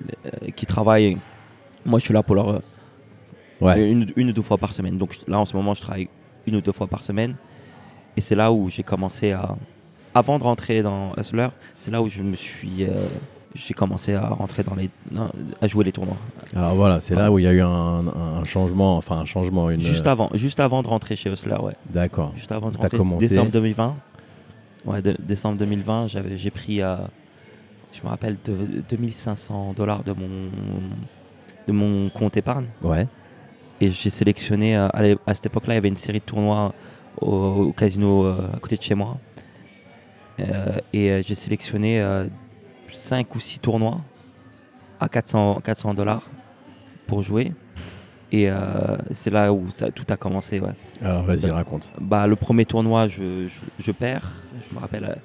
les- 0.42 0.52
qui 0.52 0.66
travaillent. 0.66 1.16
Moi, 1.84 1.98
je 1.98 2.04
suis 2.04 2.14
là 2.14 2.22
pour 2.22 2.36
leur 2.36 2.62
Ouais. 3.62 3.90
une, 3.90 4.12
une 4.16 4.28
ou 4.30 4.32
deux 4.32 4.42
fois 4.42 4.58
par 4.58 4.72
semaine. 4.72 4.98
Donc 4.98 5.18
là, 5.28 5.38
en 5.38 5.44
ce 5.46 5.56
moment, 5.56 5.74
je 5.74 5.80
travaille 5.82 6.08
une 6.46 6.56
ou 6.56 6.60
deux 6.60 6.72
fois 6.72 6.86
par 6.86 7.02
semaine. 7.04 7.36
Et 8.16 8.20
c'est 8.20 8.34
là 8.34 8.52
où 8.52 8.68
j'ai 8.68 8.82
commencé 8.82 9.32
à. 9.32 9.56
Avant 10.14 10.38
de 10.38 10.44
rentrer 10.44 10.82
dans 10.82 11.14
Hustler, 11.16 11.48
c'est 11.78 11.90
là 11.90 12.02
où 12.02 12.08
je 12.08 12.22
me 12.22 12.36
suis. 12.36 12.84
euh, 12.84 12.90
j'ai 13.54 13.72
commencé 13.74 14.14
à 14.14 14.28
rentrer 14.28 14.62
dans 14.62 14.74
les. 14.74 14.90
à 15.60 15.66
jouer 15.66 15.84
les 15.84 15.92
tournois. 15.92 16.16
Alors 16.54 16.74
voilà, 16.74 17.00
c'est 17.00 17.14
là 17.14 17.30
où 17.32 17.38
il 17.38 17.42
y 17.44 17.46
a 17.46 17.52
eu 17.52 17.60
un, 17.62 17.68
un 18.08 18.44
changement, 18.44 18.96
enfin 18.98 19.16
un 19.18 19.24
changement, 19.24 19.70
une. 19.70 19.80
Juste 19.80 20.06
avant, 20.06 20.28
juste 20.34 20.60
avant 20.60 20.82
de 20.82 20.88
rentrer 20.88 21.16
chez 21.16 21.30
Hustler, 21.30 21.56
ouais. 21.62 21.74
D'accord. 21.90 22.32
Juste 22.36 22.52
avant 22.52 22.70
de 22.70 22.76
rentrer, 22.76 22.98
commencé- 22.98 23.28
décembre 23.28 23.50
2020. 23.50 23.96
Ouais, 24.84 25.00
de- 25.00 25.16
décembre 25.18 25.56
2020, 25.58 26.08
j'avais, 26.08 26.36
j'ai 26.36 26.50
pris, 26.50 26.82
euh, 26.82 26.96
je 27.92 28.02
me 28.02 28.08
rappelle, 28.08 28.36
de, 28.44 28.82
2500 28.90 29.74
dollars 29.76 30.02
de 30.02 30.12
mon, 30.12 30.50
de 31.68 31.72
mon 31.72 32.08
compte 32.10 32.36
épargne. 32.36 32.66
Ouais. 32.82 33.06
Et 33.82 33.90
j'ai 33.90 34.10
sélectionné, 34.10 34.76
euh, 34.76 35.16
à, 35.26 35.34
cette 35.34 35.46
époque-là, 35.46 35.74
il 35.74 35.76
y 35.76 35.78
avait 35.78 35.88
une 35.88 35.96
série 35.96 36.20
de 36.20 36.24
tournois 36.24 36.72
au, 37.20 37.26
au 37.26 37.72
casino 37.72 38.24
euh, 38.24 38.48
à 38.54 38.60
côté 38.60 38.76
de 38.76 38.82
chez 38.82 38.94
moi. 38.94 39.18
Euh, 40.38 40.78
et 40.92 41.20
j'ai 41.22 41.34
sélectionné 41.34 42.00
5 42.92 43.34
ou 43.34 43.40
6 43.40 43.58
tournois 43.58 44.00
à 45.00 45.08
400 45.08 45.60
400 45.64 45.94
dollars 45.94 46.22
pour 47.08 47.22
jouer. 47.22 47.52
Et 48.30 48.48
euh, 48.48 48.96
c'est 49.10 49.30
là 49.30 49.52
où 49.52 49.68
ça, 49.70 49.90
tout 49.90 50.06
a 50.08 50.16
commencé. 50.16 50.60
Ouais. 50.60 50.72
Alors 51.02 51.24
vas-y, 51.24 51.48
Bah, 51.48 51.54
raconte. 51.54 51.92
Bah, 52.00 52.26
le 52.28 52.36
premier 52.36 52.64
tournoi, 52.64 53.08
je, 53.08 53.48
je, 53.48 53.60
je 53.80 53.92
perds. 53.92 54.30
Je 54.68 54.74
me 54.74 54.80
rappelle, 54.80 55.18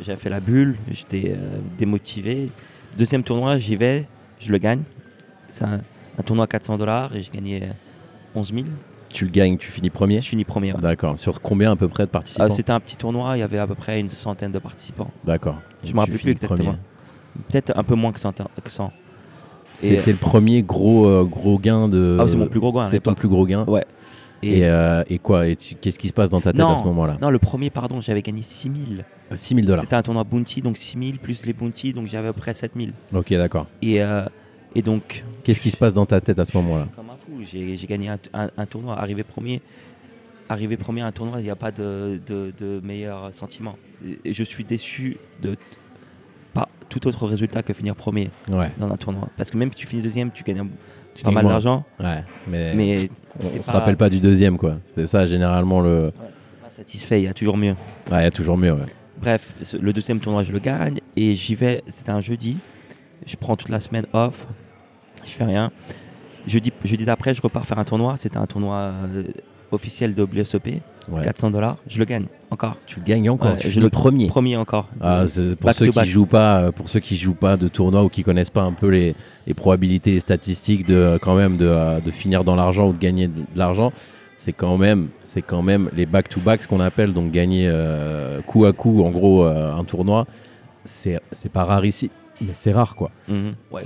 j'avais 0.00 0.16
fait 0.16 0.30
la 0.30 0.40
bulle, 0.40 0.76
j'étais 0.90 1.34
euh, 1.36 1.58
démotivé. 1.76 2.50
Deuxième 2.96 3.22
tournoi, 3.24 3.58
j'y 3.58 3.76
vais, 3.76 4.06
je 4.38 4.50
le 4.50 4.58
gagne. 4.58 4.82
C'est 5.50 5.64
un, 5.64 5.80
un 6.18 6.22
tournoi 6.22 6.44
à 6.44 6.48
400 6.48 6.78
dollars 6.78 7.14
et 7.16 7.22
j'ai 7.22 7.30
gagné 7.30 7.62
euh, 7.62 7.66
11 8.34 8.52
000. 8.52 8.66
Tu 9.08 9.24
le 9.24 9.30
gagnes, 9.30 9.56
tu 9.56 9.70
finis 9.70 9.90
premier 9.90 10.20
Je 10.20 10.28
finis 10.28 10.44
premier. 10.44 10.72
ouais. 10.74 10.80
D'accord. 10.80 11.18
Sur 11.18 11.40
combien 11.40 11.72
à 11.72 11.76
peu 11.76 11.88
près 11.88 12.04
de 12.04 12.10
participants 12.10 12.44
Euh, 12.44 12.48
C'était 12.50 12.72
un 12.72 12.80
petit 12.80 12.96
tournoi, 12.96 13.36
il 13.36 13.40
y 13.40 13.42
avait 13.42 13.58
à 13.58 13.66
peu 13.66 13.74
près 13.74 13.98
une 14.00 14.08
centaine 14.08 14.52
de 14.52 14.58
participants. 14.58 15.10
D'accord. 15.24 15.56
Je 15.82 15.88
Donc 15.88 15.94
me 15.94 16.00
rappelle 16.00 16.18
plus 16.18 16.30
exactement. 16.32 16.76
Peut-être 17.48 17.78
un 17.78 17.84
peu 17.84 17.94
moins 17.94 18.12
que 18.12 18.20
100. 18.20 18.32
que 18.32 18.70
100. 18.70 18.92
Et, 19.82 19.96
C'était 19.96 20.12
le 20.12 20.18
premier 20.18 20.62
gros, 20.62 21.06
euh, 21.06 21.24
gros 21.24 21.58
gain 21.58 21.88
de. 21.88 22.16
Ah, 22.20 22.26
c'est 22.28 22.36
mon 22.36 22.46
plus 22.48 22.60
gros 22.60 22.72
gain 22.72 22.82
C'est 22.82 23.00
ton 23.00 23.14
plus 23.14 23.28
gros 23.28 23.46
gain. 23.46 23.64
Ouais. 23.64 23.84
Et, 24.42 24.64
euh, 24.66 25.02
et 25.08 25.18
quoi 25.18 25.46
Et 25.48 25.56
tu- 25.56 25.74
qu'est-ce 25.76 25.98
qui 25.98 26.08
se 26.08 26.12
passe 26.12 26.30
dans 26.30 26.40
ta 26.40 26.52
tête 26.52 26.60
non, 26.60 26.74
à 26.74 26.78
ce 26.78 26.84
moment-là? 26.84 27.16
non, 27.20 27.30
le 27.30 27.38
premier, 27.38 27.70
pardon, 27.70 28.00
j'avais 28.00 28.22
gagné 28.22 28.42
6 28.42 28.70
000. 28.74 29.02
6 29.34 29.54
000 29.54 29.66
dollars. 29.66 29.80
C'était 29.82 29.96
un 29.96 30.02
tournoi 30.02 30.24
bounty, 30.24 30.60
donc 30.62 30.76
6 30.76 30.98
000 31.02 31.18
plus 31.22 31.44
les 31.46 31.52
bounty, 31.52 31.92
donc 31.94 32.06
j'avais 32.06 32.28
à 32.28 32.32
peu 32.32 32.40
près 32.40 32.52
7 32.54 32.72
000. 32.76 32.88
Ok, 33.14 33.32
d'accord. 33.32 33.66
Et, 33.82 34.02
euh, 34.02 34.24
et 34.78 34.82
donc, 34.82 35.24
Qu'est-ce 35.44 35.60
qui 35.60 35.70
se 35.70 35.76
passe 35.76 35.94
dans 35.94 36.06
ta 36.06 36.20
tête 36.20 36.38
à 36.38 36.44
ce 36.44 36.56
moment-là 36.56 36.88
Comme 36.96 37.10
un 37.10 37.16
fou, 37.16 37.42
j'ai 37.44 37.76
gagné 37.86 38.08
un, 38.08 38.18
un- 38.34 38.50
un 38.56 38.66
tournoi, 38.66 38.98
arrivé 38.98 39.22
premier. 39.22 39.62
Arrivé 40.48 40.76
premier 40.76 41.00
à 41.02 41.06
un 41.06 41.12
tournoi, 41.12 41.40
il 41.40 41.44
n'y 41.44 41.50
a 41.50 41.56
pas 41.56 41.70
de, 41.72 42.20
de- 42.26 42.52
de 42.58 42.80
meilleur 42.84 43.32
sentiment. 43.34 43.76
Je 44.24 44.44
suis 44.44 44.64
déçu 44.64 45.16
de 45.42 45.56
pas 46.54 46.68
tout 46.88 47.06
autre 47.08 47.26
résultat 47.26 47.62
que 47.62 47.72
finir 47.72 47.96
premier 47.96 48.30
Ouais. 48.48 48.70
dans 48.78 48.90
un 48.90 48.96
tournoi. 48.96 49.28
Parce 49.36 49.50
que 49.50 49.56
même 49.56 49.70
si 49.72 49.78
tu 49.78 49.86
finis 49.86 50.02
deuxième, 50.02 50.30
tu 50.30 50.44
gagnes 50.44 50.60
un- 50.60 50.68
Tu 51.14 51.22
pas 51.24 51.30
mal 51.30 51.46
d'argent, 51.46 51.84
Ouais. 51.98 52.22
Mais, 52.46 52.74
mais 52.74 53.08
on, 53.40 53.58
on 53.58 53.62
se 53.62 53.70
rappelle 53.70 53.96
pas 53.96 54.10
du 54.10 54.20
deuxième, 54.20 54.58
quoi. 54.58 54.76
C'est 54.96 55.06
ça, 55.06 55.24
généralement, 55.26 55.80
le. 55.80 56.12
pas 56.62 56.68
satisfait, 56.76 57.20
il 57.22 57.24
y 57.24 57.28
a 57.28 57.34
toujours 57.34 57.56
mieux. 57.56 57.74
Ouais, 58.12 58.20
il 58.20 58.24
y 58.24 58.26
a 58.26 58.30
toujours 58.30 58.58
mieux, 58.58 58.72
ouais. 58.72 58.86
Bref, 59.18 59.54
le 59.80 59.92
deuxième 59.94 60.20
tournoi, 60.20 60.42
je 60.42 60.52
le 60.52 60.58
gagne 60.58 60.98
et 61.16 61.34
j'y 61.34 61.54
vais. 61.54 61.82
C'était 61.88 62.10
un 62.10 62.20
jeudi. 62.20 62.58
Je 63.26 63.34
prends 63.36 63.56
toute 63.56 63.70
la 63.70 63.80
semaine 63.80 64.04
off. 64.12 64.46
Je 65.26 65.32
fais 65.32 65.44
rien. 65.44 65.70
Jeudi, 66.46 66.72
jeudi 66.84 67.04
d'après, 67.04 67.34
je 67.34 67.42
repars 67.42 67.66
faire 67.66 67.78
un 67.78 67.84
tournoi. 67.84 68.16
C'était 68.16 68.38
un 68.38 68.46
tournoi 68.46 68.76
euh, 68.76 69.24
officiel 69.72 70.14
de 70.14 70.22
WSOP. 70.22 70.66
Ouais. 71.10 71.22
400 71.22 71.50
dollars. 71.50 71.76
Je 71.86 71.98
le 71.98 72.04
gagne 72.04 72.26
encore. 72.50 72.76
Tu 72.86 73.00
le 73.00 73.04
gagnes 73.04 73.28
encore. 73.30 73.52
Ouais, 73.52 73.58
tu 73.58 73.70
je 73.70 73.80
le 73.80 73.90
premier. 73.90 74.28
Premier 74.28 74.56
encore. 74.56 74.88
Ah, 75.00 75.24
pour 75.60 75.72
ceux 75.74 75.90
qui 75.90 76.06
jouent 76.06 76.26
pas, 76.26 76.60
euh, 76.62 76.72
pour 76.72 76.88
ceux 76.88 77.00
qui 77.00 77.16
jouent 77.16 77.34
pas 77.34 77.56
de 77.56 77.68
tournoi 77.68 78.02
ou 78.04 78.08
qui 78.08 78.22
connaissent 78.22 78.50
pas 78.50 78.62
un 78.62 78.72
peu 78.72 78.88
les, 78.88 79.14
les 79.46 79.54
probabilités 79.54 80.14
et 80.14 80.20
statistiques 80.20 80.86
de 80.86 80.94
euh, 80.94 81.18
quand 81.18 81.34
même 81.34 81.56
de, 81.56 82.00
de 82.00 82.10
finir 82.10 82.44
dans 82.44 82.56
l'argent 82.56 82.88
ou 82.88 82.92
de 82.92 82.98
gagner 82.98 83.28
de 83.28 83.42
l'argent, 83.54 83.92
c'est 84.36 84.52
quand 84.52 84.78
même 84.78 85.08
c'est 85.24 85.42
quand 85.42 85.62
même 85.62 85.90
les 85.94 86.06
back 86.06 86.28
to 86.28 86.40
back 86.40 86.62
ce 86.62 86.68
qu'on 86.68 86.80
appelle 86.80 87.12
donc 87.12 87.32
gagner 87.32 87.66
euh, 87.68 88.40
coup 88.42 88.64
à 88.66 88.72
coup 88.72 89.02
en 89.04 89.10
gros 89.10 89.44
euh, 89.44 89.72
un 89.72 89.84
tournoi, 89.84 90.26
c'est 90.84 91.20
pas 91.52 91.64
rare 91.64 91.84
ici, 91.84 92.10
mais 92.40 92.52
c'est 92.54 92.72
rare 92.72 92.96
quoi. 92.96 93.10
Mhm. 93.28 93.54
Ouais, 93.72 93.84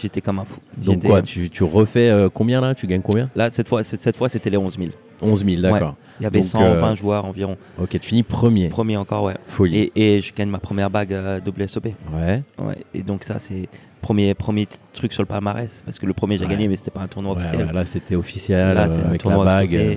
j'étais 0.00 0.20
comme 0.20 0.38
un 0.38 0.44
fou. 0.44 0.60
Donc 0.76 1.04
quoi, 1.04 1.22
tu, 1.22 1.50
tu 1.50 1.64
refais 1.64 2.08
euh, 2.10 2.28
combien 2.32 2.60
là? 2.60 2.74
Tu 2.74 2.86
gagnes 2.86 3.02
combien? 3.02 3.30
Là, 3.34 3.50
cette 3.50 3.68
fois, 3.68 3.82
cette, 3.84 4.16
fois, 4.16 4.28
c'était 4.28 4.50
les 4.50 4.56
11 4.56 4.76
000. 4.78 4.90
11 5.22 5.44
000, 5.44 5.62
d'accord. 5.62 5.94
Il 6.20 6.24
y 6.24 6.26
avait 6.26 6.40
Donc, 6.40 6.48
120 6.48 6.66
euh, 6.66 6.94
joueurs 6.94 7.24
environ. 7.24 7.56
Ok, 7.80 7.90
tu 7.90 7.98
finis 8.00 8.22
premier. 8.22 8.68
Premier 8.68 8.96
encore, 8.96 9.24
ouais. 9.24 9.36
Folie. 9.48 9.90
Et, 9.94 10.16
et 10.16 10.20
je 10.20 10.32
gagne 10.34 10.48
ma 10.50 10.58
première 10.58 10.90
bague 10.90 11.12
à 11.14 11.38
WSOP. 11.38 11.86
Ouais. 12.12 12.42
Ouais. 12.58 12.76
Et 12.94 13.02
donc 13.02 13.24
ça, 13.24 13.38
c'est 13.38 13.68
premier 14.02 14.34
premier 14.34 14.68
truc 14.92 15.12
sur 15.12 15.22
le 15.22 15.26
palmarès. 15.26 15.82
Parce 15.84 15.98
que 15.98 16.06
le 16.06 16.12
premier, 16.12 16.36
j'ai 16.36 16.44
Ouais. 16.44 16.50
gagné, 16.50 16.68
mais 16.68 16.76
c'était 16.76 16.90
pas 16.90 17.00
un 17.00 17.08
tournoi 17.08 17.32
officiel. 17.34 17.70
là 17.72 17.86
c'était 17.86 18.16
officiel 18.16 18.74
Là, 18.74 18.86
euh, 18.90 19.08
avec 19.08 19.24
la 19.24 19.36
bague. 19.38 19.74
euh. 19.76 19.94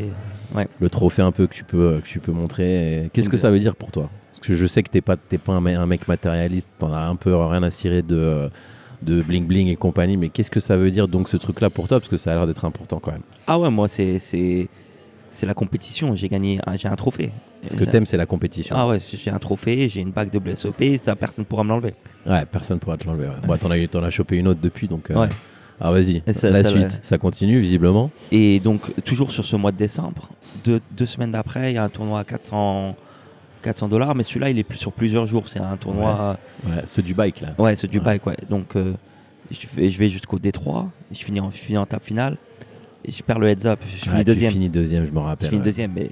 Le 0.80 0.90
trophée 0.90 1.22
un 1.22 1.32
peu 1.32 1.46
que 1.46 1.54
tu 1.54 1.64
peux, 1.66 2.00
que 2.02 2.08
tu 2.08 2.20
peux 2.20 2.32
montrer. 2.32 3.10
Qu'est-ce 3.14 3.30
que 3.30 3.38
ça 3.38 3.50
veut 3.52 3.60
dire 3.60 3.76
pour 3.76 3.92
toi? 3.92 4.10
Parce 4.38 4.48
que 4.48 4.56
je 4.56 4.66
sais 4.68 4.84
que 4.84 4.90
t'es 4.90 5.02
pas, 5.02 5.18
pas 5.18 5.54
un, 5.54 5.62
me- 5.62 5.76
un 5.78 5.86
mec 5.86 6.08
matérialiste, 6.08 6.70
t'en 6.80 6.94
as 6.94 7.02
un 7.02 7.16
peu 7.16 7.36
rien 7.36 7.64
à 7.64 7.72
cirer 7.72 8.02
de, 8.02 8.50
de 9.02 9.22
bling 9.22 9.46
bling 9.48 9.68
et 9.68 9.76
compagnie, 9.76 10.16
mais 10.18 10.30
qu'est-ce 10.30 10.52
que 10.52 10.60
ça 10.60 10.78
veut 10.78 10.92
dire 10.92 11.08
donc 11.08 11.28
ce 11.30 11.38
truc-là 11.38 11.70
pour 11.70 11.88
toi? 11.88 12.00
Parce 12.00 12.10
que 12.10 12.18
ça 12.18 12.32
a 12.32 12.36
l'air 12.36 12.48
d'être 12.48 12.64
important 12.66 13.00
quand 13.00 13.12
même. 13.12 13.24
Ah 13.48 13.58
ouais, 13.60 13.70
moi, 13.70 13.88
c'est 13.88 14.18
la 15.44 15.54
compétition. 15.54 16.16
J'ai 16.16 16.30
gagné, 16.30 16.60
un- 16.66 16.76
j'ai 16.76 16.88
un 16.88 16.96
trophée. 16.96 17.32
Ce 17.66 17.76
que 17.76 17.84
t'aimes, 17.84 18.06
c'est 18.06 18.18
la 18.18 18.26
compétition. 18.28 18.76
Ah 18.78 18.88
ouais, 18.88 19.00
j'ai 19.00 19.32
un 19.32 19.40
trophée, 19.40 19.90
j'ai 19.90 20.02
une 20.02 20.12
bague 20.12 20.30
de 20.30 20.40
BSOP, 20.40 20.84
ça 21.00 21.16
personne 21.16 21.44
pourra 21.46 21.64
me 21.64 21.70
l'enlever. 21.70 21.96
Ouais, 22.26 22.46
personne 22.46 22.80
pourra 22.80 22.98
te 22.98 23.08
l'enlever. 23.08 23.28
Ouais. 23.28 23.48
Bon, 23.48 23.58
t'en 23.58 23.72
as, 23.72 23.88
t'en 23.88 24.04
as 24.04 24.10
chopé 24.12 24.38
une 24.38 24.48
autre 24.48 24.60
depuis, 24.62 24.88
donc. 24.88 25.10
euh, 25.12 25.16
Ouais. 25.22 25.30
Ah, 25.80 25.92
vas-y, 25.92 26.24
la 26.26 26.34
ça 26.34 26.64
suite, 26.64 27.00
ça 27.04 27.18
continue 27.20 27.60
visiblement. 27.60 28.10
Et 28.32 28.60
donc, 28.60 28.82
toujours 29.04 29.32
sur 29.32 29.46
ce 29.46 29.56
mois 29.56 29.72
de 29.72 29.78
décembre, 29.78 30.30
deux, 30.64 30.82
deux 30.92 31.06
semaines 31.06 31.30
d'après, 31.32 31.72
il 31.72 31.76
y 31.76 31.78
a 31.78 31.84
un 31.84 31.90
tournoi 31.90 32.20
à 32.20 32.24
400 32.24 32.96
400 33.68 33.88
dollars, 33.90 34.16
mais 34.16 34.24
celui-là, 34.24 34.50
il 34.50 34.58
est 34.60 34.64
plus 34.64 34.78
sur 34.78 34.92
plusieurs 34.94 35.26
jours. 35.28 35.48
C'est 35.50 35.60
un 35.60 35.76
tournoi. 35.78 36.38
Ouais, 36.66 36.84
ceux 36.86 37.02
du 37.02 37.14
bike 37.14 37.42
là. 37.42 37.50
Ouais, 37.58 37.76
c'est 37.76 37.90
du 37.92 38.00
bike, 38.00 38.26
ouais. 38.26 38.38
Donc, 38.50 38.76
euh, 38.76 38.94
je 39.52 39.68
vais, 39.76 39.90
je 39.90 40.00
vais 40.00 40.10
jusqu'au 40.10 40.38
D3, 40.40 40.88
je 41.12 41.20
finis, 41.24 41.40
en, 41.42 41.52
je 41.52 41.58
finis 41.58 41.78
en 41.78 41.86
table 41.86 42.04
finale, 42.04 42.38
et 43.04 43.12
je 43.12 43.22
perds 43.24 43.40
le 43.40 43.50
heads 43.50 43.66
up. 43.66 43.80
Je 43.90 44.10
finis 44.10 44.24
deuxième. 44.24 44.52
Tu 44.52 44.58
finis 44.58 44.70
deuxième, 44.70 45.06
je 45.06 45.12
me 45.12 45.18
Je 45.18 45.22
rappelle. 45.22 45.50
finis 45.50 45.60
ouais. 45.60 45.66
deuxième, 45.66 45.92
mais 45.94 46.12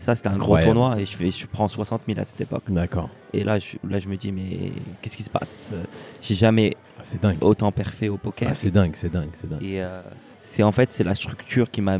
ça, 0.00 0.14
c'était 0.16 0.28
un 0.28 0.36
gros 0.36 0.58
tournoi, 0.58 1.00
et 1.00 1.06
je, 1.06 1.16
fais, 1.16 1.30
je 1.30 1.46
prends 1.46 1.68
60 1.68 2.02
000 2.08 2.18
à 2.20 2.24
cette 2.24 2.40
époque. 2.40 2.64
D'accord. 2.68 3.08
Et 3.32 3.44
là 3.44 3.58
je, 3.58 3.76
là, 3.88 3.98
je 4.00 4.08
me 4.08 4.16
dis, 4.16 4.32
mais 4.32 4.72
qu'est-ce 5.00 5.16
qui 5.16 5.22
se 5.22 5.30
passe? 5.30 5.72
J'ai 6.20 6.34
jamais 6.34 6.74
Ah, 6.98 7.02
dingue. 7.22 7.36
autant 7.40 7.70
perfait 7.72 8.08
au 8.08 8.16
poker. 8.16 8.48
Ah, 8.50 8.54
c'est 8.54 8.70
dingue, 8.70 8.92
c'est 8.96 9.10
dingue, 9.12 9.30
c'est 9.34 9.48
dingue. 9.48 9.62
Et 9.62 9.80
euh, 9.82 10.02
c'est 10.42 10.62
en 10.64 10.72
fait 10.72 10.90
c'est 10.90 11.04
la 11.04 11.14
structure 11.14 11.70
qui 11.70 11.80
m'a 11.80 11.98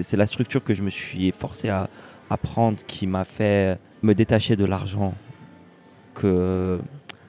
c'est 0.00 0.16
la 0.16 0.26
structure 0.26 0.62
que 0.62 0.74
je 0.74 0.82
me 0.82 0.90
suis 0.90 1.32
forcé 1.32 1.68
à, 1.68 1.88
à 2.30 2.36
prendre 2.36 2.78
qui 2.86 3.06
m'a 3.06 3.24
fait 3.24 3.78
me 4.02 4.14
détacher 4.14 4.56
de 4.56 4.64
l'argent 4.64 5.14
que 6.14 6.78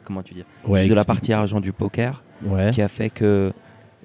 comment 0.06 0.24
tu 0.24 0.34
dis 0.34 0.44
Ouais, 0.68 0.88
de 0.88 0.94
la 0.94 1.06
partie 1.06 1.34
argent 1.34 1.60
du 1.60 1.72
poker 1.74 2.24
Ouais. 2.46 2.72
qui 2.72 2.82
a 2.82 2.88
fait 2.88 3.10
que 3.10 3.52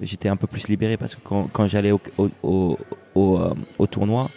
j'étais 0.01 0.27
un 0.27 0.35
peu 0.35 0.45
plus 0.47 0.67
libéré 0.67 0.97
parce 0.97 1.15
que 1.15 1.21
quand, 1.23 1.47
quand 1.53 1.67
j'allais 1.67 1.91
au, 1.91 2.01
au, 2.17 2.29
au, 2.43 2.77
au, 3.15 3.37
euh, 3.39 3.53
au 3.79 3.87
tournoi 3.87 4.29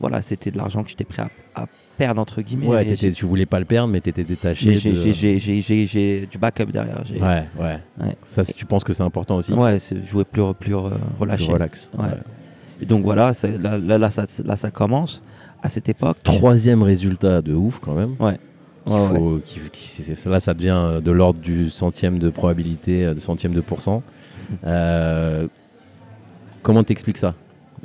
voilà 0.00 0.20
c'était 0.20 0.50
de 0.50 0.58
l'argent 0.58 0.82
que 0.82 0.90
j'étais 0.90 1.04
prêt 1.04 1.22
à, 1.54 1.62
à 1.62 1.66
perdre 1.96 2.20
entre 2.20 2.42
guillemets 2.42 2.66
Ouais, 2.66 2.94
tu 2.96 3.24
voulais 3.24 3.46
pas 3.46 3.60
le 3.60 3.66
perdre, 3.66 3.92
mais 3.92 4.00
t'étais 4.00 4.24
détaché. 4.24 4.66
mais 4.70 4.74
j'ai- 4.74 6.22
de- 6.22 6.26
du 6.26 6.38
backup 6.38 6.64
derrière 6.72 7.04
Ouais, 7.12 7.44
ouais. 7.56 7.78
Ouais. 8.00 8.16
Ça, 8.24 8.44
si 8.44 8.52
tu 8.54 8.66
penses 8.66 8.82
que 8.82 8.92
c'est 8.92 9.04
important 9.04 9.36
aussi? 9.36 9.52
ouais 9.52 9.78
jouer 10.04 10.24
plus, 10.24 10.42
plus 10.58 10.74
euh, 10.74 10.88
Plus 10.90 10.98
relâché 11.20 11.52
relax. 11.52 11.88
Et 12.80 12.86
donc 12.86 13.04
voilà, 13.04 13.30
là, 13.60 13.78
là, 13.78 13.98
là, 13.98 14.10
ça, 14.10 14.24
là, 14.44 14.56
ça 14.56 14.72
commence. 14.72 15.22
À 15.64 15.70
cette 15.70 15.88
époque, 15.88 16.18
Troisième 16.22 16.82
résultat 16.82 17.40
de 17.42 17.54
ouf 17.54 17.78
quand 17.80 17.94
même. 17.94 18.14
Ouais. 18.20 18.38
Qui- 19.46 19.60
qui- 19.72 20.28
là, 20.28 20.38
ça 20.40 20.52
devient 20.52 20.76
euh, 20.76 21.00
de 21.00 21.10
l'ordre 21.10 21.40
du 21.40 21.70
centième 21.70 22.18
de 22.18 22.28
probabilité, 22.28 23.04
euh, 23.06 23.14
de 23.14 23.20
centième 23.20 23.54
de 23.54 23.60
pourcent. 23.62 24.02
Euh, 24.66 25.48
comment 26.62 26.84
t'expliques 26.84 27.16
ça? 27.16 27.34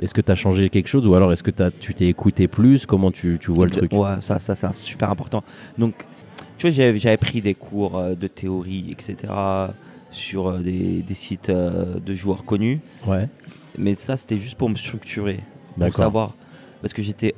Est-ce 0.02 0.12
que 0.12 0.20
tu 0.20 0.30
as 0.30 0.34
changé 0.34 0.68
quelque 0.68 0.88
chose 0.88 1.06
ou 1.06 1.14
alors 1.14 1.32
est-ce 1.32 1.42
que 1.42 1.50
t'as- 1.50 1.70
tu 1.70 1.94
t'es 1.94 2.06
écouté 2.06 2.48
plus? 2.48 2.84
Comment 2.84 3.10
tu, 3.10 3.38
tu 3.40 3.50
vois 3.50 3.64
le 3.64 3.70
truc? 3.70 3.92
Ouais, 3.94 4.16
ça, 4.20 4.38
ça 4.38 4.54
c'est 4.54 4.74
super 4.74 5.10
important. 5.10 5.42
Donc, 5.78 6.06
tu 6.58 6.68
vois, 6.68 6.90
j'avais 6.98 7.16
pris 7.16 7.40
des 7.40 7.54
cours 7.54 7.98
de 8.18 8.26
théorie, 8.26 8.86
etc., 8.90 9.16
sur 10.10 10.58
des, 10.58 11.02
des 11.06 11.14
sites 11.14 11.50
de 11.50 12.14
joueurs 12.14 12.44
connus. 12.44 12.80
Ouais, 13.06 13.28
Mais 13.78 13.94
ça, 13.94 14.16
c'était 14.18 14.38
juste 14.38 14.56
pour 14.58 14.68
me 14.68 14.76
structurer, 14.76 15.40
pour 15.86 15.94
savoir. 16.04 16.34
Parce 16.80 16.92
que 16.92 17.02
j'étais 17.02 17.34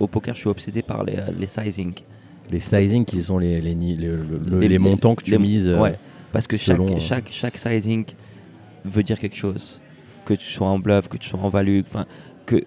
au 0.00 0.06
poker, 0.06 0.34
je 0.34 0.40
suis 0.40 0.48
obsédé 0.48 0.82
par 0.82 1.04
les, 1.04 1.16
euh, 1.16 1.30
les 1.38 1.46
sizing. 1.46 1.92
Les 2.50 2.60
sizing 2.60 3.04
qui 3.04 3.22
sont 3.22 3.38
les, 3.38 3.60
les, 3.60 3.74
Les- 3.74 4.68
les 4.68 4.78
montants 4.78 5.14
que 5.14 5.24
tu 5.24 5.30
mises. 5.38 5.66
euh, 5.68 5.78
Ouais, 5.80 5.98
parce 6.32 6.46
que 6.46 6.56
chaque, 6.56 6.78
euh, 6.80 6.98
chaque, 6.98 7.28
chaque 7.30 7.58
sizing 7.58 8.04
veut 8.84 9.02
dire 9.02 9.18
quelque 9.18 9.36
chose. 9.36 9.80
Que 10.24 10.34
tu 10.34 10.46
sois 10.46 10.66
en 10.68 10.78
bluff, 10.78 11.08
que 11.08 11.16
tu 11.18 11.28
sois 11.28 11.40
en 11.40 11.48
value. 11.50 11.80
Que... 12.46 12.62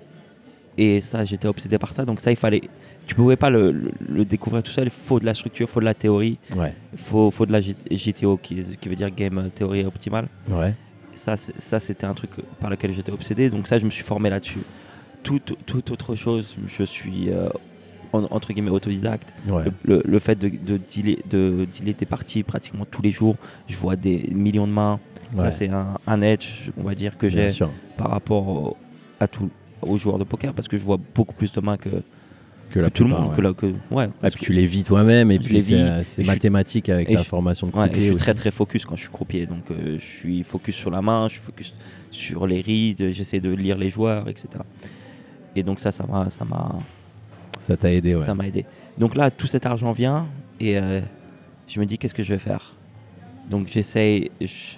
Et 0.77 1.01
ça, 1.01 1.25
j'étais 1.25 1.47
obsédé 1.47 1.77
par 1.79 1.91
ça. 1.93 2.05
Donc 2.05 2.19
ça, 2.21 2.29
il 2.31 2.37
fallait... 2.37 2.61
Tu 3.07 3.15
pouvais 3.15 3.35
pas 3.37 3.49
le, 3.49 3.71
le- 3.71 3.91
le 4.09 4.25
découvrir 4.25 4.61
tout 4.61 4.71
seul. 4.71 4.85
Il 4.87 4.91
faut 4.91 5.19
de 5.19 5.25
la 5.25 5.33
structure, 5.33 5.67
il 5.67 5.71
faut 5.71 5.79
de 5.79 5.85
la 5.85 5.93
théorie. 5.93 6.37
Ouais, 6.55 6.73
Il 6.93 6.99
faut, 6.99 7.31
faut 7.31 7.45
de 7.47 7.51
la 7.53 7.61
GTO, 7.61 8.37
qui, 8.37 8.61
qui 8.79 8.89
veut 8.89 8.95
dire 8.95 9.09
Game 9.09 9.49
Theory 9.55 9.85
Optimal. 9.85 10.27
ouais. 10.51 10.73
Ça 11.15 11.35
c'était 11.79 12.05
un 12.05 12.13
truc 12.13 12.29
par 12.59 12.69
lequel 12.69 12.93
j'étais 12.93 13.11
obsédé. 13.11 13.49
Donc 13.49 13.67
ça, 13.67 13.79
je 13.79 13.85
me 13.85 13.89
suis 13.89 14.03
formé 14.03 14.29
là-dessus. 14.29 14.59
Toute, 15.23 15.55
toute 15.65 15.91
autre 15.91 16.15
chose, 16.15 16.55
je 16.67 16.83
suis... 16.83 17.29
euh, 17.29 17.49
en- 18.13 18.23
entre 18.31 18.53
guillemets 18.53 18.69
autodidacte 18.71 19.33
ouais. 19.49 19.65
le, 19.83 19.97
le- 19.97 20.03
le 20.05 20.19
fait 20.19 20.35
de, 20.39 20.47
de, 20.47 20.77
dealer, 20.77 21.17
de 21.29 21.67
dealer 21.73 21.93
tes 21.93 22.05
parties 22.05 22.41
pratiquement 22.43 22.85
tous 22.89 23.01
les 23.01 23.11
jours, 23.11 23.35
je 23.67 23.75
vois 23.75 23.97
des 23.97 24.29
millions 24.33 24.65
de 24.65 24.71
mains. 24.71 24.99
Ouais, 25.35 25.43
Ça, 25.43 25.51
c'est 25.51 25.67
un, 25.67 25.97
un 26.07 26.21
edge, 26.21 26.69
on 26.77 26.83
va 26.83 26.95
dire, 26.95 27.17
que 27.17 27.27
j'ai 27.27 27.49
par 27.97 28.09
rapport 28.11 28.47
au- 28.47 28.77
à 29.19 29.27
tout, 29.27 29.49
aux 29.81 29.97
joueurs 29.97 30.19
de 30.19 30.23
poker 30.23 30.53
parce 30.53 30.69
que 30.69 30.77
je 30.77 30.83
vois 30.85 30.97
beaucoup 31.13 31.33
plus 31.35 31.51
de 31.51 31.59
mains 31.59 31.75
que, 31.75 31.89
Que, 32.69 32.87
tout 32.87 33.03
le 33.03 33.09
monde. 33.09 33.31
ouais. 33.31 33.35
Que 33.35 33.41
la- 33.41 33.53
que- 33.53 33.73
ouais, 33.91 34.07
puis 34.21 34.31
tu 34.39 34.53
les 34.53 34.65
vis 34.65 34.85
toi-même 34.85 35.29
et 35.29 35.39
puis 35.39 35.55
les 35.55 35.61
c'est 35.61 35.73
vis, 35.75 36.21
euh, 36.21 36.23
mathématique 36.25 36.87
avec 36.87 37.09
ta 37.11 37.17
je- 37.17 37.23
formation 37.27 37.67
de 37.67 37.73
ouais, 37.73 37.87
croupier 37.89 38.01
je 38.03 38.07
suis 38.07 38.15
très 38.15 38.33
très 38.35 38.51
focus 38.51 38.85
quand 38.85 38.95
je 38.95 39.01
suis 39.01 39.11
croupier. 39.11 39.45
Donc 39.47 39.69
euh, 39.69 39.97
je 39.99 40.05
suis 40.05 40.43
focus 40.43 40.75
sur 40.77 40.91
la 40.91 41.01
main, 41.01 41.27
je 41.27 41.33
suis 41.33 41.41
focus 41.43 41.75
sur 42.09 42.47
les 42.47 42.61
rides, 42.61 43.09
j'essaie 43.11 43.41
de 43.41 43.49
lire 43.49 43.77
les 43.77 43.89
joueurs, 43.89 44.29
etc. 44.29 44.47
Et 45.57 45.63
donc 45.63 45.79
ça, 45.79 45.91
ça 45.91 46.05
m'a, 46.05 46.29
ça 46.29 46.45
m'a, 46.45 46.75
Ça 47.59 47.75
t'a 47.75 47.91
aidé, 47.91 48.15
ouais. 48.15 48.21
ça 48.21 48.33
m'a 48.35 48.47
aidé. 48.47 48.65
Donc 48.97 49.15
là, 49.15 49.29
tout 49.31 49.47
cet 49.47 49.65
argent 49.65 49.91
vient 49.91 50.27
et 50.59 50.77
euh, 50.77 51.01
je 51.67 51.79
me 51.79 51.85
dis 51.85 51.97
qu'est-ce 51.97 52.13
que 52.13 52.23
je 52.23 52.33
vais 52.33 52.39
faire? 52.39 52.73
Donc 53.49 53.67
j'essaye, 53.67 54.29
je, 54.41 54.75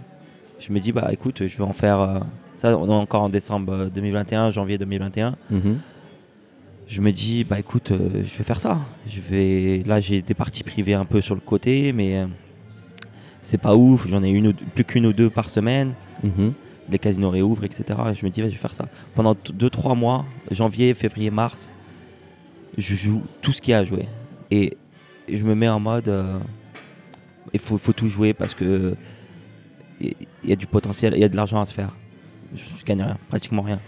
je 0.59 0.71
me 0.73 0.79
dis 0.79 0.91
bah 0.91 1.09
écoute, 1.11 1.45
je 1.47 1.57
vais 1.57 1.63
en 1.63 1.73
faire. 1.73 1.99
euh, 1.99 2.19
ça, 2.55 2.77
on 2.77 2.87
est 2.87 2.93
encore 2.93 3.23
en 3.23 3.29
décembre 3.29 3.73
euh, 3.73 3.89
2021, 3.89 4.49
janvier 4.51 4.77
2021. 4.77 5.35
Mhm. 5.51 5.79
Je 6.87 7.01
me 7.01 7.11
dis 7.11 7.43
bah 7.43 7.59
écoute, 7.59 7.91
euh, 7.91 8.23
je 8.23 8.37
vais 8.37 8.43
faire 8.43 8.59
ça. 8.59 8.77
Je 9.07 9.21
vais, 9.21 9.83
là 9.85 9.99
j'ai 9.99 10.21
des 10.21 10.33
parties 10.33 10.63
privées 10.63 10.93
un 10.95 11.05
peu 11.05 11.21
sur 11.21 11.35
le 11.35 11.41
côté, 11.41 11.93
mais 11.93 12.17
euh, 12.17 12.25
c'est 13.41 13.59
pas 13.59 13.75
ouf. 13.75 14.07
J'en 14.07 14.23
ai 14.23 14.29
une, 14.29 14.47
ou 14.47 14.53
deux- 14.53 14.65
plus 14.75 14.83
qu'une 14.83 15.05
ou 15.05 15.13
deux 15.13 15.29
par 15.29 15.49
semaine. 15.49 15.93
Mhm. 16.23 16.53
Les 16.91 16.99
casinos 16.99 17.29
réouvrent, 17.29 17.63
etc. 17.63 17.83
Et 18.09 18.13
je 18.13 18.25
me 18.25 18.31
dis, 18.31 18.41
je 18.41 18.47
vais 18.47 18.51
faire 18.51 18.73
ça. 18.73 18.87
Pendant 19.15 19.33
2-3 19.33 19.95
mois, 19.97 20.25
janvier, 20.51 20.93
février, 20.93 21.29
mars, 21.29 21.73
je 22.77 22.95
joue 22.95 23.21
tout 23.41 23.51
ce 23.51 23.61
qu'il 23.61 23.71
y 23.71 23.73
a 23.75 23.79
à 23.79 23.83
jouer. 23.85 24.05
Et 24.51 24.75
je 25.31 25.43
me 25.43 25.53
mets 25.55 25.69
en 25.69 25.79
mode, 25.79 26.07
euh, 26.07 26.39
il 27.53 27.59
faut, 27.59 27.77
faut 27.77 27.93
tout 27.93 28.07
jouer 28.07 28.33
parce 28.33 28.53
que 28.55 28.95
il 30.01 30.15
y 30.45 30.53
a 30.53 30.55
du 30.55 30.65
potentiel, 30.65 31.13
il 31.15 31.19
y 31.19 31.23
a 31.25 31.29
de 31.29 31.35
l'argent 31.35 31.59
à 31.61 31.65
se 31.65 31.73
faire. 31.73 31.95
Je, 32.55 32.63
je 32.79 32.85
gagne 32.85 33.01
rien, 33.03 33.17
pratiquement 33.27 33.61
rien. 33.61 33.79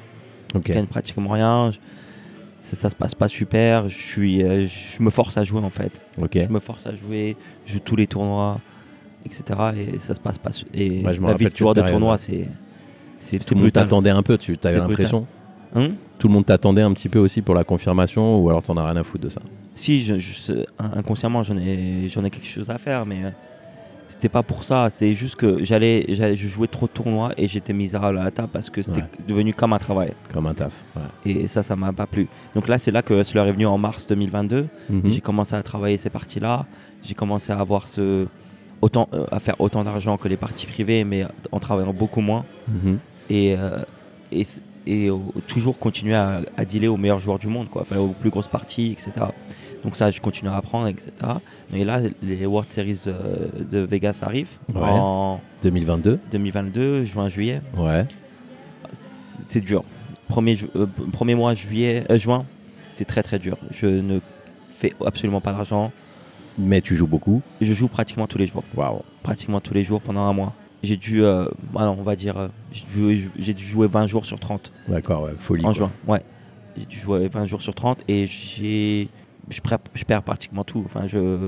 Ok. 0.54 0.64
Je 0.68 0.74
gagne 0.74 0.86
pratiquement 0.88 1.30
rien. 1.32 1.72
Je- 1.72 1.80
ça, 2.60 2.76
ça 2.76 2.90
se 2.92 2.96
passe 2.96 3.16
pas 3.16 3.28
super. 3.28 3.90
Je, 3.90 3.98
suis, 3.98 4.44
euh, 4.44 4.68
je 4.68 5.02
me 5.02 5.10
force 5.10 5.38
à 5.38 5.44
jouer 5.44 5.62
en 5.62 5.70
fait. 5.72 5.92
Je 6.48 6.54
me 6.54 6.60
force 6.60 6.86
à 6.86 6.94
jouer, 6.96 7.36
je 7.66 7.74
joue 7.74 7.80
tous 7.80 7.96
les 7.96 8.06
tournois, 8.06 8.60
etc. 9.26 9.44
Et 9.96 9.98
ça 10.00 10.14
se 10.14 10.20
passe 10.20 10.38
pas. 10.38 10.52
Et 10.74 11.02
Ouais, 11.04 11.14
la 11.32 11.34
vie 11.38 11.46
de 11.46 11.50
tournoi, 11.92 12.12
ouais. 12.12 12.18
c'est 12.20 12.48
c'est 13.22 13.40
Tout 13.40 13.46
le 13.52 13.56
monde 13.56 13.64
brutal. 13.64 13.84
t'attendait 13.84 14.10
un 14.10 14.22
peu, 14.24 14.38
tu 14.38 14.58
avais 14.64 14.78
l'impression 14.78 15.26
Hein 15.74 15.92
Tout 16.20 16.28
le 16.28 16.34
monde 16.34 16.46
t'attendait 16.46 16.82
un 16.82 16.92
petit 16.92 17.08
peu 17.08 17.20
aussi 17.20 17.42
pour 17.42 17.56
la 17.56 17.64
confirmation 17.64 18.40
ou 18.42 18.50
alors 18.50 18.62
t'en 18.62 18.76
as 18.76 18.84
rien 18.86 18.98
à 19.00 19.04
foutre 19.04 19.24
de 19.24 19.30
ça 19.30 19.42
si, 19.74 20.02
je, 20.04 20.20
je 20.20 20.34
sais- 20.34 20.66
inconsciemment, 20.78 21.44
j'en 21.44 21.56
ai, 21.58 22.08
j'en 22.10 22.24
ai 22.26 22.30
quelque 22.30 22.46
chose 22.48 22.70
à 22.70 22.78
faire, 22.78 23.06
mais 23.06 23.24
euh, 23.24 23.30
c'était 24.10 24.28
pas 24.30 24.44
pour 24.44 24.66
ça. 24.66 24.90
C'est 24.90 25.14
juste 25.14 25.36
que 25.38 25.64
j'allais, 25.64 26.06
j'allais, 26.10 26.36
je 26.36 26.48
jouais 26.50 26.68
trop 26.68 26.88
de 26.88 26.92
tournois 26.92 27.32
et 27.38 27.48
j'étais 27.48 27.72
misérable 27.72 28.18
à 28.20 28.26
la 28.26 28.32
table 28.32 28.50
parce 28.52 28.70
que 28.70 28.82
c'était 28.82 29.00
Ouais. 29.00 29.08
devenu 29.28 29.54
comme 29.54 29.72
un 29.72 29.80
travail. 29.80 30.12
Comme 30.34 30.46
un 30.46 30.54
taf. 30.54 30.84
ouais. 31.26 31.32
Et 31.32 31.48
ça, 31.48 31.64
ça 31.64 31.78
m'a 31.78 31.94
pas 31.94 32.06
plu. 32.06 32.28
Donc 32.54 32.68
là, 32.68 32.78
c'est 32.78 32.92
là 32.92 33.02
que 33.02 33.24
cela 33.24 33.46
est 33.48 33.52
venu 33.54 33.66
en 33.66 33.78
mars 33.78 34.06
2022. 34.08 34.68
Mhm. 34.90 35.02
J'ai 35.10 35.22
commencé 35.22 35.56
à 35.56 35.64
travailler 35.64 35.98
ces 35.98 36.10
parties-là. 36.10 36.66
J'ai 37.02 37.14
commencé 37.16 37.52
à 37.54 37.60
avoir 37.60 37.88
ce 37.88 38.28
autant 38.82 39.08
euh, 39.14 39.26
à 39.32 39.40
faire 39.40 39.56
autant 39.62 39.84
d'argent 39.86 40.18
que 40.18 40.28
les 40.28 40.38
parties 40.38 40.68
privées, 40.68 41.06
mais 41.06 41.24
en 41.52 41.60
travaillant 41.60 41.94
beaucoup 41.94 42.22
moins. 42.22 42.44
Mhm. 42.68 43.00
Et, 43.34 43.56
euh, 43.58 43.84
et, 44.32 44.44
et 44.88 45.10
toujours 45.48 45.78
continuer 45.80 46.16
à, 46.16 46.42
à 46.58 46.66
dealer 46.66 46.88
aux 46.90 46.98
meilleurs 46.98 47.20
joueurs 47.20 47.40
du 47.40 47.48
monde, 47.48 47.70
quoi, 47.70 47.84
enfin, 47.84 47.98
aux 47.98 48.10
plus 48.10 48.30
grosses 48.30 48.48
parties, 48.48 48.92
etc. 48.92 49.12
Donc 49.84 49.96
ça, 49.96 50.12
je 50.12 50.20
continue 50.22 50.50
à 50.50 50.56
apprendre, 50.58 50.88
etc. 50.88 51.12
Et 51.74 51.84
là, 51.86 52.02
les 52.22 52.46
World 52.46 52.70
Series 52.70 53.04
euh, 53.08 53.48
de 53.72 53.80
Vegas 53.80 54.20
arrivent 54.24 54.58
Ouais. 54.76 54.82
en 54.84 55.40
2022 55.64 56.20
2022, 56.32 57.04
juin, 57.06 57.30
juillet. 57.30 57.62
Ouais. 57.78 58.06
C'est 58.94 59.40
c'est 59.48 59.62
dur. 59.62 59.84
Premier, 60.28 60.56
ju- 60.56 60.70
euh, 60.76 60.86
premier 61.12 61.36
mois, 61.36 61.54
juillet, 61.54 62.04
euh, 62.10 62.18
juin, 62.18 62.46
c'est 62.92 63.06
très 63.06 63.24
très 63.24 63.40
dur. 63.40 63.58
Je 63.72 63.86
ne 63.88 64.20
fais 64.78 64.94
absolument 65.06 65.42
pas 65.42 65.52
d'argent. 65.52 65.92
Mais 66.60 66.82
tu 66.82 66.96
joues 66.96 67.08
beaucoup. 67.08 67.42
Je 67.62 67.74
joue 67.74 67.88
pratiquement 67.88 68.28
tous 68.28 68.38
les 68.38 68.46
jours. 68.48 68.64
Waouh. 68.76 69.02
Pratiquement 69.24 69.62
tous 69.62 69.74
les 69.74 69.84
jours 69.84 70.02
pendant 70.02 70.22
un 70.22 70.34
mois. 70.34 70.54
J'ai 70.84 70.98
dû, 70.98 71.24
euh, 71.24 71.46
alors, 71.76 71.98
on 72.00 72.04
va 72.04 72.16
dire, 72.16 72.38
euh, 72.38 72.48
j'ai 72.72 72.86
dû- 72.96 73.32
j'ai 73.38 73.54
dû 73.54 73.64
jouer 73.64 73.88
20 73.88 74.08
jours 74.08 74.26
sur 74.26 74.40
30 74.40 74.72
D'accord, 74.88 75.24
ouais. 75.24 75.34
Folie. 75.38 75.62
en 75.64 75.66
quoi. 75.68 75.74
juin. 75.74 75.92
Ouais. 76.08 76.22
J'ai 76.78 76.86
dû 76.86 76.98
jouer 76.98 77.28
20 77.28 77.46
jours 77.46 77.62
sur 77.62 77.76
30 77.76 78.04
et 78.08 78.26
j'ai. 78.26 79.10
Je, 79.50 79.60
perds 80.06 80.24
pratiquement 80.24 80.64
tout. 80.64 80.82
Enfin, 80.86 81.08
je, 81.08 81.48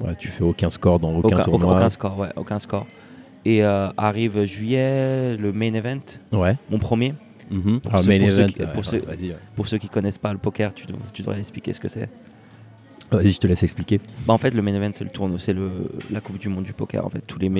Ouais, 0.00 0.14
tu 0.18 0.28
fais 0.28 0.42
aucun 0.42 0.70
score 0.70 0.98
dans 0.98 1.14
aucun, 1.14 1.36
aucun, 1.36 1.42
tournoi. 1.44 1.76
aucun 1.76 1.90
score, 1.90 2.18
ouais, 2.18 2.30
aucun 2.36 2.58
score. 2.58 2.86
Et 3.44 3.62
euh, 3.64 3.88
arrive 3.96 4.44
juillet, 4.44 5.36
le 5.36 5.52
main 5.52 5.72
event, 5.74 6.00
Ouais. 6.32 6.56
mon 6.70 6.78
premier. 6.78 7.14
Pour 7.48 7.92
Alors, 7.92 8.02
ceux- 8.04 8.08
main 8.08 8.18
pour 8.18 8.30
ceux 8.32 8.40
event, 8.40 8.48
qui- 8.52 8.60
ouais, 8.62 8.66
pour 8.68 8.76
ouais, 8.78 8.84
ceux- 8.84 9.00
vas-y, 9.04 9.28
ouais. 9.30 9.36
Pour 9.54 9.68
ceux 9.68 9.78
qui 9.78 9.88
connaissent 9.88 10.18
pas 10.18 10.32
le 10.32 10.38
poker, 10.38 10.74
tu, 10.74 10.86
dev- 10.86 10.96
tu 11.12 11.22
devrais 11.22 11.38
expliquer 11.38 11.72
ce 11.72 11.78
que 11.80 11.88
c'est. 11.88 12.08
Vas-y, 13.12 13.32
je 13.32 13.38
te 13.38 13.46
laisse 13.46 13.62
expliquer. 13.62 14.00
Bah, 14.26 14.32
en 14.32 14.38
fait, 14.38 14.52
le 14.54 14.62
main 14.62 14.74
event, 14.74 14.90
c'est 14.92 15.04
le 15.04 15.10
tournoi, 15.10 15.38
c'est 15.38 15.52
le, 15.52 15.70
la 16.10 16.20
Coupe 16.20 16.38
du 16.38 16.48
Monde 16.48 16.64
du 16.64 16.72
poker. 16.72 17.04
En 17.06 17.10
fait, 17.10 17.20
tous 17.24 17.38
les 17.38 17.50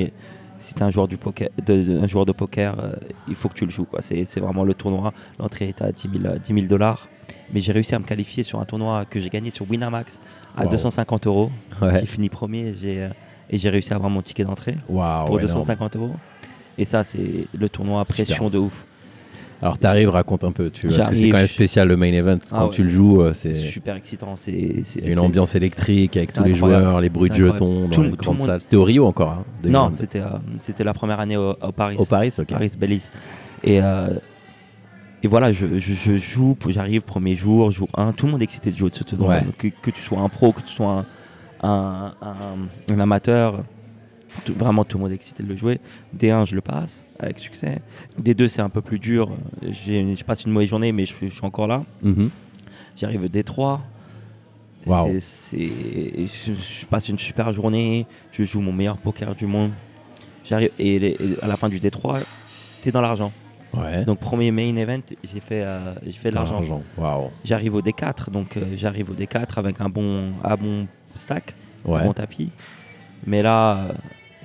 si 0.65 0.75
t'es 0.75 0.83
un 0.83 0.91
joueur 0.91 1.09
du 1.09 1.17
poker, 1.17 1.49
de, 1.65 1.83
de- 1.83 1.99
un 2.01 2.07
joueur 2.07 2.25
de 2.27 2.33
poker, 2.33 2.79
euh, 2.79 2.93
il 3.29 3.35
faut 3.35 3.49
que 3.49 3.55
tu 3.55 3.65
le 3.65 3.71
joues. 3.71 3.85
Quoi. 3.85 4.01
C'est, 4.03 4.25
c'est 4.25 4.41
vraiment 4.41 4.65
le 4.65 4.75
tournoi. 4.75 5.13
L'entrée 5.39 5.69
est 5.69 5.83
à 5.83 5.93
10 5.93 6.09
000, 6.23 6.25
euh, 6.35 6.39
10 6.39 6.55
000 6.55 6.67
dollars. 6.67 7.09
Mais 7.53 7.61
j'ai 7.61 7.73
réussi 7.73 7.95
à 7.95 7.99
me 7.99 8.05
qualifier 8.05 8.43
sur 8.43 8.59
un 8.61 8.65
tournoi 8.65 9.05
que 9.05 9.21
j'ai 9.21 9.29
gagné 9.29 9.51
sur 9.51 9.69
Winamax 9.71 10.19
à 10.57 10.65
Wow. 10.65 10.71
250 10.71 11.27
euros. 11.27 11.51
Ouais. 11.83 12.01
J'ai 12.01 12.07
fini 12.07 12.29
premier. 12.29 12.73
J'ai, 12.73 13.03
euh, 13.03 13.09
et 13.51 13.59
j'ai 13.59 13.69
réussi 13.69 13.93
à 13.93 13.97
avoir 13.97 14.11
mon 14.11 14.23
ticket 14.23 14.45
d'entrée 14.45 14.77
pour 15.27 15.39
énorme. 15.39 15.41
250 15.43 15.97
euros. 15.97 16.15
Et 16.79 16.85
ça, 16.85 17.05
c'est 17.05 17.47
le 17.53 17.69
tournoi 17.69 18.01
à 18.01 18.05
Super. 18.05 18.25
pression 18.25 18.49
de 18.51 18.59
ouf. 18.59 18.85
Alors, 19.65 19.79
t'arrives, 19.79 20.11
raconte 20.11 20.45
un 20.45 20.53
peu. 20.53 20.69
Tu, 20.69 20.91
c'est 20.91 21.03
quand 21.31 21.39
même 21.39 21.47
spécial 21.47 21.89
le 21.89 21.97
main 21.97 22.13
event. 22.13 22.39
Ah 22.53 22.57
Quand 22.59 22.65
ouais. 22.67 22.71
tu 22.71 22.83
le 22.83 22.91
joues, 22.91 23.23
euh, 23.23 23.33
C'est 23.33 23.55
super 23.55 23.97
excitant. 23.97 24.37
C'est, 24.37 24.83
une 25.03 25.19
ambiance 25.19 25.55
électrique 25.55 26.19
avec 26.19 26.35
tous 26.35 26.45
les 26.45 26.55
joueurs, 26.55 27.01
les 27.01 27.09
bruits 27.09 27.31
de 27.31 27.35
jetons 27.35 27.89
Tout 27.89 27.97
dans 27.97 28.03
le- 28.03 28.09
les 28.11 28.11
tout 28.11 28.11
le 28.11 28.17
grandes 28.17 28.39
monde- 28.39 28.47
salles. 28.47 28.61
C'était 28.61 28.77
au 28.77 28.85
Rio 28.85 29.07
encore. 29.07 29.31
Hein, 29.31 29.45
Non, 29.65 29.89
2022. 29.89 29.97
c'était, 29.97 30.21
euh, 30.21 30.29
c'était 30.59 30.85
la 30.85 30.93
première 30.93 31.19
année 31.19 31.39
au, 31.39 31.53
au 31.53 31.73
Paris. 31.73 31.97
au 31.99 32.05
Paris, 32.05 32.31
ok. 32.39 32.47
Paris 32.47 32.73
Belize. 32.79 33.11
Et, 33.63 33.81
euh, 33.81 34.11
et 35.23 35.29
voilà, 35.29 35.51
je, 35.51 35.79
je- 35.79 35.95
je 35.95 36.17
joue, 36.19 36.55
j'arrive 36.69 37.01
premier 37.03 37.35
jour, 37.35 37.71
jour 37.71 37.89
1, 37.97 38.13
tout 38.13 38.27
le 38.27 38.33
monde 38.33 38.43
est 38.43 38.45
excité 38.45 38.71
de 38.71 38.77
jouer 38.77 38.91
de 38.91 38.95
ce 38.95 39.05
tournoi. 39.05 39.29
Ouais. 39.37 39.47
Que, 39.57 39.69
que 39.69 39.91
tu 39.91 40.03
sois 40.03 40.19
un 40.21 40.29
pro, 40.29 40.53
que 40.53 40.61
tu 40.61 40.75
sois 40.75 41.07
un, 41.63 41.67
un- 41.67 42.13
un- 42.21 42.93
un 42.95 43.01
amateur, 43.01 43.63
tout- 44.45 44.55
vraiment 44.55 44.85
tout 44.85 44.99
le 44.99 45.03
monde 45.05 45.13
est 45.13 45.17
excité 45.17 45.43
de 45.43 45.49
le 45.49 45.57
jouer. 45.57 45.81
D1, 46.17 46.45
je 46.47 46.55
le 46.55 46.61
passe 46.61 47.05
avec 47.19 47.39
succès. 47.39 47.81
D2, 48.21 48.49
c'est 48.49 48.63
un 48.63 48.69
peu 48.69 48.81
plus 48.83 48.99
dur. 48.99 49.31
Je 49.63 50.25
passe 50.25 50.45
une 50.45 50.53
mauvaise 50.53 50.69
journée, 50.69 50.93
mais 50.93 51.05
je, 51.05 51.15
je 51.23 51.27
suis 51.27 51.45
encore 51.45 51.67
là. 51.67 51.85
Mhm. 52.03 52.31
J'arrive 52.97 53.25
au 53.25 53.29
D3. 53.29 53.81
Waouh. 54.87 55.19
C'est- 55.19 55.21
c'est- 55.21 56.27
je, 56.27 56.53
je 56.53 56.87
passe 56.87 57.09
une 57.09 57.19
super 57.19 57.53
journée. 57.53 58.07
Je 58.33 58.45
joue 58.45 58.61
mon 58.61 58.73
meilleur 58.73 58.99
poker 58.99 59.35
du 59.35 59.47
monde. 59.47 59.71
J'arrive 60.45 60.71
et, 60.79 61.17
à 61.41 61.47
la 61.47 61.57
fin 61.57 61.69
du 61.71 61.79
D3, 61.81 62.21
tu 62.83 62.89
es 62.91 62.93
dans 62.93 63.01
l'argent. 63.01 63.33
Ouais. 63.73 64.05
Donc 64.05 64.21
premier 64.21 64.51
main 64.53 64.77
event, 64.77 65.01
j'ai 65.25 65.41
fait, 65.41 65.63
euh, 65.65 65.95
j'ai 66.05 66.13
fait 66.13 66.31
de 66.31 66.35
l'argent. 66.37 66.63
Waouh. 66.99 67.31
J'arrive 67.45 67.75
au 67.75 67.81
D4, 67.83 68.31
donc 68.31 68.57
euh, 68.57 68.75
j'arrive 68.77 69.11
au 69.11 69.15
D4 69.15 69.59
avec 69.59 69.81
un 69.81 69.89
bon, 69.89 70.33
un 70.45 70.57
bon 70.57 70.87
stack, 71.17 71.55
un 71.87 71.91
Ouais. 71.91 72.05
bon 72.05 72.13
tapis. 72.13 72.51
Mais 73.27 73.43
là, 73.43 73.79
euh, 73.79 73.93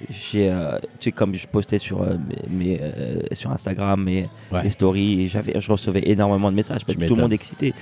j'ai, 0.10 0.50
euh, 0.50 0.78
tu 1.00 1.06
sais, 1.06 1.12
comme 1.12 1.34
je 1.36 1.47
postais 1.47 1.80
sur, 1.80 2.02
euh, 2.02 2.16
mes, 2.50 2.80
euh, 2.82 3.22
sur 3.34 3.52
Instagram 3.52 4.04
mes, 4.04 4.28
Ouais. 4.52 4.64
mes 4.64 4.70
stories, 4.70 5.24
et 5.24 5.28
j'avais, 5.28 5.60
je 5.60 5.72
recevais 5.72 6.04
énormément 6.06 6.50
de 6.52 6.56
messages 6.56 6.86
parce 6.86 6.97
que 6.97 7.06
tout 7.06 7.16
le 7.16 7.22
monde 7.22 7.32
est 7.32 7.36
excité 7.36 7.74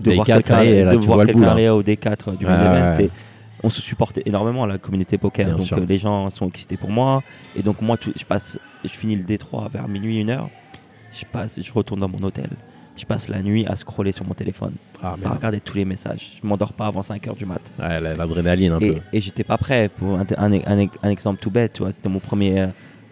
de 0.00 0.12
voir 0.12 0.26
D4, 0.26 0.34
quelqu'un, 0.42 0.90
de 0.92 0.96
voir 0.96 1.24
quelqu'un 1.26 1.72
au 1.72 1.82
D4 1.82 2.36
du 2.36 2.44
event. 2.44 2.96
ouais. 2.98 3.10
On 3.62 3.70
se 3.70 3.80
supportait 3.80 4.22
énormément 4.26 4.66
la 4.66 4.76
communauté 4.76 5.16
poker, 5.16 5.46
Bien 5.46 5.56
donc 5.56 5.88
les 5.88 5.98
gens 5.98 6.28
sont 6.28 6.48
excités 6.48 6.76
pour 6.76 6.90
moi. 6.90 7.22
Et 7.56 7.62
donc 7.62 7.80
moi, 7.80 7.96
tout- 7.96 8.12
je 8.14 8.24
passe, 8.24 8.58
je 8.84 8.90
finis 8.90 9.16
le 9.16 9.22
D3 9.22 9.70
vers 9.70 9.88
minuit, 9.88 10.20
une 10.20 10.28
heure. 10.30 10.50
Je 11.12 11.24
passe, 11.24 11.58
je 11.62 11.72
retourne 11.72 12.00
dans 12.00 12.08
mon 12.08 12.22
hôtel. 12.22 12.48
Je 12.96 13.04
passe 13.06 13.28
la 13.28 13.42
nuit 13.42 13.66
à 13.66 13.74
scroller 13.74 14.12
sur 14.12 14.24
mon 14.24 14.34
téléphone, 14.34 14.74
Ah, 15.02 15.16
à 15.24 15.28
regarder 15.30 15.60
tous 15.60 15.76
les 15.76 15.84
messages. 15.84 16.32
Je 16.40 16.46
m'endors 16.46 16.72
pas 16.72 16.86
avant 16.86 17.02
5 17.02 17.26
heures 17.26 17.34
du 17.34 17.44
mat. 17.44 17.60
Ouais, 17.78 18.00
la- 18.00 18.14
l'adrénaline 18.14 18.72
un 18.72 18.78
Et, 18.78 18.92
peu. 18.92 19.00
et 19.12 19.20
j'étais 19.20 19.42
pas 19.44 19.58
prêt 19.58 19.88
pour 19.88 20.16
un, 20.16 20.24
un- 20.38 20.52
un- 20.82 20.86
un 21.02 21.08
exemple 21.10 21.40
tout 21.40 21.50
bête, 21.50 21.72
tu 21.74 21.82
vois. 21.82 21.90
C'était 21.90 22.08
mon 22.08 22.20
premier, 22.20 22.60
euh, 22.60 22.66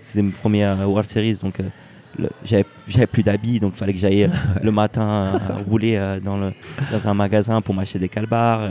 c'était 0.05 0.23
mon 0.23 0.31
premier 0.31 0.65
euh, 0.65 0.85
World 0.87 1.09
Series, 1.09 1.39
donc 1.43 1.59
euh, 1.59 2.29
j'avais 2.45 3.07
plus 3.09 3.25
d'habits, 3.25 3.59
donc 3.59 3.75
fallait 3.75 3.93
que 3.93 3.99
j'aille 3.99 4.23
euh, 4.25 4.29
le 4.63 4.71
matin 4.71 5.35
euh, 5.35 5.57
rouler 5.69 5.97
euh, 5.97 6.21
dans, 6.21 6.37
le, 6.37 6.53
dans 6.93 7.09
un 7.09 7.15
magasin 7.15 7.61
pour 7.61 7.75
m'acheter 7.75 7.99
des 7.99 8.09
calbars, 8.09 8.69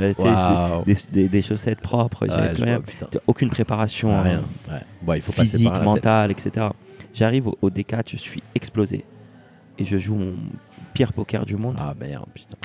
des, 0.86 0.96
des- 1.12 1.28
des 1.28 1.42
chaussettes 1.42 1.82
propres. 1.82 2.26
Ouais, 2.26 2.54
plus 2.54 2.64
rien. 2.64 2.80
vois. 3.02 3.22
Aucune 3.28 3.50
préparation. 3.50 4.18
Ah, 4.18 4.22
rien. 4.24 4.42
Ouais. 4.72 4.80
Bon, 5.02 5.14
il 5.16 5.22
faut 5.22 5.34
physique, 5.34 5.74
mentale, 5.84 6.32
etc. 6.32 6.68
J'arrive 7.14 7.48
au, 7.50 7.58
au 7.62 7.70
D4, 7.70 8.12
je 8.12 8.16
suis 8.18 8.42
explosé. 8.56 9.04
Et 9.78 9.84
je 9.86 9.98
joue 9.98 10.16
mon 10.16 10.36
pire 10.94 11.14
poker 11.14 11.46
du 11.46 11.56
monde. 11.56 11.76
Ah 11.80 11.94
merde, 12.00 12.26
putain. 12.34 12.58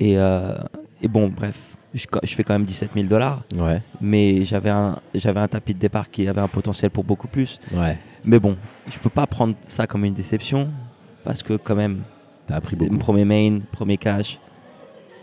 Et, 0.00 0.18
euh, 0.18 0.56
et 1.02 1.08
bon, 1.08 1.28
bref, 1.28 1.58
je, 1.94 2.06
je 2.22 2.34
fais 2.34 2.44
quand 2.44 2.54
même 2.54 2.64
17 2.66 2.90
000 2.94 3.06
dollars. 3.06 3.42
Ouais, 3.56 3.80
Mais 4.00 4.44
j'avais 4.44 4.70
un, 4.70 4.98
j'avais 5.14 5.40
un 5.40 5.48
tapis 5.48 5.74
de 5.74 5.78
départ 5.78 6.10
qui 6.10 6.28
avait 6.28 6.40
un 6.40 6.48
potentiel 6.48 6.90
pour 6.90 7.04
beaucoup 7.04 7.28
plus. 7.28 7.58
ouais. 7.72 7.98
Mais 8.24 8.40
bon, 8.40 8.56
je 8.90 8.98
peux 8.98 9.08
pas 9.10 9.26
prendre 9.28 9.54
ça 9.62 9.86
comme 9.86 10.04
une 10.04 10.12
déception. 10.14 10.68
Parce 11.22 11.42
que 11.44 11.54
quand 11.54 11.76
même, 11.76 12.02
T'as 12.48 12.56
appris 12.56 12.74
beaucoup. 12.76 12.98
premier 12.98 13.24
main, 13.24 13.60
premier 13.72 13.96
cash. 13.96 14.38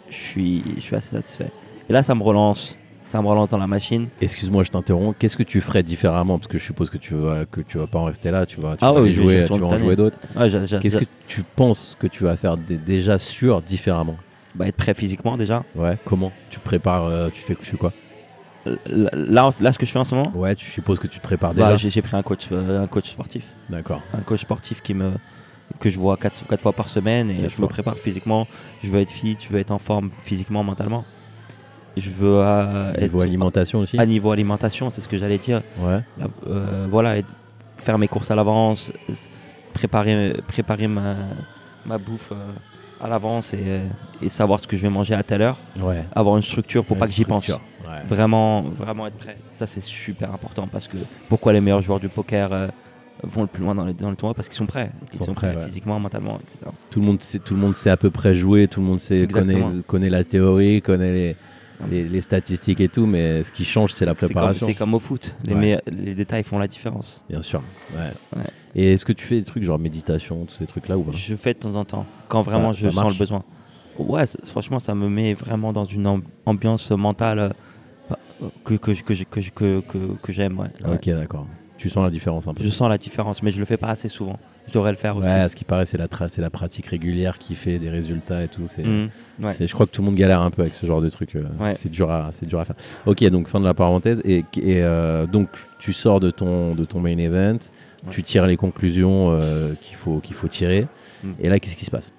Je 0.09 0.15
suis, 0.15 0.63
je 0.75 0.81
suis 0.81 0.95
assez 0.95 1.15
satisfait. 1.15 1.51
Et 1.89 1.93
là, 1.93 2.01
ça 2.03 2.15
me 2.15 2.23
relance. 2.23 2.77
Ça 3.13 3.21
me 3.21 3.27
relance 3.27 3.49
dans 3.49 3.59
la 3.59 3.67
machine. 3.67 4.07
Excuse-moi, 4.21 4.63
je 4.63 4.71
t'interromps. 4.71 5.15
Qu'est-ce 5.19 5.37
que 5.37 5.43
tu 5.43 5.61
ferais 5.61 5.83
différemment? 5.83 6.39
Parce 6.39 6.47
que 6.47 6.57
je 6.57 6.63
suppose 6.63 6.89
que 6.89 6.97
tu 6.97 7.13
vas, 7.13 7.45
que 7.45 7.61
tu 7.61 7.77
vas 7.77 7.85
pas 7.85 7.99
en 7.99 8.05
rester 8.05 8.31
là. 8.31 8.47
Tu 8.47 8.59
vas, 8.59 8.71
tu 8.71 8.79
Ah 8.83 8.91
vas 8.91 9.01
vais- 9.01 9.11
jouer, 9.11 9.45
tu 9.45 9.59
vas 9.59 9.67
en 9.67 9.77
jouer 9.77 9.95
d'autres. 9.95 10.17
Ouais, 10.35 10.49
Qu'est-ce 10.79 10.97
que 10.97 11.05
tu 11.27 11.43
penses 11.55 11.95
que 11.99 12.07
tu 12.07 12.23
vas 12.23 12.35
faire 12.37 12.57
dé- 12.57 12.75
déjà 12.79 13.19
sûr 13.19 13.61
différemment? 13.61 14.15
Bah, 14.55 14.67
être 14.67 14.77
prêt 14.77 14.95
physiquement 14.95 15.37
déjà. 15.37 15.63
Ouais, 15.75 15.95
comment? 16.05 16.31
Tu 16.49 16.57
prépares, 16.59 17.05
euh, 17.05 17.29
tu 17.31 17.39
fais, 17.43 17.53
tu 17.53 17.63
fais 17.67 17.77
quoi? 17.77 17.93
Là, 18.65 19.09
là, 19.13 19.49
là, 19.61 19.71
ce 19.71 19.77
que 19.77 19.85
je 19.85 19.91
fais 19.91 19.99
en 19.99 20.05
ce 20.05 20.15
moment, 20.15 20.31
Ouais, 20.35 20.55
tu 20.55 20.65
supposes 20.65 20.97
que 20.97 21.05
tu 21.05 21.19
te 21.19 21.23
prépares 21.23 21.53
bah, 21.53 21.65
déjà 21.65 21.75
j'ai 21.75 21.91
j'ai 21.91 22.01
pris 22.01 22.15
un 22.17 22.23
coach, 22.23 22.47
euh, 22.51 22.81
un 22.81 22.87
coach 22.87 23.11
sportif. 23.11 23.45
D'accord. 23.69 24.01
un 24.17 24.21
coach 24.21 24.41
sportif 24.41 24.81
qui 24.81 24.95
me 24.95 25.11
que 25.79 25.91
je 25.91 25.99
vois 25.99 26.17
4 26.17 26.47
quatre, 26.47 26.61
fois 26.61 26.73
par 26.73 26.89
semaine 26.89 27.29
et 27.29 27.41
je 27.43 27.49
fois. 27.49 27.65
me 27.65 27.69
prépare 27.69 27.95
physiquement. 27.99 28.47
Je 28.83 28.89
veux 28.89 29.01
être 29.01 29.11
fit, 29.11 29.37
je 29.39 29.49
veux 29.53 29.59
être 29.59 29.69
en 29.69 29.77
forme 29.77 30.09
physiquement, 30.23 30.63
mentalement. 30.63 31.05
Je 31.95 32.09
veux 32.09 32.39
euh, 32.41 32.91
Niveau 32.99 33.19
être 33.19 33.23
alimentation 33.23 33.79
aussi 33.79 33.99
à 33.99 34.05
niveau 34.05 34.31
alimentation, 34.31 34.89
c'est 34.89 35.01
ce 35.01 35.07
que 35.09 35.17
j'allais 35.17 35.37
dire. 35.37 35.61
Ouais. 35.79 35.99
Euh, 36.47 36.87
voilà, 36.89 37.17
être- 37.17 37.27
faire 37.77 37.97
mes 37.97 38.07
courses 38.07 38.31
à 38.31 38.35
l'avance, 38.35 38.91
préparer, 39.73 40.35
préparer 40.47 40.87
ma, 40.87 41.15
ma 41.85 41.97
bouffe 41.97 42.29
euh, 42.31 42.51
à 43.01 43.07
l'avance 43.09 43.53
et, 43.53 43.81
et 44.21 44.29
savoir 44.29 44.59
ce 44.59 44.67
que 44.67 44.77
je 44.77 44.81
vais 44.83 44.89
manger 44.89 45.13
à 45.13 45.23
telle 45.23 45.41
heure. 45.41 45.57
Ouais. 45.79 46.03
Avoir 46.15 46.35
une 46.37 46.41
structure 46.41 46.85
pour 46.85 46.95
Une 46.95 47.01
pas 47.01 47.07
que 47.07 47.13
j'y 47.13 47.25
pense. 47.25 47.47
Ouais. 47.49 47.57
Vraiment, 48.07 48.61
vraiment 48.61 49.07
être 49.07 49.17
prêt. 49.17 49.37
Ça, 49.51 49.67
c'est 49.67 49.81
super 49.81 50.31
important 50.33 50.67
parce 50.71 50.87
que 50.87 50.97
pourquoi 51.27 51.51
les 51.53 51.61
meilleurs 51.61 51.81
joueurs 51.81 51.99
du 51.99 52.07
poker 52.09 52.53
euh, 52.53 52.67
vont 53.23 53.41
le 53.41 53.47
plus 53.47 53.61
loin 53.63 53.75
dans, 53.75 53.85
les, 53.85 53.93
dans 53.93 54.09
le 54.09 54.15
tournoi 54.15 54.33
Parce 54.33 54.47
qu'ils 54.47 54.57
sont 54.57 54.65
prêts. 54.65 54.91
Ils 55.11 55.17
sont 55.19 55.25
sont, 55.25 55.33
prêts, 55.33 55.51
prêts, 55.51 55.61
ouais. 55.61 55.67
physiquement, 55.67 55.99
mentalement, 55.99 56.39
etc. 56.39 56.71
Tout 56.89 56.99
le 57.01 57.05
monde 57.05 57.21
sait, 57.21 57.39
tout 57.39 57.53
le 57.55 57.59
monde 57.59 57.75
sait 57.75 57.89
à 57.89 57.97
peu 57.97 58.09
près 58.09 58.33
jouer. 58.33 58.67
Tout 58.67 58.79
le 58.79 58.87
monde 58.87 58.99
sait 58.99 59.27
connaît, 59.27 59.61
connaît 59.85 60.09
la 60.09 60.23
théorie, 60.23 60.81
connaît 60.81 61.11
les, 61.11 61.35
les, 61.89 62.03
les 62.07 62.21
statistiques 62.21 62.81
et 62.81 62.89
tout. 62.89 63.05
Mais 63.05 63.43
ce 63.43 63.51
qui 63.51 63.65
change, 63.65 63.93
c'est 63.93 64.05
la 64.05 64.15
préparation. 64.15 64.67
C'est 64.67 64.73
comme, 64.75 64.93
au 64.93 64.99
foot. 64.99 65.35
Les, 65.45 65.53
Ouais. 65.55 65.81
les 65.87 66.15
détails 66.15 66.43
font 66.43 66.59
la 66.59 66.67
différence. 66.67 67.23
Bien 67.29 67.41
sûr. 67.41 67.61
Ouais. 67.95 68.11
Ouais. 68.37 68.43
Et 68.75 68.93
est-ce 68.93 69.05
que 69.05 69.13
tu 69.13 69.25
fais 69.25 69.35
des 69.35 69.43
trucs 69.43 69.63
genre 69.63 69.77
méditation, 69.79 70.45
tous 70.45 70.55
ces 70.55 70.65
trucs-là 70.65 70.97
ou 70.97 71.05
Je 71.11 71.35
fais 71.35 71.53
de 71.53 71.59
temps 71.59 71.75
en 71.75 71.85
temps, 71.85 72.05
quand 72.27 72.41
vraiment 72.41 72.73
ça 72.73 72.79
je 72.79 72.89
sens 72.89 73.13
le 73.13 73.17
besoin. 73.19 73.43
Ouais, 73.99 74.23
franchement, 74.45 74.79
ça 74.79 74.95
me 74.95 75.07
met 75.07 75.33
vraiment 75.33 75.71
dans 75.71 75.85
une 75.85 76.07
am- 76.07 76.23
ambiance 76.47 76.89
mentale 76.89 77.37
euh, 77.39 77.49
euh, 78.41 78.47
que, 78.63 78.73
que, 78.73 78.91
que, 79.03 79.79
que, 79.81 80.15
que, 80.21 80.31
j'aime. 80.33 80.59
Ouais. 80.59 80.69
Ok, 80.91 81.05
d'accord. 81.09 81.45
Tu 81.77 81.91
sens 81.91 82.03
la 82.03 82.09
différence 82.09 82.47
un 82.47 82.55
peu 82.55 82.63
Je 82.63 82.69
sens 82.69 82.89
la 82.89 82.97
différence, 82.97 83.43
mais 83.43 83.51
je 83.51 83.59
le 83.59 83.65
fais 83.65 83.77
pas 83.77 83.89
assez 83.89 84.09
souvent. 84.09 84.39
Je 84.67 84.73
devrais 84.73 84.91
le 84.91 84.97
faire 84.97 85.17
aussi. 85.17 85.29
Ouais, 85.29 85.35
à 85.39 85.47
ce 85.49 85.55
qui 85.55 85.65
paraît, 85.65 85.85
c'est 85.85 85.97
la, 85.97 86.07
c'est 86.29 86.41
la 86.41 86.49
pratique 86.49 86.87
régulière 86.87 87.37
qui 87.37 87.53
fait 87.55 87.79
des 87.79 87.89
résultats 87.89 88.43
et 88.43 88.47
tout. 88.47 88.63
C'est. 88.67 88.83
Ouais. 88.85 89.53
c'est- 89.53 89.67
je 89.67 89.73
crois 89.73 89.85
que 89.85 89.91
tout 89.91 90.01
le 90.01 90.05
monde 90.07 90.15
galère 90.15 90.41
un 90.41 90.51
peu 90.51 90.61
avec 90.61 90.73
ce 90.73 90.85
genre 90.85 91.01
de 91.01 91.09
truc. 91.09 91.35
euh, 91.35 91.43
Ouais. 91.59 91.75
C'est, 91.75 91.89
dur 91.91 92.09
à, 92.09 92.29
c'est 92.31 92.45
dur 92.45 92.59
à 92.59 92.65
faire. 92.65 92.75
Ok, 93.05 93.23
donc 93.25 93.47
fin 93.49 93.59
de 93.59 93.65
la 93.65 93.73
parenthèse. 93.73 94.21
Et, 94.25 94.39
et, 94.57 94.81
euh, 94.83 95.25
donc, 95.27 95.49
tu 95.79 95.91
sors 95.93 96.19
de 96.19 96.31
ton, 96.31 96.75
de 96.75 96.85
ton 96.85 96.99
main 97.01 97.17
event, 97.17 97.57
tu 98.11 98.23
tires 98.23 98.45
les 98.47 98.57
conclusions 98.57 99.31
euh, 99.31 99.73
qu'il, 99.81 99.95
faut, 99.97 100.19
qu'il 100.19 100.35
faut 100.35 100.47
tirer. 100.47 100.87
Mhm. 101.23 101.35
Et 101.39 101.49
là, 101.49 101.59
qu'est-ce 101.59 101.75
qui 101.75 101.85
se 101.85 101.91
passe? 101.91 102.11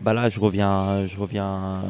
Bah 0.00 0.12
là, 0.12 0.28
je 0.28 0.40
reviens, 0.40 1.06
je 1.06 1.16
reviens 1.16 1.80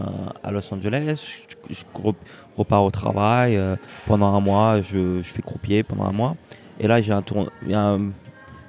à 0.45 0.53
Los 0.53 0.73
Angeles, 0.73 1.47
je, 1.71 1.75
je 1.75 1.83
re- 1.99 2.15
repars 2.57 2.85
au 2.85 2.91
travail. 2.91 3.59
pendant 4.07 4.35
un 4.35 4.41
mois, 4.41 4.81
je, 4.83 5.19
je 5.23 5.29
fais 5.33 5.41
croupier 5.43 5.83
pendant 5.83 6.05
un 6.05 6.13
mois. 6.13 6.37
Et 6.79 6.87
là, 6.89 7.01
j'ai 7.01 7.13
un 7.13 7.23
tour, 7.23 7.49
un- 7.73 8.11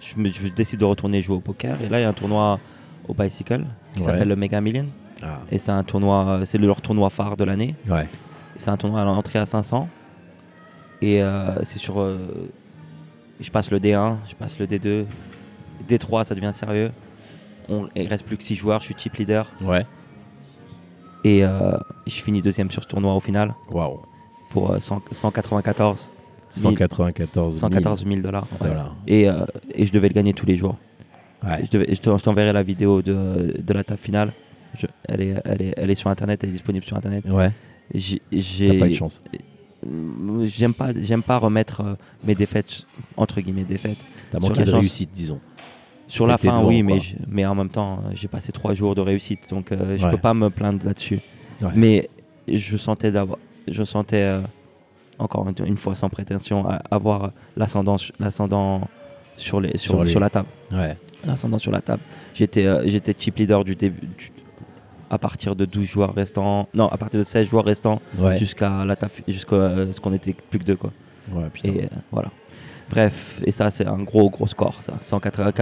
je, 0.03 0.19
me- 0.19 0.29
je 0.29 0.47
décide 0.47 0.79
de 0.79 0.85
retourner 0.85 1.21
jouer 1.21 1.35
au 1.37 1.39
poker. 1.39 1.81
Et 1.81 1.89
là, 1.89 1.99
il 1.99 2.03
y 2.03 2.05
a 2.05 2.09
un 2.09 2.13
tournoi 2.13 2.59
au 3.07 3.13
Bicycle 3.13 3.65
qui 3.93 3.99
Ouais. 3.99 4.05
s'appelle 4.05 4.27
le 4.27 4.35
Mega 4.35 4.59
Million. 4.61 4.87
Ah. 5.21 5.39
Et 5.51 5.57
c'est 5.57 5.71
un 5.71 5.83
tournoi, 5.83 6.41
c'est 6.45 6.57
leur 6.57 6.81
tournoi 6.81 7.09
phare 7.09 7.37
de 7.37 7.43
l'année. 7.43 7.75
Ouais. 7.89 8.07
C'est 8.57 8.69
un 8.71 8.77
tournoi 8.77 9.01
à 9.01 9.05
l'entrée 9.05 9.39
à 9.39 9.45
500. 9.45 9.87
Et 11.01 11.21
euh, 11.23 11.63
c'est 11.63 11.79
sur. 11.79 11.99
euh, 11.99 12.49
je 13.39 13.49
passe 13.51 13.71
le 13.71 13.79
D1, 13.79 14.17
je 14.27 14.35
passe 14.35 14.59
le 14.59 14.67
D2. 14.67 15.05
D3, 15.87 16.23
ça 16.23 16.35
devient 16.35 16.51
sérieux. 16.53 16.91
On, 17.69 17.87
il 17.95 18.07
reste 18.07 18.25
plus 18.25 18.37
que 18.37 18.43
6 18.43 18.55
joueurs, 18.55 18.79
je 18.81 18.85
suis 18.85 18.95
chip 18.97 19.15
leader. 19.15 19.49
Ouais. 19.61 19.85
Et 21.23 21.43
euh, 21.45 21.77
je 22.05 22.21
finis 22.21 22.41
deuxième 22.41 22.69
sur 22.69 22.83
ce 22.83 22.87
tournoi 22.87 23.13
au 23.15 23.19
final 23.21 23.55
Waouh. 23.69 24.01
pour 24.49 24.71
euh, 24.71 24.79
100 24.79 25.01
194 25.11 26.11
194 26.61 27.53
000 27.53 27.59
114 27.59 28.05
000 28.07 28.21
dollars. 28.21 28.47
ouais. 28.61 28.69
Et, 29.07 29.29
euh, 29.29 29.45
et 29.73 29.85
je 29.85 29.91
devais 29.91 30.07
le 30.09 30.13
gagner 30.13 30.33
tous 30.33 30.45
les 30.45 30.55
jours. 30.55 30.77
Ouais. 31.43 31.63
Je, 31.65 31.69
devais- 31.69 31.93
je 31.93 31.99
te- 32.01 32.17
je 32.17 32.23
t'enverrai 32.23 32.53
la 32.53 32.63
vidéo 32.63 33.01
de, 33.01 33.55
de 33.61 33.73
la 33.73 33.83
table 33.83 33.99
finale. 33.99 34.31
Je- 34.77 34.87
elle, 35.07 35.21
est, 35.21 35.35
elle, 35.45 35.61
est, 35.61 35.73
elle 35.77 35.89
est 35.91 35.95
sur 35.95 36.09
internet, 36.09 36.39
elle 36.43 36.49
est 36.49 36.53
disponible 36.53 36.85
sur 36.85 36.95
internet. 36.97 37.25
Ouais, 37.29 37.51
J'ai, 37.93 38.77
pas 38.79 38.87
de 38.87 38.93
chance. 38.93 39.21
J'aime 40.43 40.73
pas, 40.73 40.91
j'aime 41.01 41.23
pas 41.23 41.37
remettre 41.37 41.81
euh, 41.81 41.93
mes 42.23 42.35
défaites 42.35 42.83
entre 43.17 43.41
guillemets 43.41 43.65
défaites. 43.65 43.97
T'as 44.31 44.39
sur 44.39 44.47
manqué 44.49 44.59
la 44.61 44.65
de 44.65 44.71
chance. 44.71 44.79
réussite, 44.79 45.09
disons. 45.13 45.39
Sur 46.07 46.25
la 46.27 46.37
fin, 46.37 46.53
devant, 46.57 46.67
oui, 46.67 46.83
mais, 46.83 46.99
je- 46.99 47.15
mais 47.27 47.45
en 47.45 47.55
même 47.55 47.69
temps, 47.69 47.99
euh, 48.05 48.11
j'ai 48.13 48.27
passé 48.29 48.51
trois 48.53 48.73
jours 48.73 48.95
de 48.95 49.01
réussite, 49.01 49.49
donc 49.49 49.71
euh, 49.71 49.97
je 49.97 50.05
Ouais. 50.05 50.11
peux 50.11 50.17
pas 50.17 50.33
me 50.33 50.49
plaindre 50.49 50.85
là-dessus. 50.85 51.19
Mais 51.75 52.09
je 52.47 52.77
sentais 52.77 53.11
d'avoir, 53.11 53.39
je 53.67 53.83
sentais 53.83 54.21
encore 55.19 55.47
une- 55.65 55.77
fois 55.77 55.95
sans 55.95 56.09
prétention 56.09 56.67
à- 56.69 56.81
avoir 56.91 57.31
l'ascendant, 57.57 57.97
su- 57.97 58.11
l'ascendant 58.19 58.81
sur 59.37 59.59
les, 59.61 59.77
sur, 59.77 59.93
Sur 59.95 60.03
les- 60.03 60.09
sur 60.09 60.19
la 60.19 60.29
table, 60.29 60.47
Ouais. 60.71 60.95
l'ascendant 61.25 61.57
sur 61.57 61.71
la 61.71 61.81
table. 61.81 62.01
J'étais, 62.33 62.65
euh, 62.65 62.83
j'étais 62.87 63.15
chip 63.17 63.37
leader 63.37 63.63
du 63.63 63.75
début, 63.75 64.07
du- 64.17 64.31
à 65.09 65.17
partir 65.17 65.55
de 65.55 65.65
12 65.65 65.85
joueurs 65.85 66.13
restants, 66.13 66.67
non, 66.73 66.87
à 66.87 66.97
partir 66.97 67.19
de 67.19 67.23
16 67.23 67.47
joueurs 67.47 67.65
restants 67.65 68.01
Ouais. 68.17 68.37
jusqu'à 68.37 68.83
la 68.85 68.95
table, 68.95 69.11
jusqu'à 69.27 69.55
euh, 69.55 69.93
ce 69.93 69.99
qu'on 70.01 70.13
était 70.13 70.33
plus 70.49 70.59
que 70.59 70.65
deux 70.65 70.75
quoi. 70.75 70.91
Ouais. 71.31 71.45
Et 71.63 71.83
euh, 71.83 71.87
voilà. 72.11 72.29
Bref, 72.89 73.41
et 73.45 73.51
ça 73.51 73.71
c'est 73.71 73.87
un 73.87 73.99
gros 74.03 74.29
gros 74.29 74.47
score, 74.47 74.81
ça. 74.83 74.93
114 74.99 75.53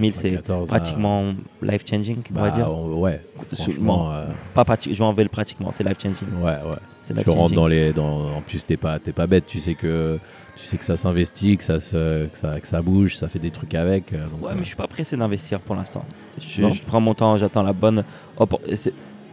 000, 0.00 0.12
c'est 0.14 0.30
14, 0.32 0.68
pratiquement 0.68 1.34
life 1.62 1.84
changing, 1.88 2.18
on 2.30 2.34
va 2.40 2.50
bah, 2.50 2.56
dire. 2.56 2.70
ouais. 2.70 3.20
Franchement, 3.52 4.12
euh, 4.12 4.26
pas 4.54 4.64
pratiquement, 4.64 4.94
je 4.94 4.98
vais 5.00 5.04
enlever 5.04 5.22
le 5.24 5.28
pratiquement, 5.28 5.70
c'est 5.72 5.84
life 5.84 5.98
changing. 6.02 6.28
ouais, 6.42 6.56
ouais. 6.64 7.22
Tu 7.22 7.30
rentres 7.30 7.54
dans 7.54 7.66
les, 7.66 7.92
dans, 7.92 8.36
en 8.36 8.42
plus 8.42 8.64
t'es 8.66 8.76
pas, 8.76 8.98
pas 8.98 9.26
bête. 9.26 9.46
Tu 9.46 9.60
sais 9.60 9.74
que, 9.74 10.18
tu 10.56 10.64
sais 10.66 10.76
que 10.76 10.84
ça 10.84 10.96
s'investit, 10.96 11.56
que 11.56 11.64
ça 11.64 11.80
se, 11.80 12.26
que 12.26 12.36
ça, 12.36 12.60
que 12.60 12.66
ça 12.66 12.82
bouge, 12.82 13.16
ça 13.16 13.28
fait 13.28 13.38
des 13.38 13.50
trucs 13.50 13.74
avec. 13.74 14.12
euh, 14.12 14.26
donc, 14.28 14.42
Ouais, 14.42 14.50
euh, 14.50 14.54
mais 14.54 14.60
je 14.62 14.66
suis 14.68 14.76
pas 14.76 14.86
pressé 14.88 15.16
d'investir 15.16 15.60
pour 15.60 15.74
l'instant. 15.74 16.04
Je, 16.38 16.62
prends 16.86 17.00
mon 17.00 17.14
temps, 17.14 17.36
j'attends 17.38 17.62
la 17.62 17.72
bonne 17.72 18.04
oppor- 18.38 18.60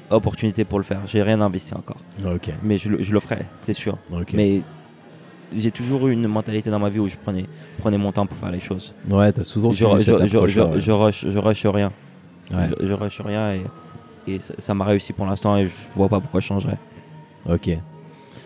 opportunité 0.10 0.64
pour 0.64 0.80
le 0.80 0.84
faire. 0.86 1.02
J'ai 1.06 1.22
rien 1.24 1.42
investi 1.42 1.74
encore, 1.74 1.98
Ok. 2.26 2.50
mais 2.64 2.78
je, 2.78 2.90
le- 2.90 3.04
je 3.04 3.12
le 3.14 3.20
ferai, 3.20 3.46
c'est 3.60 3.74
sûr. 3.74 3.98
Ok. 4.12 4.32
Mais 4.34 4.62
j'ai 5.56 5.72
toujours 5.72 6.08
eu 6.08 6.14
une 6.14 6.28
mentalité 6.28 6.70
dans 6.70 6.80
ma 6.80 6.90
vie 6.90 7.00
où 7.00 7.08
je 7.08 7.16
prenais, 7.18 7.46
prenais 7.80 7.98
mon 7.98 8.12
temps 8.12 8.26
pour 8.26 8.38
faire 8.38 8.52
les 8.52 8.60
choses. 8.60 8.94
Ouais, 9.10 9.32
t'as 9.32 9.44
souvent 9.44 9.72
Je, 9.72 9.86
je, 9.98 9.98
cette 10.04 10.26
je, 10.26 10.48
je, 10.48 10.60
ouais. 10.62 10.80
je 10.80 10.92
rush, 10.92 11.26
je 11.28 11.38
rush 11.38 11.66
rien. 11.66 11.92
Ouais. 12.54 12.70
Je, 12.80 12.94
rush 12.94 13.22
rien 13.22 13.54
et, 13.54 13.62
et 14.28 14.40
ça 14.40 14.54
ça 14.58 14.74
m'a 14.74 14.86
réussi 14.86 15.14
pour 15.14 15.26
l'instant 15.26 15.58
et 15.58 15.66
je 15.68 15.74
vois 15.96 16.10
pas 16.10 16.20
pourquoi 16.20 16.40
je 16.40 16.46
changerais. 16.48 16.78
Ok. 17.50 17.70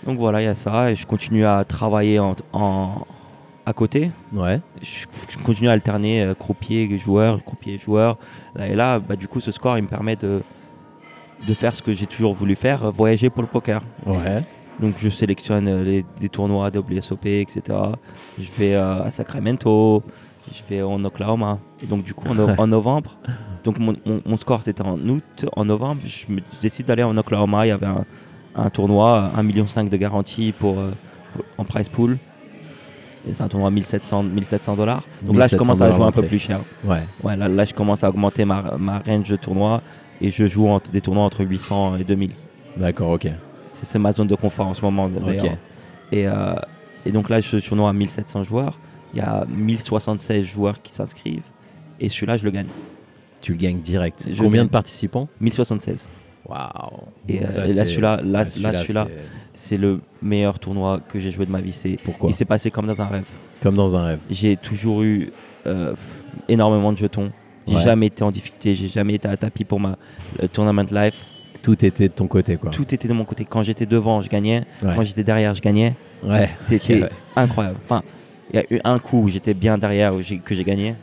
Donc 0.05 0.17
voilà, 0.17 0.41
il 0.41 0.45
y 0.45 0.47
a 0.47 0.55
ça 0.55 0.91
et 0.91 0.95
je 0.95 1.05
continue 1.05 1.45
à 1.45 1.63
travailler 1.65 2.19
en, 2.19 2.35
en- 2.53 3.05
à 3.65 3.73
côté. 3.73 4.11
Ouais. 4.33 4.61
Je, 4.81 5.05
je 5.29 5.37
continue 5.37 5.67
à 5.69 5.73
alterner 5.73 6.23
euh, 6.23 6.33
croupier, 6.33 6.97
joueur, 6.97 7.43
croupier, 7.43 7.77
joueur. 7.77 8.17
Là 8.55 8.67
et 8.67 8.75
là, 8.75 8.99
bah, 8.99 9.15
du 9.15 9.27
coup, 9.27 9.39
ce 9.41 9.51
score, 9.51 9.77
il 9.77 9.83
me 9.83 9.87
permet 9.87 10.15
de, 10.15 10.41
de 11.47 11.53
faire 11.53 11.75
ce 11.75 11.81
que 11.81 11.91
j'ai 11.91 12.07
toujours 12.07 12.33
voulu 12.33 12.55
faire, 12.55 12.85
euh, 12.85 12.91
voyager 12.91 13.29
pour 13.29 13.41
le 13.41 13.47
poker. 13.47 13.81
Ouais. 14.05 14.41
Donc 14.79 14.95
je 14.97 15.09
sélectionne 15.09 15.83
les, 15.83 16.05
des 16.19 16.29
tournois 16.29 16.69
WSOP, 16.69 17.25
etc. 17.25 17.61
Je 18.37 18.49
vais 18.57 18.75
euh, 18.75 19.03
à 19.03 19.11
Sacramento, 19.11 20.03
je 20.51 20.61
vais 20.69 20.81
en 20.81 21.03
Oklahoma. 21.03 21.59
Et 21.83 21.85
donc 21.85 22.03
du 22.03 22.13
coup, 22.13 22.29
en, 22.29 22.35
no- 22.35 22.49
en 22.57 22.67
novembre, 22.77 23.17
donc 23.63 23.77
mon, 23.79 23.93
mon- 24.05 24.21
mon 24.25 24.37
score 24.37 24.61
c'était 24.63 24.81
en 24.83 24.97
août, 24.99 25.45
en 25.55 25.65
novembre, 25.65 26.01
je, 26.05 26.31
me- 26.31 26.39
je 26.53 26.59
décide 26.59 26.85
d'aller 26.85 27.03
en 27.03 27.15
Oklahoma. 27.17 27.65
Il 27.65 27.69
y 27.69 27.71
avait 27.71 27.85
un, 27.87 28.05
un 28.55 28.69
tournoi, 28.69 29.31
1,5 29.35 29.43
million 29.43 29.65
de 29.65 29.97
garantie 29.97 30.53
pour, 30.57 30.79
euh, 30.79 30.91
pour- 31.33 31.43
en 31.57 31.65
prize 31.65 31.89
pool. 31.89 32.17
C'est 33.33 33.43
un 33.43 33.49
tournoi 33.49 33.67
à 33.67 33.71
1700 33.71 34.23
1700 34.23 34.75
dollars. 34.77 35.03
Donc 35.23 35.35
là, 35.35 35.47
je 35.47 35.55
1700 35.55 35.57
commence 35.57 35.81
à 35.81 35.91
jouer 35.91 36.05
un 36.05 36.11
peu 36.11 36.21
plus 36.23 36.39
cher. 36.39 36.61
Ouais. 36.85 37.01
Ouais, 37.21 37.35
là, 37.35 37.49
là, 37.49 37.65
je 37.65 37.73
commence 37.73 38.03
à 38.05 38.09
augmenter 38.09 38.45
ma, 38.45 38.75
ma 38.79 38.99
range 38.99 39.27
de 39.29 39.35
tournois 39.35 39.81
et 40.21 40.31
je 40.31 40.47
joue 40.47 40.69
en- 40.69 40.79
des 40.91 41.01
tournois 41.01 41.25
entre 41.25 41.43
800 41.43 41.97
et 41.97 42.05
2000. 42.05 42.31
D'accord. 42.77 43.11
Ok. 43.11 43.27
C'est 43.71 43.99
ma 43.99 44.11
zone 44.11 44.27
de 44.27 44.35
confort 44.35 44.67
en 44.67 44.73
ce 44.73 44.81
moment 44.81 45.07
d'ailleurs. 45.07 45.57
Et, 46.11 46.27
euh, 46.27 46.53
et 47.05 47.11
donc 47.11 47.29
là, 47.29 47.39
je 47.39 47.47
suis 47.57 47.61
tournoi 47.61 47.89
à 47.89 47.93
1700 47.93 48.43
joueurs. 48.43 48.79
Il 49.13 49.19
y 49.19 49.21
a 49.21 49.45
1076 49.47 50.45
joueurs 50.45 50.81
qui 50.81 50.91
s'inscrivent. 50.91 51.43
Et 51.99 52.09
celui-là, 52.09 52.37
je 52.37 52.45
le 52.45 52.51
gagne. 52.51 52.67
Tu 53.41 53.53
le 53.53 53.57
gagnes 53.59 53.79
direct. 53.79 54.27
Je 54.31 54.41
Combien 54.41 54.61
gagne. 54.61 54.67
de 54.67 54.71
participants? 54.71 55.27
1076. 55.39 56.09
Waouh. 56.47 56.67
Et, 57.27 57.43
euh, 57.43 57.67
et 57.67 57.73
là, 57.73 57.85
celui-là, 57.85 58.21
là, 58.23 58.45
celui-là, 58.45 58.73
c'est- 58.73 59.07
c'est 59.53 59.77
le 59.77 60.01
meilleur 60.21 60.57
tournoi 60.59 60.99
que 61.07 61.19
j'ai 61.19 61.31
joué 61.31 61.45
de 61.45 61.51
ma 61.51 61.61
vie. 61.61 61.73
C'est, 61.73 61.97
Pourquoi? 62.03 62.29
il 62.29 62.33
s'est 62.33 62.45
passé 62.45 62.71
comme 62.71 62.87
dans 62.87 63.01
un 63.01 63.05
rêve. 63.07 63.27
Comme 63.61 63.75
dans 63.75 63.95
un 63.95 64.03
rêve. 64.03 64.19
J'ai 64.29 64.57
toujours 64.57 65.03
eu 65.03 65.31
euh, 65.67 65.93
énormément 66.47 66.91
de 66.93 66.97
jetons. 66.97 67.31
J'ai 67.67 67.75
Ouais. 67.75 67.83
jamais 67.83 68.07
été 68.07 68.23
en 68.23 68.31
difficulté. 68.31 68.73
J'ai 68.75 68.87
jamais 68.87 69.15
été 69.15 69.27
à 69.27 69.35
tapis 69.37 69.63
pour 69.65 69.79
ma 69.79 69.97
le 70.41 70.47
tournament 70.47 70.85
life. 70.91 71.25
Tout 71.61 71.85
était 71.85 72.07
de 72.07 72.13
ton 72.13 72.27
côté, 72.27 72.57
quoi. 72.57 72.71
Tout 72.71 72.93
était 72.93 73.07
de 73.07 73.13
mon 73.13 73.25
côté. 73.25 73.45
Quand 73.45 73.63
j'étais 73.63 73.85
devant, 73.85 74.21
je 74.21 74.29
gagnais. 74.29 74.63
Ouais. 74.83 74.93
Quand 74.95 75.03
j'étais 75.03 75.23
derrière, 75.23 75.53
je 75.53 75.61
gagnais. 75.61 75.93
Ouais. 76.23 76.49
C'était 76.61 77.01
ouais. 77.03 77.09
incroyable. 77.35 77.77
Enfin, 77.83 78.01
il 78.53 78.57
y 78.57 78.59
a 78.59 78.65
eu 78.73 78.79
un 78.83 78.97
coup 78.99 79.21
où 79.23 79.29
j'étais 79.29 79.53
bien 79.53 79.77
derrière, 79.77 80.15
où 80.15 80.19
que 80.43 80.55
j'ai 80.55 80.63
gagné. 80.63 80.95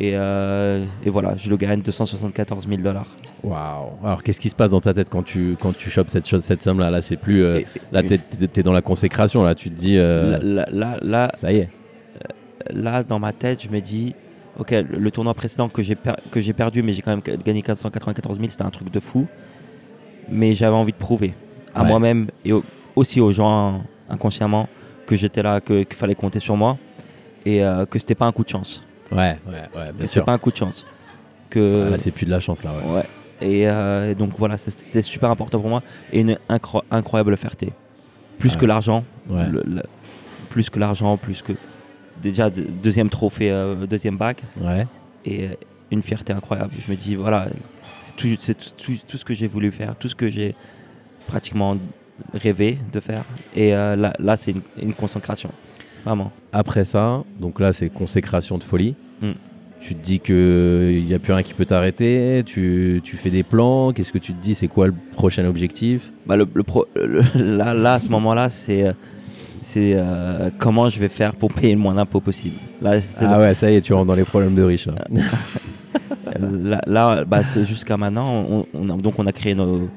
Et, 0.00 0.12
euh, 0.14 0.84
et 1.04 1.10
voilà, 1.10 1.36
je 1.36 1.50
le 1.50 1.56
gagne 1.56 1.82
274 1.82 2.68
000 2.68 2.80
dollars. 2.82 3.08
Waouh. 3.42 3.90
Alors, 4.04 4.22
qu'est-ce 4.22 4.38
qui 4.40 4.48
se 4.48 4.54
passe 4.54 4.70
dans 4.70 4.80
ta 4.80 4.94
tête 4.94 5.08
quand 5.10 5.24
tu 5.24 5.56
quand 5.60 5.76
tu 5.76 5.90
chopes 5.90 6.08
cette 6.10 6.26
chose, 6.28 6.44
cette 6.44 6.62
somme 6.62 6.78
là 6.78 6.88
Là, 6.90 7.02
c'est 7.02 7.16
plus. 7.16 7.42
euh, 7.42 7.60
là, 7.90 8.04
t'es 8.04 8.18
t'es 8.18 8.62
dans 8.62 8.72
la 8.72 8.80
consécration. 8.82 9.42
Là, 9.42 9.56
tu 9.56 9.70
te 9.70 9.74
dis. 9.74 9.96
euh, 9.98 10.38
Là, 10.40 10.66
là, 10.70 10.98
là, 11.02 11.32
Ça 11.36 11.50
y 11.52 11.56
est. 11.56 11.68
là, 12.70 13.02
dans 13.02 13.18
ma 13.18 13.32
tête, 13.32 13.62
je 13.64 13.68
me 13.68 13.80
dis, 13.80 14.14
ok, 14.58 14.70
le, 14.70 14.98
le 14.98 15.10
tournoi 15.10 15.34
précédent 15.34 15.68
que 15.68 15.82
j'ai 15.82 15.94
per- 15.96 16.14
que 16.30 16.40
j'ai 16.40 16.52
perdu, 16.52 16.82
mais 16.84 16.92
j'ai 16.92 17.02
quand 17.02 17.10
même 17.10 17.22
gagné 17.44 17.62
494 17.62 18.38
000, 18.38 18.50
c'était 18.50 18.62
un 18.62 18.70
truc 18.70 18.90
de 18.92 19.00
fou. 19.00 19.26
Mais 20.30 20.54
j'avais 20.54 20.74
envie 20.74 20.92
de 20.92 20.96
prouver 20.98 21.34
à 21.74 21.82
Ouais. 21.82 21.88
moi-même 21.88 22.26
et 22.44 22.52
au- 22.52 22.64
aussi 22.96 23.20
aux 23.20 23.32
gens 23.32 23.82
inconsciemment 24.08 24.68
que 25.06 25.16
j'étais 25.16 25.42
là, 25.42 25.60
qu'il 25.60 25.86
fallait 25.92 26.14
compter 26.14 26.40
sur 26.40 26.56
moi 26.56 26.76
et 27.46 27.64
euh, 27.64 27.86
que 27.86 27.98
c'était 27.98 28.14
pas 28.14 28.26
un 28.26 28.32
coup 28.32 28.44
de 28.44 28.48
chance. 28.48 28.84
Ouais, 29.10 29.38
ouais, 29.46 29.52
ouais, 29.52 29.60
bien 29.74 29.92
c'était 30.00 30.06
sûr. 30.08 30.24
pas 30.24 30.32
un 30.32 30.38
coup 30.38 30.50
de 30.50 30.56
chance. 30.56 30.84
Que 31.50 31.84
Ah, 31.86 31.90
là, 31.90 31.98
c'est 31.98 32.10
plus 32.10 32.26
de 32.26 32.30
la 32.30 32.40
chance 32.40 32.62
là. 32.62 32.70
Ouais. 32.86 32.94
Ouais. 32.96 33.04
Et 33.40 33.68
euh, 33.68 34.14
donc 34.14 34.32
voilà, 34.36 34.58
c'est 34.58 35.00
super 35.02 35.30
important 35.30 35.60
pour 35.60 35.70
moi 35.70 35.82
et 36.12 36.20
une 36.20 36.36
incro- 36.50 36.82
incroyable 36.90 37.36
fierté. 37.36 37.72
Plus 38.36 38.54
Ouais. 38.54 38.60
que 38.60 38.66
l'argent, 38.66 39.04
Ouais. 39.30 39.44
plus 40.50 40.68
que 40.70 40.78
l'argent, 40.78 41.16
plus 41.16 41.40
que 41.42 41.52
déjà 42.20 42.50
de- 42.50 42.62
deuxième 42.62 43.08
trophée, 43.08 43.50
euh, 43.50 43.86
deuxième 43.86 44.16
bac 44.16 44.42
Ouais. 44.60 44.86
et 45.24 45.44
euh, 45.44 45.48
une 45.90 46.02
fierté 46.02 46.32
incroyable. 46.32 46.70
Je 46.84 46.90
me 46.90 46.96
dis 46.96 47.14
voilà, 47.14 47.46
tout, 48.18 48.28
c'est 48.38 48.54
tout, 48.76 49.16
ce 49.16 49.24
que 49.24 49.32
j'ai 49.32 49.46
voulu 49.46 49.70
faire, 49.72 49.96
tout 49.96 50.08
ce 50.08 50.14
que 50.14 50.28
j'ai 50.28 50.54
pratiquement 51.26 51.76
rêvé 52.34 52.76
de 52.92 53.00
faire. 53.00 53.24
Et 53.56 53.74
euh, 53.74 53.96
là, 53.96 54.12
là 54.18 54.36
c'est 54.36 54.50
une, 54.50 54.62
une 54.82 54.92
consécration, 54.94 55.50
vraiment. 56.04 56.30
Après 56.52 56.84
ça, 56.84 57.22
donc 57.40 57.60
là, 57.60 57.72
c'est 57.72 57.88
consécration 57.88 58.58
de 58.58 58.62
folie. 58.64 58.94
Mm. 59.22 59.32
Tu 59.80 59.94
te 59.94 60.04
dis 60.04 60.18
qu'il 60.18 61.04
n'y 61.06 61.14
a 61.14 61.20
plus 61.20 61.32
rien 61.32 61.44
qui 61.44 61.54
peut 61.54 61.64
t'arrêter. 61.64 62.42
Tu, 62.44 63.00
tu 63.04 63.16
fais 63.16 63.30
des 63.30 63.44
plans. 63.44 63.92
Qu'est-ce 63.92 64.12
que 64.12 64.18
tu 64.18 64.32
te 64.34 64.42
dis? 64.42 64.56
C'est 64.56 64.66
quoi 64.66 64.88
le 64.88 64.94
prochain 65.12 65.46
objectif? 65.46 66.10
Bah, 66.26 66.36
le, 66.36 66.48
le 66.52 66.62
pro- 66.64 66.88
le- 66.96 67.22
là, 67.56 67.74
là, 67.74 67.94
à 67.94 68.00
ce 68.00 68.08
moment-là, 68.08 68.50
c'est 68.50 68.88
euh, 68.88 68.92
c'est 69.62 69.92
euh, 69.94 70.50
comment 70.58 70.88
je 70.88 70.98
vais 70.98 71.06
faire 71.08 71.36
pour 71.36 71.52
payer 71.52 71.74
le 71.74 71.78
moins 71.78 71.94
d'impôts 71.94 72.20
possible. 72.20 72.56
Là, 72.82 72.98
Ah 73.20 73.38
ouais, 73.38 73.54
ça 73.54 73.70
y 73.70 73.76
est, 73.76 73.80
tu 73.80 73.92
rentres 73.92 74.06
dans 74.06 74.14
les 74.16 74.24
problèmes 74.24 74.56
de 74.56 74.62
riches. 74.64 74.88
là. 76.40 76.80
là, 76.86 77.24
bah, 77.24 77.44
c'est 77.44 77.64
jusqu'à 77.64 77.96
maintenant, 77.96 78.44
on, 78.48 78.66
on 78.74 78.90
a, 78.90 78.96
donc 78.96 79.18
on 79.18 79.26
a 79.26 79.32
créé 79.32 79.54
nos, 79.54 79.88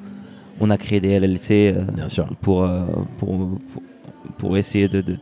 on 0.60 0.70
a 0.70 0.78
créé 0.78 1.00
des 1.00 1.20
LLC 1.20 1.74
euh, 1.76 1.84
Bien 1.94 2.10
sûr. 2.10 2.28
pour, 2.42 2.64
euh, 2.64 2.86
pour, 3.20 3.30
pour, 3.38 3.84
pour 4.38 4.58
essayer 4.58 4.88
de, 4.88 5.02
de, 5.02 5.18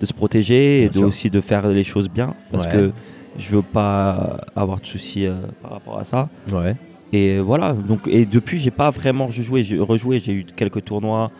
de 0.00 0.06
se 0.06 0.12
protéger 0.12 0.84
et 0.84 0.88
de, 0.88 1.00
aussi 1.00 1.30
de 1.30 1.40
faire 1.40 1.66
les 1.68 1.84
choses 1.84 2.08
bien 2.08 2.34
parce 2.50 2.66
Ouais. 2.66 2.72
que 2.72 2.92
je 3.38 3.50
veux 3.50 3.62
pas 3.62 4.40
avoir 4.54 4.80
de 4.80 4.86
soucis 4.86 5.26
euh, 5.26 5.34
par 5.62 5.72
rapport 5.72 5.98
à 5.98 6.04
ça. 6.04 6.28
Ouais. 6.52 6.76
Et 7.12 7.38
voilà, 7.38 7.72
donc 7.72 8.00
et 8.08 8.24
depuis 8.26 8.58
j'ai 8.58 8.70
pas 8.72 8.90
vraiment 8.90 9.26
rejoué, 9.26 9.62
j'ai 9.62 9.78
rejoué, 9.78 10.18
j'ai 10.20 10.32
eu 10.32 10.44
quelques 10.56 10.84
tournois, 10.84 11.30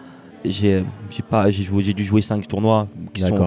j'ai 0.45 0.85
pas 1.29 1.51
j'ai 1.51 1.63
joué, 1.65 1.83
j'ai 1.83 1.95
dû 1.95 2.05
jouer 2.05 2.23
cinq 2.23 2.47
tournois 2.47 2.87
qui 3.13 3.23
sont 3.23 3.47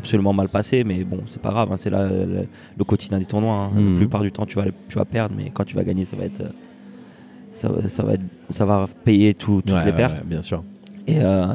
absolument 0.00 0.32
mal 0.32 0.48
passés, 0.48 0.82
mais 0.84 1.04
bon 1.04 1.20
c'est 1.26 1.40
pas 1.40 1.50
grave, 1.50 1.68
hein, 1.72 1.76
c'est 1.76 1.90
là 1.90 2.06
le, 2.08 2.46
le 2.76 2.84
quotidien 2.84 3.18
des 3.18 3.26
tournois. 3.26 3.54
hein. 3.54 3.70
Mhm. 3.74 3.92
La 3.92 3.96
plupart 3.98 4.22
du 4.22 4.32
temps 4.32 4.46
tu 4.46 4.56
vas 4.56 4.64
tu 4.88 4.96
vas 4.98 5.04
perdre, 5.04 5.34
mais 5.36 5.50
quand 5.54 5.64
tu 5.64 5.74
vas 5.76 5.84
gagner 5.84 6.04
ça 6.04 6.16
va 6.16 6.24
être 6.24 6.42
ça, 7.52 7.68
va- 7.68 7.88
ça 7.88 8.02
va 8.02 8.12
être 8.14 8.22
ça 8.50 8.64
va 8.64 8.88
payer 9.04 9.34
tout- 9.34 9.62
toutes 9.64 9.74
Ouais, 9.76 9.84
les 9.84 9.92
pertes. 9.92 10.18
ouais, 10.18 10.24
bien 10.26 10.42
sûr. 10.42 10.62
Et 11.06 11.18
euh, 11.20 11.46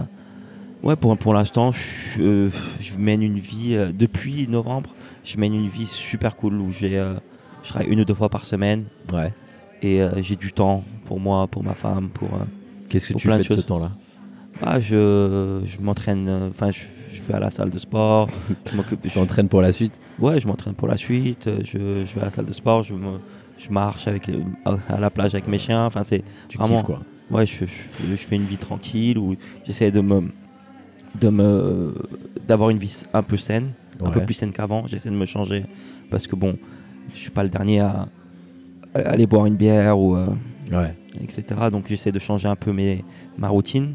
ouais, 0.83 0.95
pour, 0.95 1.17
pour 1.17 1.33
l'instant, 1.33 1.71
je, 1.71 2.21
euh, 2.21 2.49
je 2.79 2.97
mène 2.97 3.21
une 3.21 3.39
vie, 3.39 3.75
euh, 3.75 3.91
depuis 3.93 4.47
novembre, 4.49 4.89
je 5.23 5.37
mène 5.37 5.53
une 5.53 5.67
vie 5.67 5.85
super 5.87 6.35
cool 6.35 6.55
où 6.61 6.71
j'ai, 6.71 6.97
euh, 6.97 7.13
je 7.63 7.69
travaille 7.69 7.89
une 7.89 7.99
ou 8.01 8.05
deux 8.05 8.13
fois 8.13 8.29
par 8.29 8.45
semaine 8.45 8.83
Ouais. 9.13 9.31
et 9.81 10.01
j'ai 10.17 10.35
du 10.35 10.51
temps 10.51 10.83
pour 11.05 11.19
moi, 11.19 11.47
pour 11.47 11.63
ma 11.63 11.73
femme, 11.73 12.09
pour, 12.09 12.29
Qu'est-ce 12.89 13.07
que 13.07 13.13
pour 13.13 13.21
tu 13.21 13.27
plein 13.27 13.37
fais 13.37 13.43
de 13.43 13.55
de 13.55 13.61
ce 13.61 13.65
temps-là? 13.65 13.91
Ah, 14.61 14.79
je, 14.79 15.61
je 15.65 15.77
m'entraîne, 15.81 16.27
euh, 16.29 16.49
enfin, 16.49 16.71
je, 16.71 16.81
je 17.13 17.21
vais 17.23 17.33
à 17.33 17.39
la 17.39 17.51
salle 17.51 17.69
de 17.69 17.79
sport. 17.79 18.29
je 18.71 18.75
m'occupe 18.75 19.01
Tu 19.03 19.09
je- 19.09 19.13
t'entraînes 19.15 19.49
pour 19.49 19.61
la 19.61 19.73
suite? 19.73 19.93
Ouais, 20.19 20.39
je 20.39 20.47
m'entraîne 20.47 20.73
pour 20.73 20.87
la 20.87 20.97
suite. 20.97 21.47
euh, 21.47 21.59
Je, 21.63 22.05
je 22.05 22.15
vais 22.15 22.21
à 22.21 22.25
la 22.25 22.31
salle 22.31 22.45
de 22.45 22.53
sport, 22.53 22.83
je, 22.83 22.93
me- 22.93 23.19
je 23.57 23.69
marche 23.69 24.07
avec 24.07 24.29
à 24.89 24.99
la 24.99 25.09
plage 25.09 25.33
avec 25.35 25.47
mes 25.47 25.57
chiens. 25.59 25.85
Enfin, 25.85 26.03
c'est 26.03 26.23
Tu 26.47 26.57
Vraiment. 26.57 26.77
kiffes 26.77 26.85
quoi 26.85 27.01
ouais, 27.31 27.45
je, 27.45 27.65
je, 27.65 28.15
fais- 28.15 28.35
une 28.35 28.45
vie 28.45 28.57
tranquille 28.57 29.17
où 29.17 29.35
j'essaie 29.65 29.91
de 29.91 30.01
me 30.01 30.23
de 31.19 31.29
me 31.29 31.93
d'avoir 32.47 32.69
une 32.69 32.77
vie 32.77 33.03
un 33.13 33.23
peu 33.23 33.37
saine, 33.37 33.71
un 34.03 34.09
peu 34.11 34.21
plus 34.21 34.33
saine 34.33 34.51
qu'avant. 34.51 34.85
J'essaie 34.87 35.09
de 35.09 35.15
me 35.15 35.25
changer 35.25 35.65
parce 36.09 36.27
que 36.27 36.35
bon, 36.35 36.57
je 37.13 37.19
suis 37.19 37.29
pas 37.31 37.43
le 37.43 37.49
dernier 37.49 37.79
à, 37.81 38.07
à 38.93 38.99
aller 38.99 39.25
boire 39.27 39.45
une 39.45 39.55
bière 39.55 39.97
ou 39.99 40.15
euh, 40.15 40.27
Ouais. 40.71 40.93
etc. 41.21 41.43
Donc 41.71 41.85
j'essaie 41.87 42.11
de 42.11 42.19
changer 42.19 42.47
un 42.47 42.55
peu 42.55 42.71
mes, 42.73 43.03
ma 43.37 43.47
routine. 43.49 43.93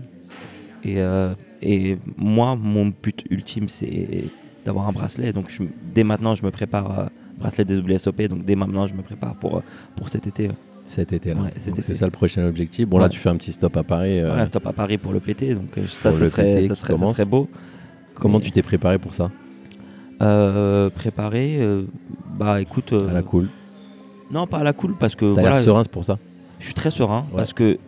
Et, 0.84 1.00
euh, 1.00 1.34
et 1.62 1.98
moi, 2.16 2.56
mon 2.56 2.86
but 3.02 3.24
ultime, 3.30 3.68
c'est 3.68 4.24
d'avoir 4.64 4.88
un 4.88 4.92
bracelet. 4.92 5.32
Donc 5.32 5.46
je- 5.50 5.62
dès 5.94 6.04
maintenant, 6.04 6.34
je 6.34 6.44
me 6.44 6.50
prépare, 6.50 6.98
euh, 6.98 7.04
bracelet 7.38 7.64
des 7.64 7.76
WSOP, 7.78 8.28
donc 8.28 8.44
dès 8.44 8.56
maintenant, 8.56 8.86
je 8.86 8.94
me 8.94 9.02
prépare 9.02 9.34
pour, 9.34 9.58
euh, 9.58 9.62
pour 9.96 10.08
cet 10.08 10.26
été. 10.26 10.48
Cet 10.84 11.12
été-là. 11.12 11.40
Ouais, 11.42 11.50
été. 11.50 11.80
C'est 11.82 11.94
ça 11.94 12.04
le 12.06 12.10
prochain 12.10 12.44
objectif. 12.46 12.88
Bon, 12.88 12.98
là, 12.98 13.04
Ouais. 13.04 13.10
tu 13.10 13.18
fais 13.20 13.28
un 13.28 13.36
petit 13.36 13.52
stop 13.52 13.76
à 13.76 13.82
Paris. 13.84 14.18
euh, 14.20 14.28
Voilà, 14.28 14.46
stop 14.46 14.66
à 14.66 14.72
Paris 14.72 14.98
pour 14.98 15.12
le 15.12 15.20
PT, 15.20 15.54
donc 15.54 15.78
euh, 15.78 15.86
ça, 15.86 16.10
ça 16.12 16.26
serait, 16.30 16.62
ça, 16.66 16.74
serait, 16.74 16.96
ça 16.96 17.06
serait 17.06 17.24
beau. 17.24 17.48
Comment 18.14 18.38
Mais- 18.38 18.44
tu 18.44 18.50
t'es 18.50 18.62
préparé 18.62 18.98
pour 18.98 19.14
ça? 19.14 19.30
Euh, 20.22 20.90
préparé, 20.90 21.58
bah 22.38 22.60
écoute, 22.60 22.92
À 22.92 23.12
la 23.12 23.22
cool. 23.22 23.48
non 24.30 24.46
pas 24.46 24.58
à 24.58 24.64
la 24.64 24.72
cool 24.74 24.94
parce 24.98 25.14
que 25.14 25.24
T'as 25.34 25.40
voilà, 25.40 25.56
l'air 25.56 25.64
serein, 25.64 25.82
c'est 25.82 25.90
pour 25.92 26.04
ça? 26.04 26.18
je 26.58 26.64
suis 26.66 26.74
très 26.74 26.90
serein 26.90 27.20
Ouais. 27.30 27.36
parce 27.36 27.52
que 27.54 27.78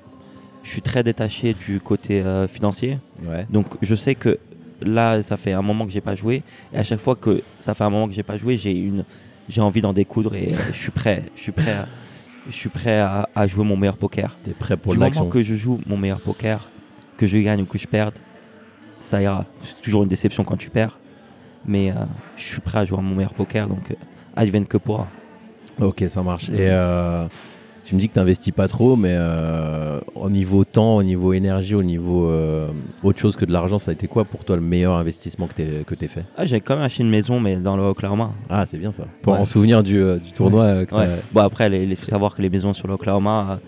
je 0.62 0.70
suis 0.70 0.82
très 0.82 1.02
détaché 1.02 1.54
du 1.54 1.80
côté 1.80 2.22
euh, 2.22 2.46
financier. 2.48 2.98
Ouais. 3.24 3.46
Donc 3.50 3.66
je 3.82 3.94
sais 3.94 4.14
que 4.14 4.38
là, 4.80 5.22
ça 5.22 5.36
fait 5.36 5.52
un 5.52 5.62
moment 5.62 5.86
que 5.86 5.92
j'ai 5.92 6.00
pas 6.00 6.14
joué. 6.14 6.42
Et 6.72 6.78
à 6.78 6.84
chaque 6.84 7.00
fois 7.00 7.16
que 7.16 7.42
ça 7.60 7.74
fait 7.74 7.84
un 7.84 7.90
moment 7.90 8.08
que 8.08 8.14
j'ai 8.14 8.22
pas 8.22 8.36
joué, 8.36 8.56
j'ai 8.56 8.72
une, 8.72 9.04
j'ai 9.48 9.60
envie 9.60 9.80
d'en 9.80 9.92
découdre 9.92 10.34
et 10.34 10.52
euh, 10.54 10.58
je 10.72 10.78
suis 10.78 10.90
prêt. 10.90 11.24
Je 11.36 11.42
suis 11.42 11.52
prêt. 11.52 11.72
À, 11.72 11.88
je 12.48 12.54
suis 12.54 12.68
prêt 12.68 12.98
à, 12.98 13.28
à 13.34 13.46
jouer 13.46 13.64
mon 13.64 13.76
meilleur 13.76 13.96
poker. 13.96 14.36
T'es 14.44 14.52
prêt 14.52 14.76
pour 14.76 14.94
du 14.94 14.98
l'action 14.98 15.22
moment 15.22 15.32
que 15.32 15.42
je 15.42 15.54
joue 15.54 15.80
mon 15.86 15.96
meilleur 15.96 16.20
poker, 16.20 16.68
que 17.16 17.26
je 17.26 17.38
gagne 17.38 17.62
ou 17.62 17.66
que 17.66 17.78
je 17.78 17.86
perde, 17.86 18.14
ça 18.98 19.22
ira. 19.22 19.44
C'est 19.62 19.80
toujours 19.80 20.02
une 20.02 20.08
déception 20.08 20.42
quand 20.44 20.56
tu 20.56 20.68
perds, 20.70 20.98
mais 21.64 21.90
euh, 21.90 21.94
je 22.36 22.42
suis 22.44 22.60
prêt 22.60 22.78
à 22.78 22.84
jouer 22.84 23.00
mon 23.00 23.14
meilleur 23.14 23.34
poker. 23.34 23.68
Donc 23.68 23.94
advienne 24.34 24.66
que 24.66 24.76
pourra. 24.76 25.06
Ok, 25.80 26.04
ça 26.08 26.22
marche. 26.22 26.48
Et 26.50 26.68
tu 27.85 27.95
me 27.97 28.01
dis 28.01 28.09
que 28.09 28.14
tu 28.14 28.18
n'investis 28.20 28.53
pas 28.53 28.68
trop, 28.68 28.95
mais 28.97 29.12
euh, 29.12 29.99
au 30.14 30.30
niveau 30.30 30.64
temps, 30.64 30.97
au 30.97 31.03
niveau 31.03 31.33
énergie, 31.33 31.74
au 31.74 31.83
niveau 31.83 32.26
euh, 32.28 32.68
autre 33.03 33.18
chose 33.18 33.35
que 33.37 33.45
de 33.45 33.53
l'argent, 33.53 33.78
ça 33.78 33.91
a 33.91 33.95
été 33.95 34.07
quoi 34.07 34.24
pour 34.24 34.45
toi 34.45 34.57
le 34.57 34.62
meilleur 34.62 34.95
investissement 34.95 35.47
que 35.49 35.55
tu 35.55 35.85
que 35.97 36.07
fait? 36.07 36.24
Ah, 36.37 36.47
j'ai 36.47 36.61
quand 36.61 36.76
même 36.76 36.85
acheté 36.85 37.03
une 37.03 37.11
maison, 37.11 37.41
mais 37.41 37.57
dans 37.57 37.76
le 37.76 37.83
Oklahoma. 37.83 38.30
Ah, 38.49 38.64
c'est 38.66 38.78
bien 38.78 38.93
ça. 38.93 39.05
Pour 39.22 39.33
Ouais. 39.35 39.39
en 39.41 39.45
souvenir 39.45 39.83
du, 39.83 40.01
euh, 40.01 40.16
du 40.18 40.30
tournoi 40.33 40.87
que 40.87 40.95
Ouais. 40.95 41.09
Bon 41.33 41.41
après, 41.43 41.70
il 41.85 41.97
faut 41.97 42.07
savoir 42.07 42.35
que 42.35 42.43
les 42.43 42.51
maisons 42.51 42.72
sur 42.72 42.87
l'Oklahoma, 42.87 43.59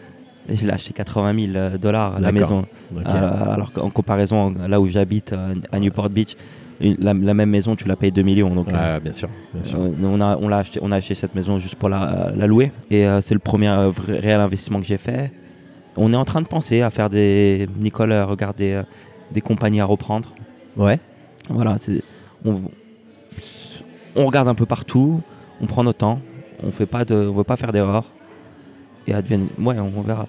euh, 0.51 0.55
je 0.55 0.65
l'ai 0.67 0.73
acheté 0.73 0.93
80 0.93 1.53
000 1.53 1.79
dollars 1.79 2.21
la 2.21 2.31
maison. 2.31 2.65
Alors 3.05 3.73
qu'en 3.73 3.91
comparaison, 3.91 4.55
là 4.69 4.81
où 4.81 4.87
j'habite, 4.87 5.35
à 5.73 5.79
Newport 5.81 6.11
Beach, 6.11 6.37
la, 6.99 7.15
la 7.15 7.35
même 7.35 7.51
maison, 7.51 7.77
tu 7.77 7.89
la 7.89 7.97
payes 7.97 8.13
2 8.13 8.23
millions. 8.23 8.55
Donc, 8.55 8.69
euh, 8.73 9.01
bien 9.01 9.13
sûr. 9.13 9.29
Bien 9.55 9.63
sûr. 9.63 9.79
euh, 9.81 9.91
on, 10.03 10.21
a, 10.21 10.37
on, 10.37 10.49
l'a 10.49 10.59
acheté, 10.59 10.81
on 10.83 10.93
a 10.93 10.97
acheté 10.97 11.15
cette 11.15 11.35
maison 11.35 11.59
juste 11.59 11.77
pour 11.77 11.89
la, 11.89 12.31
la 12.37 12.47
louer. 12.47 12.73
Et 12.91 13.07
euh, 13.07 13.21
c'est 13.21 13.35
le 13.35 13.41
premier 13.41 13.69
vrai- 13.91 14.19
réel 14.21 14.41
investissement 14.41 14.81
que 14.81 14.87
j'ai 14.87 14.99
fait. 14.99 15.33
On 15.97 16.13
est 16.13 16.17
en 16.17 16.25
train 16.25 16.41
de 16.43 16.47
penser 16.47 16.83
à 16.83 16.91
faire 16.91 17.09
des. 17.09 17.69
Nicole 17.81 18.13
euh, 18.13 18.27
regarde 18.27 18.57
des, 18.57 18.83
des 19.33 19.41
compagnies 19.41 19.81
à 19.81 19.85
reprendre. 19.85 20.33
Ouais. 20.77 20.99
Voilà, 21.51 21.79
c'est, 21.79 22.03
on, 22.45 22.61
on 24.17 24.27
regarde 24.27 24.49
un 24.49 24.55
peu 24.55 24.67
partout, 24.67 25.21
on 25.61 25.67
prend 25.67 25.85
notre 25.85 25.99
temps, 25.99 26.19
on 26.63 26.71
fait 26.73 26.87
pas 26.87 27.05
de, 27.05 27.15
on 27.15 27.35
veut 27.35 27.45
pas 27.45 27.57
faire 27.57 27.73
d'erreur. 27.73 28.11
Et 29.07 29.13
advienne, 29.15 29.49
ouais, 29.59 29.77
on 29.79 30.01
verra. 30.01 30.27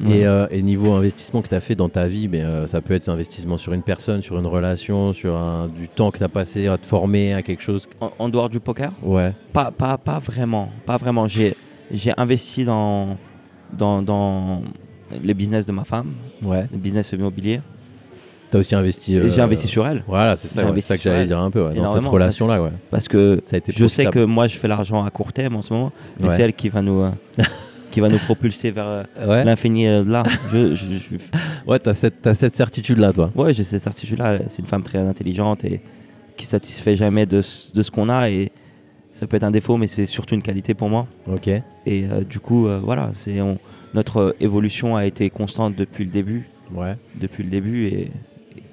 Ouais. 0.00 0.18
Et, 0.18 0.26
euh, 0.26 0.46
et 0.50 0.62
niveau 0.62 0.92
investissement 0.92 1.42
que 1.42 1.48
tu 1.48 1.54
as 1.54 1.60
fait 1.60 1.74
dans 1.74 1.88
ta 1.88 2.06
vie, 2.06 2.28
mais, 2.28 2.42
euh, 2.42 2.66
ça 2.68 2.80
peut 2.80 2.94
être 2.94 3.08
investissement 3.08 3.58
sur 3.58 3.72
une 3.72 3.82
personne, 3.82 4.22
sur 4.22 4.38
une 4.38 4.46
relation, 4.46 5.12
sur 5.12 5.34
un- 5.36 5.66
du 5.68 5.88
temps 5.88 6.10
que 6.10 6.18
tu 6.18 6.24
as 6.24 6.28
passé 6.28 6.68
à 6.68 6.78
te 6.78 6.86
former 6.86 7.34
à 7.34 7.42
quelque 7.42 7.62
chose. 7.62 7.88
en, 8.00 8.12
en 8.18 8.28
dehors 8.28 8.48
du 8.48 8.60
poker, 8.60 8.92
Ouais. 9.02 9.32
pas, 9.52 9.70
pas, 9.72 9.98
pas 9.98 10.18
vraiment, 10.20 10.68
pas 10.86 10.96
vraiment. 10.98 11.26
J'ai, 11.26 11.54
j'ai 11.90 12.12
investi 12.16 12.64
dans, 12.64 13.16
dans, 13.76 14.02
dans 14.02 14.62
les 15.22 15.34
business 15.34 15.66
de 15.66 15.72
ma 15.72 15.84
femme, 15.84 16.12
Ouais. 16.44 16.66
le 16.70 16.78
business 16.78 17.10
immobilier. 17.12 17.60
Tu 18.50 18.56
as 18.56 18.60
aussi 18.60 18.74
investi. 18.74 19.14
Et 19.14 19.18
euh, 19.18 19.28
j'ai 19.28 19.42
investi 19.42 19.66
sur 19.68 19.86
elle 19.86 20.04
Voilà, 20.06 20.36
c'est 20.36 20.48
ça, 20.48 20.62
j'ai 20.64 20.70
ouais, 20.70 20.80
ça 20.80 20.96
que 20.96 21.02
j'allais 21.02 21.26
dire 21.26 21.38
un 21.38 21.50
peu. 21.50 21.68
dans 21.74 21.94
cette 21.94 22.04
relation-là, 22.04 22.62
ouais. 22.62 22.70
parce 22.90 23.06
que 23.08 23.40
Ça 23.44 23.56
a 23.56 23.58
été 23.58 23.72
je 23.72 23.86
sais 23.86 24.06
que 24.06 24.24
moi 24.24 24.46
je 24.48 24.56
fais 24.56 24.68
l'argent 24.68 25.04
à 25.04 25.10
court 25.10 25.32
terme 25.34 25.56
en 25.56 25.62
ce 25.62 25.72
moment, 25.74 25.92
mais 26.20 26.28
c'est 26.28 26.42
elle 26.42 26.54
qui 26.54 26.68
va 26.70 26.80
nous, 26.82 27.04
qui 27.90 28.00
va 28.00 28.08
nous 28.08 28.18
propulser 28.18 28.70
vers 28.70 28.86
euh, 28.86 29.02
Ouais. 29.26 29.44
l'infini 29.44 29.86
euh, 29.86 30.04
là. 30.04 30.22
Je- 30.52 30.74
je- 30.74 30.92
je, 30.98 31.16
Ouais, 31.66 31.78
t'as 31.78 31.94
cette, 31.94 32.22
t'as 32.22 32.34
cette 32.34 32.54
certitude-là, 32.54 33.12
toi. 33.12 33.30
Ouais, 33.34 33.52
j'ai 33.54 33.64
cette 33.64 33.82
certitude-là. 33.82 34.38
C'est 34.48 34.60
une 34.62 34.68
femme 34.68 34.82
très 34.82 34.98
intelligente 34.98 35.64
et 35.64 35.80
qui 36.36 36.46
satisfait 36.46 36.96
jamais 36.96 37.26
de, 37.26 37.42
ce- 37.42 37.72
de 37.72 37.82
ce 37.82 37.90
qu'on 37.90 38.08
a. 38.08 38.30
Et 38.30 38.50
ça 39.12 39.26
peut 39.26 39.36
être 39.36 39.44
un 39.44 39.50
défaut, 39.50 39.76
mais 39.76 39.86
c'est 39.86 40.06
surtout 40.06 40.34
une 40.34 40.42
qualité 40.42 40.74
pour 40.74 40.88
moi. 40.88 41.06
Ok. 41.26 41.48
Et 41.48 41.62
euh, 41.86 42.22
du 42.28 42.40
coup, 42.40 42.66
euh, 42.68 42.80
voilà, 42.82 43.10
c'est 43.14 43.36
notre 43.94 44.16
euh, 44.18 44.36
évolution 44.40 44.96
a 44.96 45.04
été 45.06 45.28
constante 45.30 45.74
depuis 45.74 46.04
le 46.04 46.10
début, 46.10 46.48
Ouais. 46.74 46.96
depuis 47.20 47.42
le 47.42 47.50
début, 47.50 47.86
et, 47.86 48.10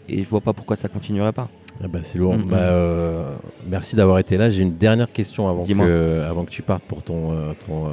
et 0.09 0.21
je 0.23 0.27
vois 0.29 0.41
pas 0.41 0.53
pourquoi 0.53 0.75
ça 0.75 0.87
continuerait 0.89 1.31
pas. 1.31 1.49
Ah 1.83 1.87
bah, 1.87 1.99
c'est 2.03 2.17
lourd. 2.19 2.35
Mm, 2.37 2.43
Bah, 2.49 3.37
merci 3.67 3.95
d'avoir 3.95 4.19
été 4.19 4.37
là. 4.37 4.49
J'ai 4.49 4.61
une 4.61 4.77
dernière 4.77 5.11
question 5.11 5.49
avant 5.49 5.63
que, 5.65 6.21
avant 6.21 6.45
que 6.45 6.51
tu 6.51 6.61
partes 6.61 6.83
pour 6.83 7.01
ton, 7.03 7.31
ton, 7.65 7.87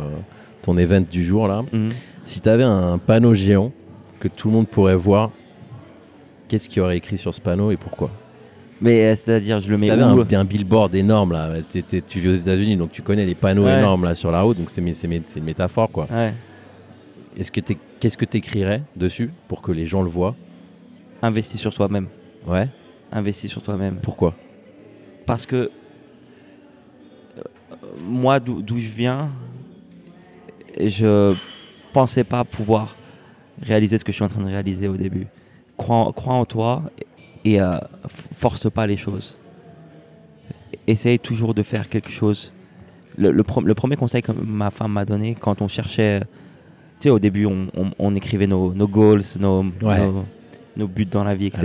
ton 0.63 0.77
event 0.77 1.03
du 1.11 1.25
jour. 1.25 1.49
là. 1.49 1.63
Mhm. 1.73 1.91
Si 2.25 2.41
tu 2.41 2.49
avais 2.49 2.63
un 2.65 2.99
panneau 2.99 3.35
géant 3.35 3.73
que 4.21 4.29
tout 4.29 4.49
le 4.49 4.55
monde 4.55 4.69
pourrait 4.69 4.95
voir, 4.97 5.31
qu'est-ce 6.49 6.69
qu'il 6.69 6.79
y 6.79 6.81
aurait 6.81 6.97
écrit 6.97 7.19
sur 7.19 7.35
ce 7.35 7.41
panneau 7.41 7.71
et 7.73 7.77
pourquoi? 7.77 8.11
Mais 8.81 9.05
euh, 9.05 9.15
c'est-à-dire, 9.17 9.61
je 9.61 9.71
le 9.71 9.79
mets 9.79 9.91
où? 9.91 9.95
un, 9.95 10.41
un 10.41 10.45
billboard 10.45 10.95
énorme, 10.95 11.33
là, 11.33 11.51
t'es- 11.63 12.01
tu 12.03 12.19
vis 12.21 12.29
aux 12.29 12.35
États-Unis, 12.35 12.77
donc 12.77 12.91
tu 12.91 13.03
connais 13.03 13.25
les 13.25 13.35
panneaux 13.37 13.65
Ouais. 13.65 13.79
énormes 13.79 14.05
là, 14.05 14.15
sur 14.17 14.31
la 14.33 14.43
route, 14.43 14.57
donc 14.57 14.71
c'est 14.71 14.81
une 14.81 15.45
métaphore. 15.45 15.91
quoi. 15.91 16.07
Ouais. 16.11 16.33
Est-ce 17.37 17.51
que 17.53 17.61
Qu'est-ce 18.01 18.19
que 18.19 18.25
tu 18.25 18.39
écrirais 18.39 18.83
dessus 18.97 19.31
pour 19.47 19.63
que 19.63 19.71
les 19.71 19.85
gens 19.87 20.03
le 20.03 20.11
voient? 20.11 20.35
Investis 21.23 21.61
sur 21.61 21.73
toi-même. 21.73 22.09
Ouais. 22.49 22.69
Investis 23.13 23.49
sur 23.49 23.63
toi-même. 23.63 23.99
Pourquoi? 24.03 24.35
Parce 25.25 25.47
que 25.47 25.71
euh, 27.39 27.43
moi, 28.05 28.41
d'où 28.41 28.79
je 28.79 28.89
viens, 28.89 29.31
je 30.81 31.35
pensais 31.93 32.25
pas 32.25 32.45
pouvoir 32.45 32.97
réaliser 33.63 33.99
ce 33.99 34.05
que 34.05 34.13
je 34.13 34.17
suis 34.17 34.25
en 34.25 34.29
train 34.29 34.43
de 34.43 34.47
réaliser 34.49 34.89
au 34.89 34.97
début. 34.97 35.27
Crois, 35.77 35.97
en- 35.97 36.13
crois 36.13 36.35
en 36.35 36.45
toi 36.45 36.83
et 37.45 37.61
euh, 37.61 37.79
force 38.37 38.71
pas 38.71 38.87
les 38.87 38.97
choses. 38.97 39.37
Essaye 40.87 41.19
toujours 41.19 41.55
de 41.55 41.63
faire 41.63 41.89
quelque 41.89 42.11
chose. 42.11 42.53
Le, 43.17 43.31
le 43.31 43.43
pro- 43.43 43.61
le 43.61 43.75
premier 43.75 43.97
conseil 43.97 44.23
que 44.23 44.33
ma 44.33 44.71
femme 44.71 44.93
m'a 44.93 45.05
donné 45.05 45.37
quand 45.39 45.61
on 45.63 45.69
cherchait, 45.69 46.21
tu 46.21 47.05
sais, 47.05 47.11
au 47.11 47.19
début, 47.19 47.47
on, 47.47 47.69
on- 47.77 47.91
on 47.99 48.15
écrivait 48.15 48.47
nos, 48.47 48.73
nos 48.73 48.89
goals, 48.89 49.23
nos, 49.39 49.65
Ouais. 49.83 49.99
nos, 49.99 50.25
nos 50.77 50.89
buts 50.89 51.05
dans 51.07 51.23
la 51.25 51.35
vie, 51.35 51.47
etc. 51.47 51.65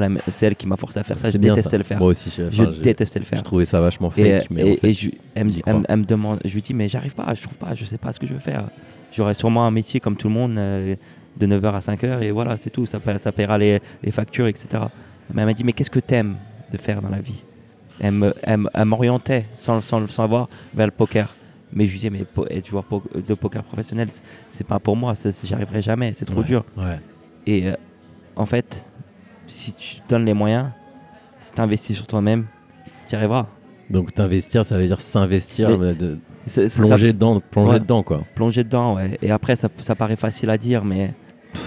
la- 0.00 0.08
C'est 0.28 0.46
elle 0.46 0.56
qui 0.56 0.66
m'a 0.66 0.76
forcé 0.76 0.98
à 0.98 1.02
faire 1.02 1.18
ça. 1.18 1.30
Je 1.30 1.38
détestais 1.38 1.70
ça. 1.70 1.78
le 1.78 1.84
faire. 1.84 1.98
Moi 1.98 2.08
aussi, 2.08 2.30
je, 2.36 2.42
enfin, 2.44 2.70
détestais 2.82 3.18
le 3.18 3.24
faire. 3.24 3.38
je 3.38 3.44
trouvais 3.44 3.64
ça 3.64 3.80
vachement 3.80 4.10
fake, 4.10 4.24
Et, 4.26 4.40
mais 4.50 4.60
et- 4.62 4.72
en 4.72 4.76
fait, 4.76 4.88
et 4.88 4.92
je, 4.92 5.10
elle, 5.34 5.44
me- 5.46 5.52
elle 5.64 5.86
elle 5.88 6.06
demande, 6.06 6.40
je 6.44 6.52
lui 6.54 6.62
dis, 6.62 6.74
mais 6.74 6.88
j'arrive 6.88 7.14
pas, 7.14 7.32
je 7.34 7.42
trouve 7.42 7.56
pas, 7.58 7.74
je 7.74 7.84
sais 7.84 7.98
pas 7.98 8.12
ce 8.12 8.20
que 8.20 8.26
je 8.26 8.34
veux 8.34 8.38
faire. 8.40 8.68
J'aurai 9.12 9.34
sûrement 9.34 9.66
un 9.66 9.70
métier 9.70 10.00
comme 10.00 10.16
tout 10.16 10.28
le 10.28 10.34
monde, 10.34 10.58
euh, 10.58 10.96
de 11.38 11.46
9h 11.46 11.74
à 11.74 11.78
5h, 11.80 12.22
et 12.22 12.30
voilà, 12.30 12.56
c'est 12.56 12.70
tout, 12.70 12.86
ça, 12.86 12.98
ça 13.18 13.32
paiera 13.32 13.56
les, 13.58 13.80
les 14.02 14.10
factures, 14.10 14.46
etc. 14.46 14.68
Mais 15.32 15.42
elle 15.42 15.46
m'a 15.48 15.54
dit, 15.54 15.64
mais 15.64 15.72
qu'est-ce 15.72 15.90
que 15.90 16.00
t'aimes 16.00 16.36
de 16.72 16.76
faire 16.78 17.00
dans 17.02 17.08
la 17.10 17.20
vie? 17.20 17.42
Elle 18.00 18.84
m'orientait, 18.86 19.46
sans, 19.54 19.80
sans 19.80 20.00
le 20.00 20.08
savoir, 20.08 20.48
vers 20.74 20.86
le 20.86 20.92
poker. 20.92 21.34
Mais 21.72 21.86
je 21.86 21.92
lui 21.92 21.98
disais, 21.98 22.10
mais 22.10 22.24
être 22.50 22.66
joueur 22.68 22.84
de 23.14 23.34
poker 23.34 23.62
professionnel, 23.64 24.08
c'est- 24.50 24.64
pas 24.66 24.78
pour 24.78 24.96
moi, 24.96 25.14
j'y 25.44 25.54
arriverai 25.54 25.82
jamais, 25.82 26.12
c'est 26.14 26.24
trop 26.24 26.40
Ouais, 26.40 26.46
dur. 26.46 26.64
Ouais. 26.76 26.98
Et 27.46 27.68
euh, 27.68 27.74
en 28.36 28.46
fait, 28.46 28.84
si 29.46 29.74
tu 29.74 30.00
te 30.00 30.08
donnes 30.08 30.24
les 30.24 30.34
moyens, 30.34 30.68
si 31.38 31.52
tu 31.52 31.60
investis 31.60 31.96
sur 31.96 32.06
toi-même, 32.06 32.46
tu 33.06 33.12
y 33.12 33.16
arriveras. 33.16 33.46
Donc 33.90 34.12
t'investir, 34.12 34.64
ça 34.66 34.76
veut 34.76 34.86
dire 34.86 35.00
s'investir, 35.00 35.78
de 35.78 36.18
plonger 36.76 37.06
ça- 37.08 37.12
dedans, 37.12 37.40
plonger 37.40 37.70
Ouais. 37.72 37.80
dedans 37.80 38.02
quoi. 38.02 38.22
plonger 38.34 38.64
dedans, 38.64 38.96
ouais. 38.96 39.16
Et 39.22 39.30
après, 39.30 39.54
ça, 39.56 39.68
ça 39.78 39.94
paraît 39.94 40.16
facile 40.16 40.50
à 40.50 40.58
dire, 40.58 40.84
mais 40.84 41.14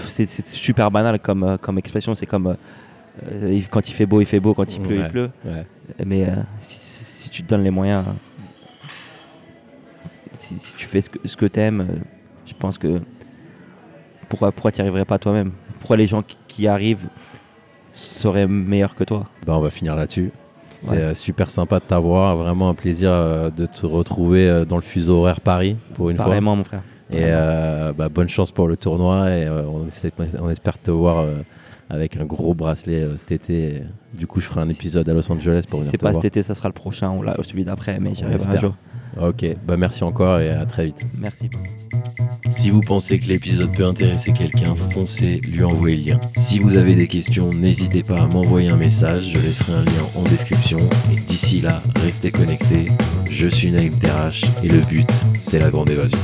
c'est 0.08 0.26
super 0.26 0.90
banal 0.90 1.18
comme, 1.18 1.42
euh, 1.44 1.56
comme 1.56 1.78
expression. 1.78 2.14
C'est 2.14 2.26
comme 2.26 2.48
euh, 2.48 2.54
euh, 3.32 3.60
quand 3.70 3.88
il 3.88 3.92
fait 3.94 4.04
beau, 4.06 4.20
il 4.20 4.26
fait 4.26 4.38
beau, 4.40 4.52
quand 4.52 4.74
il 4.74 4.82
pleut, 4.82 4.98
Ouais. 4.98 5.04
il 5.06 5.10
pleut. 5.10 5.30
Ouais. 5.46 5.66
Mais 6.04 6.24
euh, 6.28 6.34
si, 6.58 6.78
si 7.04 7.30
tu 7.30 7.42
te 7.42 7.48
donnes 7.48 7.62
les 7.64 7.70
moyens, 7.70 8.04
si, 10.32 10.58
si 10.58 10.76
tu 10.76 10.86
fais 10.86 11.00
ce 11.00 11.10
que, 11.10 11.18
ce 11.26 11.36
que 11.36 11.46
tu 11.46 11.58
aimes, 11.60 11.86
je 12.46 12.54
pense 12.54 12.78
que 12.78 13.00
pourquoi, 14.28 14.52
pourquoi 14.52 14.70
tu 14.72 14.80
n'y 14.80 14.82
arriverais 14.82 15.04
pas 15.04 15.18
toi-même? 15.18 15.52
Pourquoi 15.80 15.96
les 15.96 16.06
gens 16.06 16.22
qui- 16.22 16.36
qui 16.50 16.62
y 16.62 16.68
arrivent 16.68 17.08
seraient 17.92 18.46
meilleurs 18.46 18.94
que 18.94 19.04
toi 19.04 19.26
Bah, 19.46 19.54
on 19.56 19.60
va 19.60 19.70
finir 19.70 19.96
là-dessus. 19.96 20.30
C'était 20.70 20.90
Ouais. 20.92 20.96
euh, 20.98 21.14
super 21.14 21.50
sympa 21.50 21.80
de 21.80 21.84
t'avoir. 21.84 22.36
Vraiment 22.36 22.68
un 22.68 22.74
plaisir 22.74 23.10
euh, 23.12 23.50
de 23.50 23.66
te 23.66 23.84
retrouver 23.86 24.48
euh, 24.48 24.64
dans 24.64 24.76
le 24.76 24.82
fuseau 24.82 25.16
horaire 25.18 25.40
Paris 25.40 25.76
pour 25.94 26.10
une 26.10 26.16
fois. 26.16 26.26
Pareillement, 26.26 26.54
mon 26.56 26.62
frère. 26.64 26.82
Et 27.12 27.16
euh, 27.22 27.92
bah, 27.92 28.08
bonne 28.08 28.28
chance 28.28 28.52
pour 28.52 28.68
le 28.68 28.76
tournoi. 28.76 29.30
Et 29.30 29.44
euh, 29.46 29.64
on, 29.66 29.86
essaie- 29.88 30.12
on 30.40 30.48
espère 30.48 30.78
te 30.78 30.92
voir 30.92 31.18
euh, 31.18 31.38
avec 31.88 32.16
un 32.16 32.24
gros 32.24 32.54
bracelet 32.54 33.04
cet 33.16 33.32
été. 33.32 33.82
Du 34.14 34.28
coup, 34.28 34.38
je 34.40 34.46
ferai 34.46 34.60
un 34.60 34.68
épisode 34.68 35.08
à 35.08 35.12
Los 35.12 35.30
Angeles 35.32 35.64
pour 35.68 35.78
Si 35.80 35.86
venir 35.86 35.90
c'est 35.90 35.96
te 35.98 36.02
pas 36.04 36.10
voir. 36.12 36.22
cet 36.22 36.36
été, 36.36 36.44
ça 36.44 36.54
sera 36.54 36.68
le 36.68 36.72
prochain 36.74 37.10
ou 37.10 37.22
là, 37.24 37.36
celui 37.42 37.64
d'après, 37.64 37.98
mais 37.98 38.14
j'y 38.14 38.22
arriverai 38.22 38.56
un 38.56 38.60
jour. 38.60 38.74
Ok, 39.20 39.44
bah 39.66 39.76
merci 39.76 40.04
encore 40.04 40.40
et 40.40 40.50
à 40.50 40.64
très 40.66 40.86
vite. 40.86 41.06
Merci. 41.18 41.50
Si 42.50 42.70
vous 42.70 42.80
pensez 42.80 43.18
que 43.18 43.26
l'épisode 43.26 43.74
peut 43.74 43.86
intéresser 43.86 44.32
quelqu'un, 44.32 44.74
foncez, 44.74 45.40
lui 45.40 45.62
envoyez 45.64 45.96
le 45.96 46.10
lien. 46.12 46.20
Si 46.36 46.58
vous 46.58 46.76
avez 46.76 46.94
des 46.94 47.08
questions, 47.08 47.52
n'hésitez 47.52 48.02
pas 48.02 48.20
à 48.20 48.26
m'envoyer 48.26 48.70
un 48.70 48.76
message, 48.76 49.32
je 49.32 49.38
laisserai 49.40 49.72
un 49.72 49.84
lien 49.84 50.06
en 50.14 50.22
description. 50.22 50.78
Et 51.12 51.16
d'ici 51.16 51.60
là, 51.60 51.82
restez 52.02 52.30
connectés. 52.30 52.86
Je 53.30 53.48
suis 53.48 53.70
Naïm 53.70 53.94
Terrache 53.94 54.44
et 54.62 54.68
le 54.68 54.80
but, 54.80 55.10
c'est 55.34 55.58
la 55.58 55.70
grande 55.70 55.90
évasion. 55.90 56.18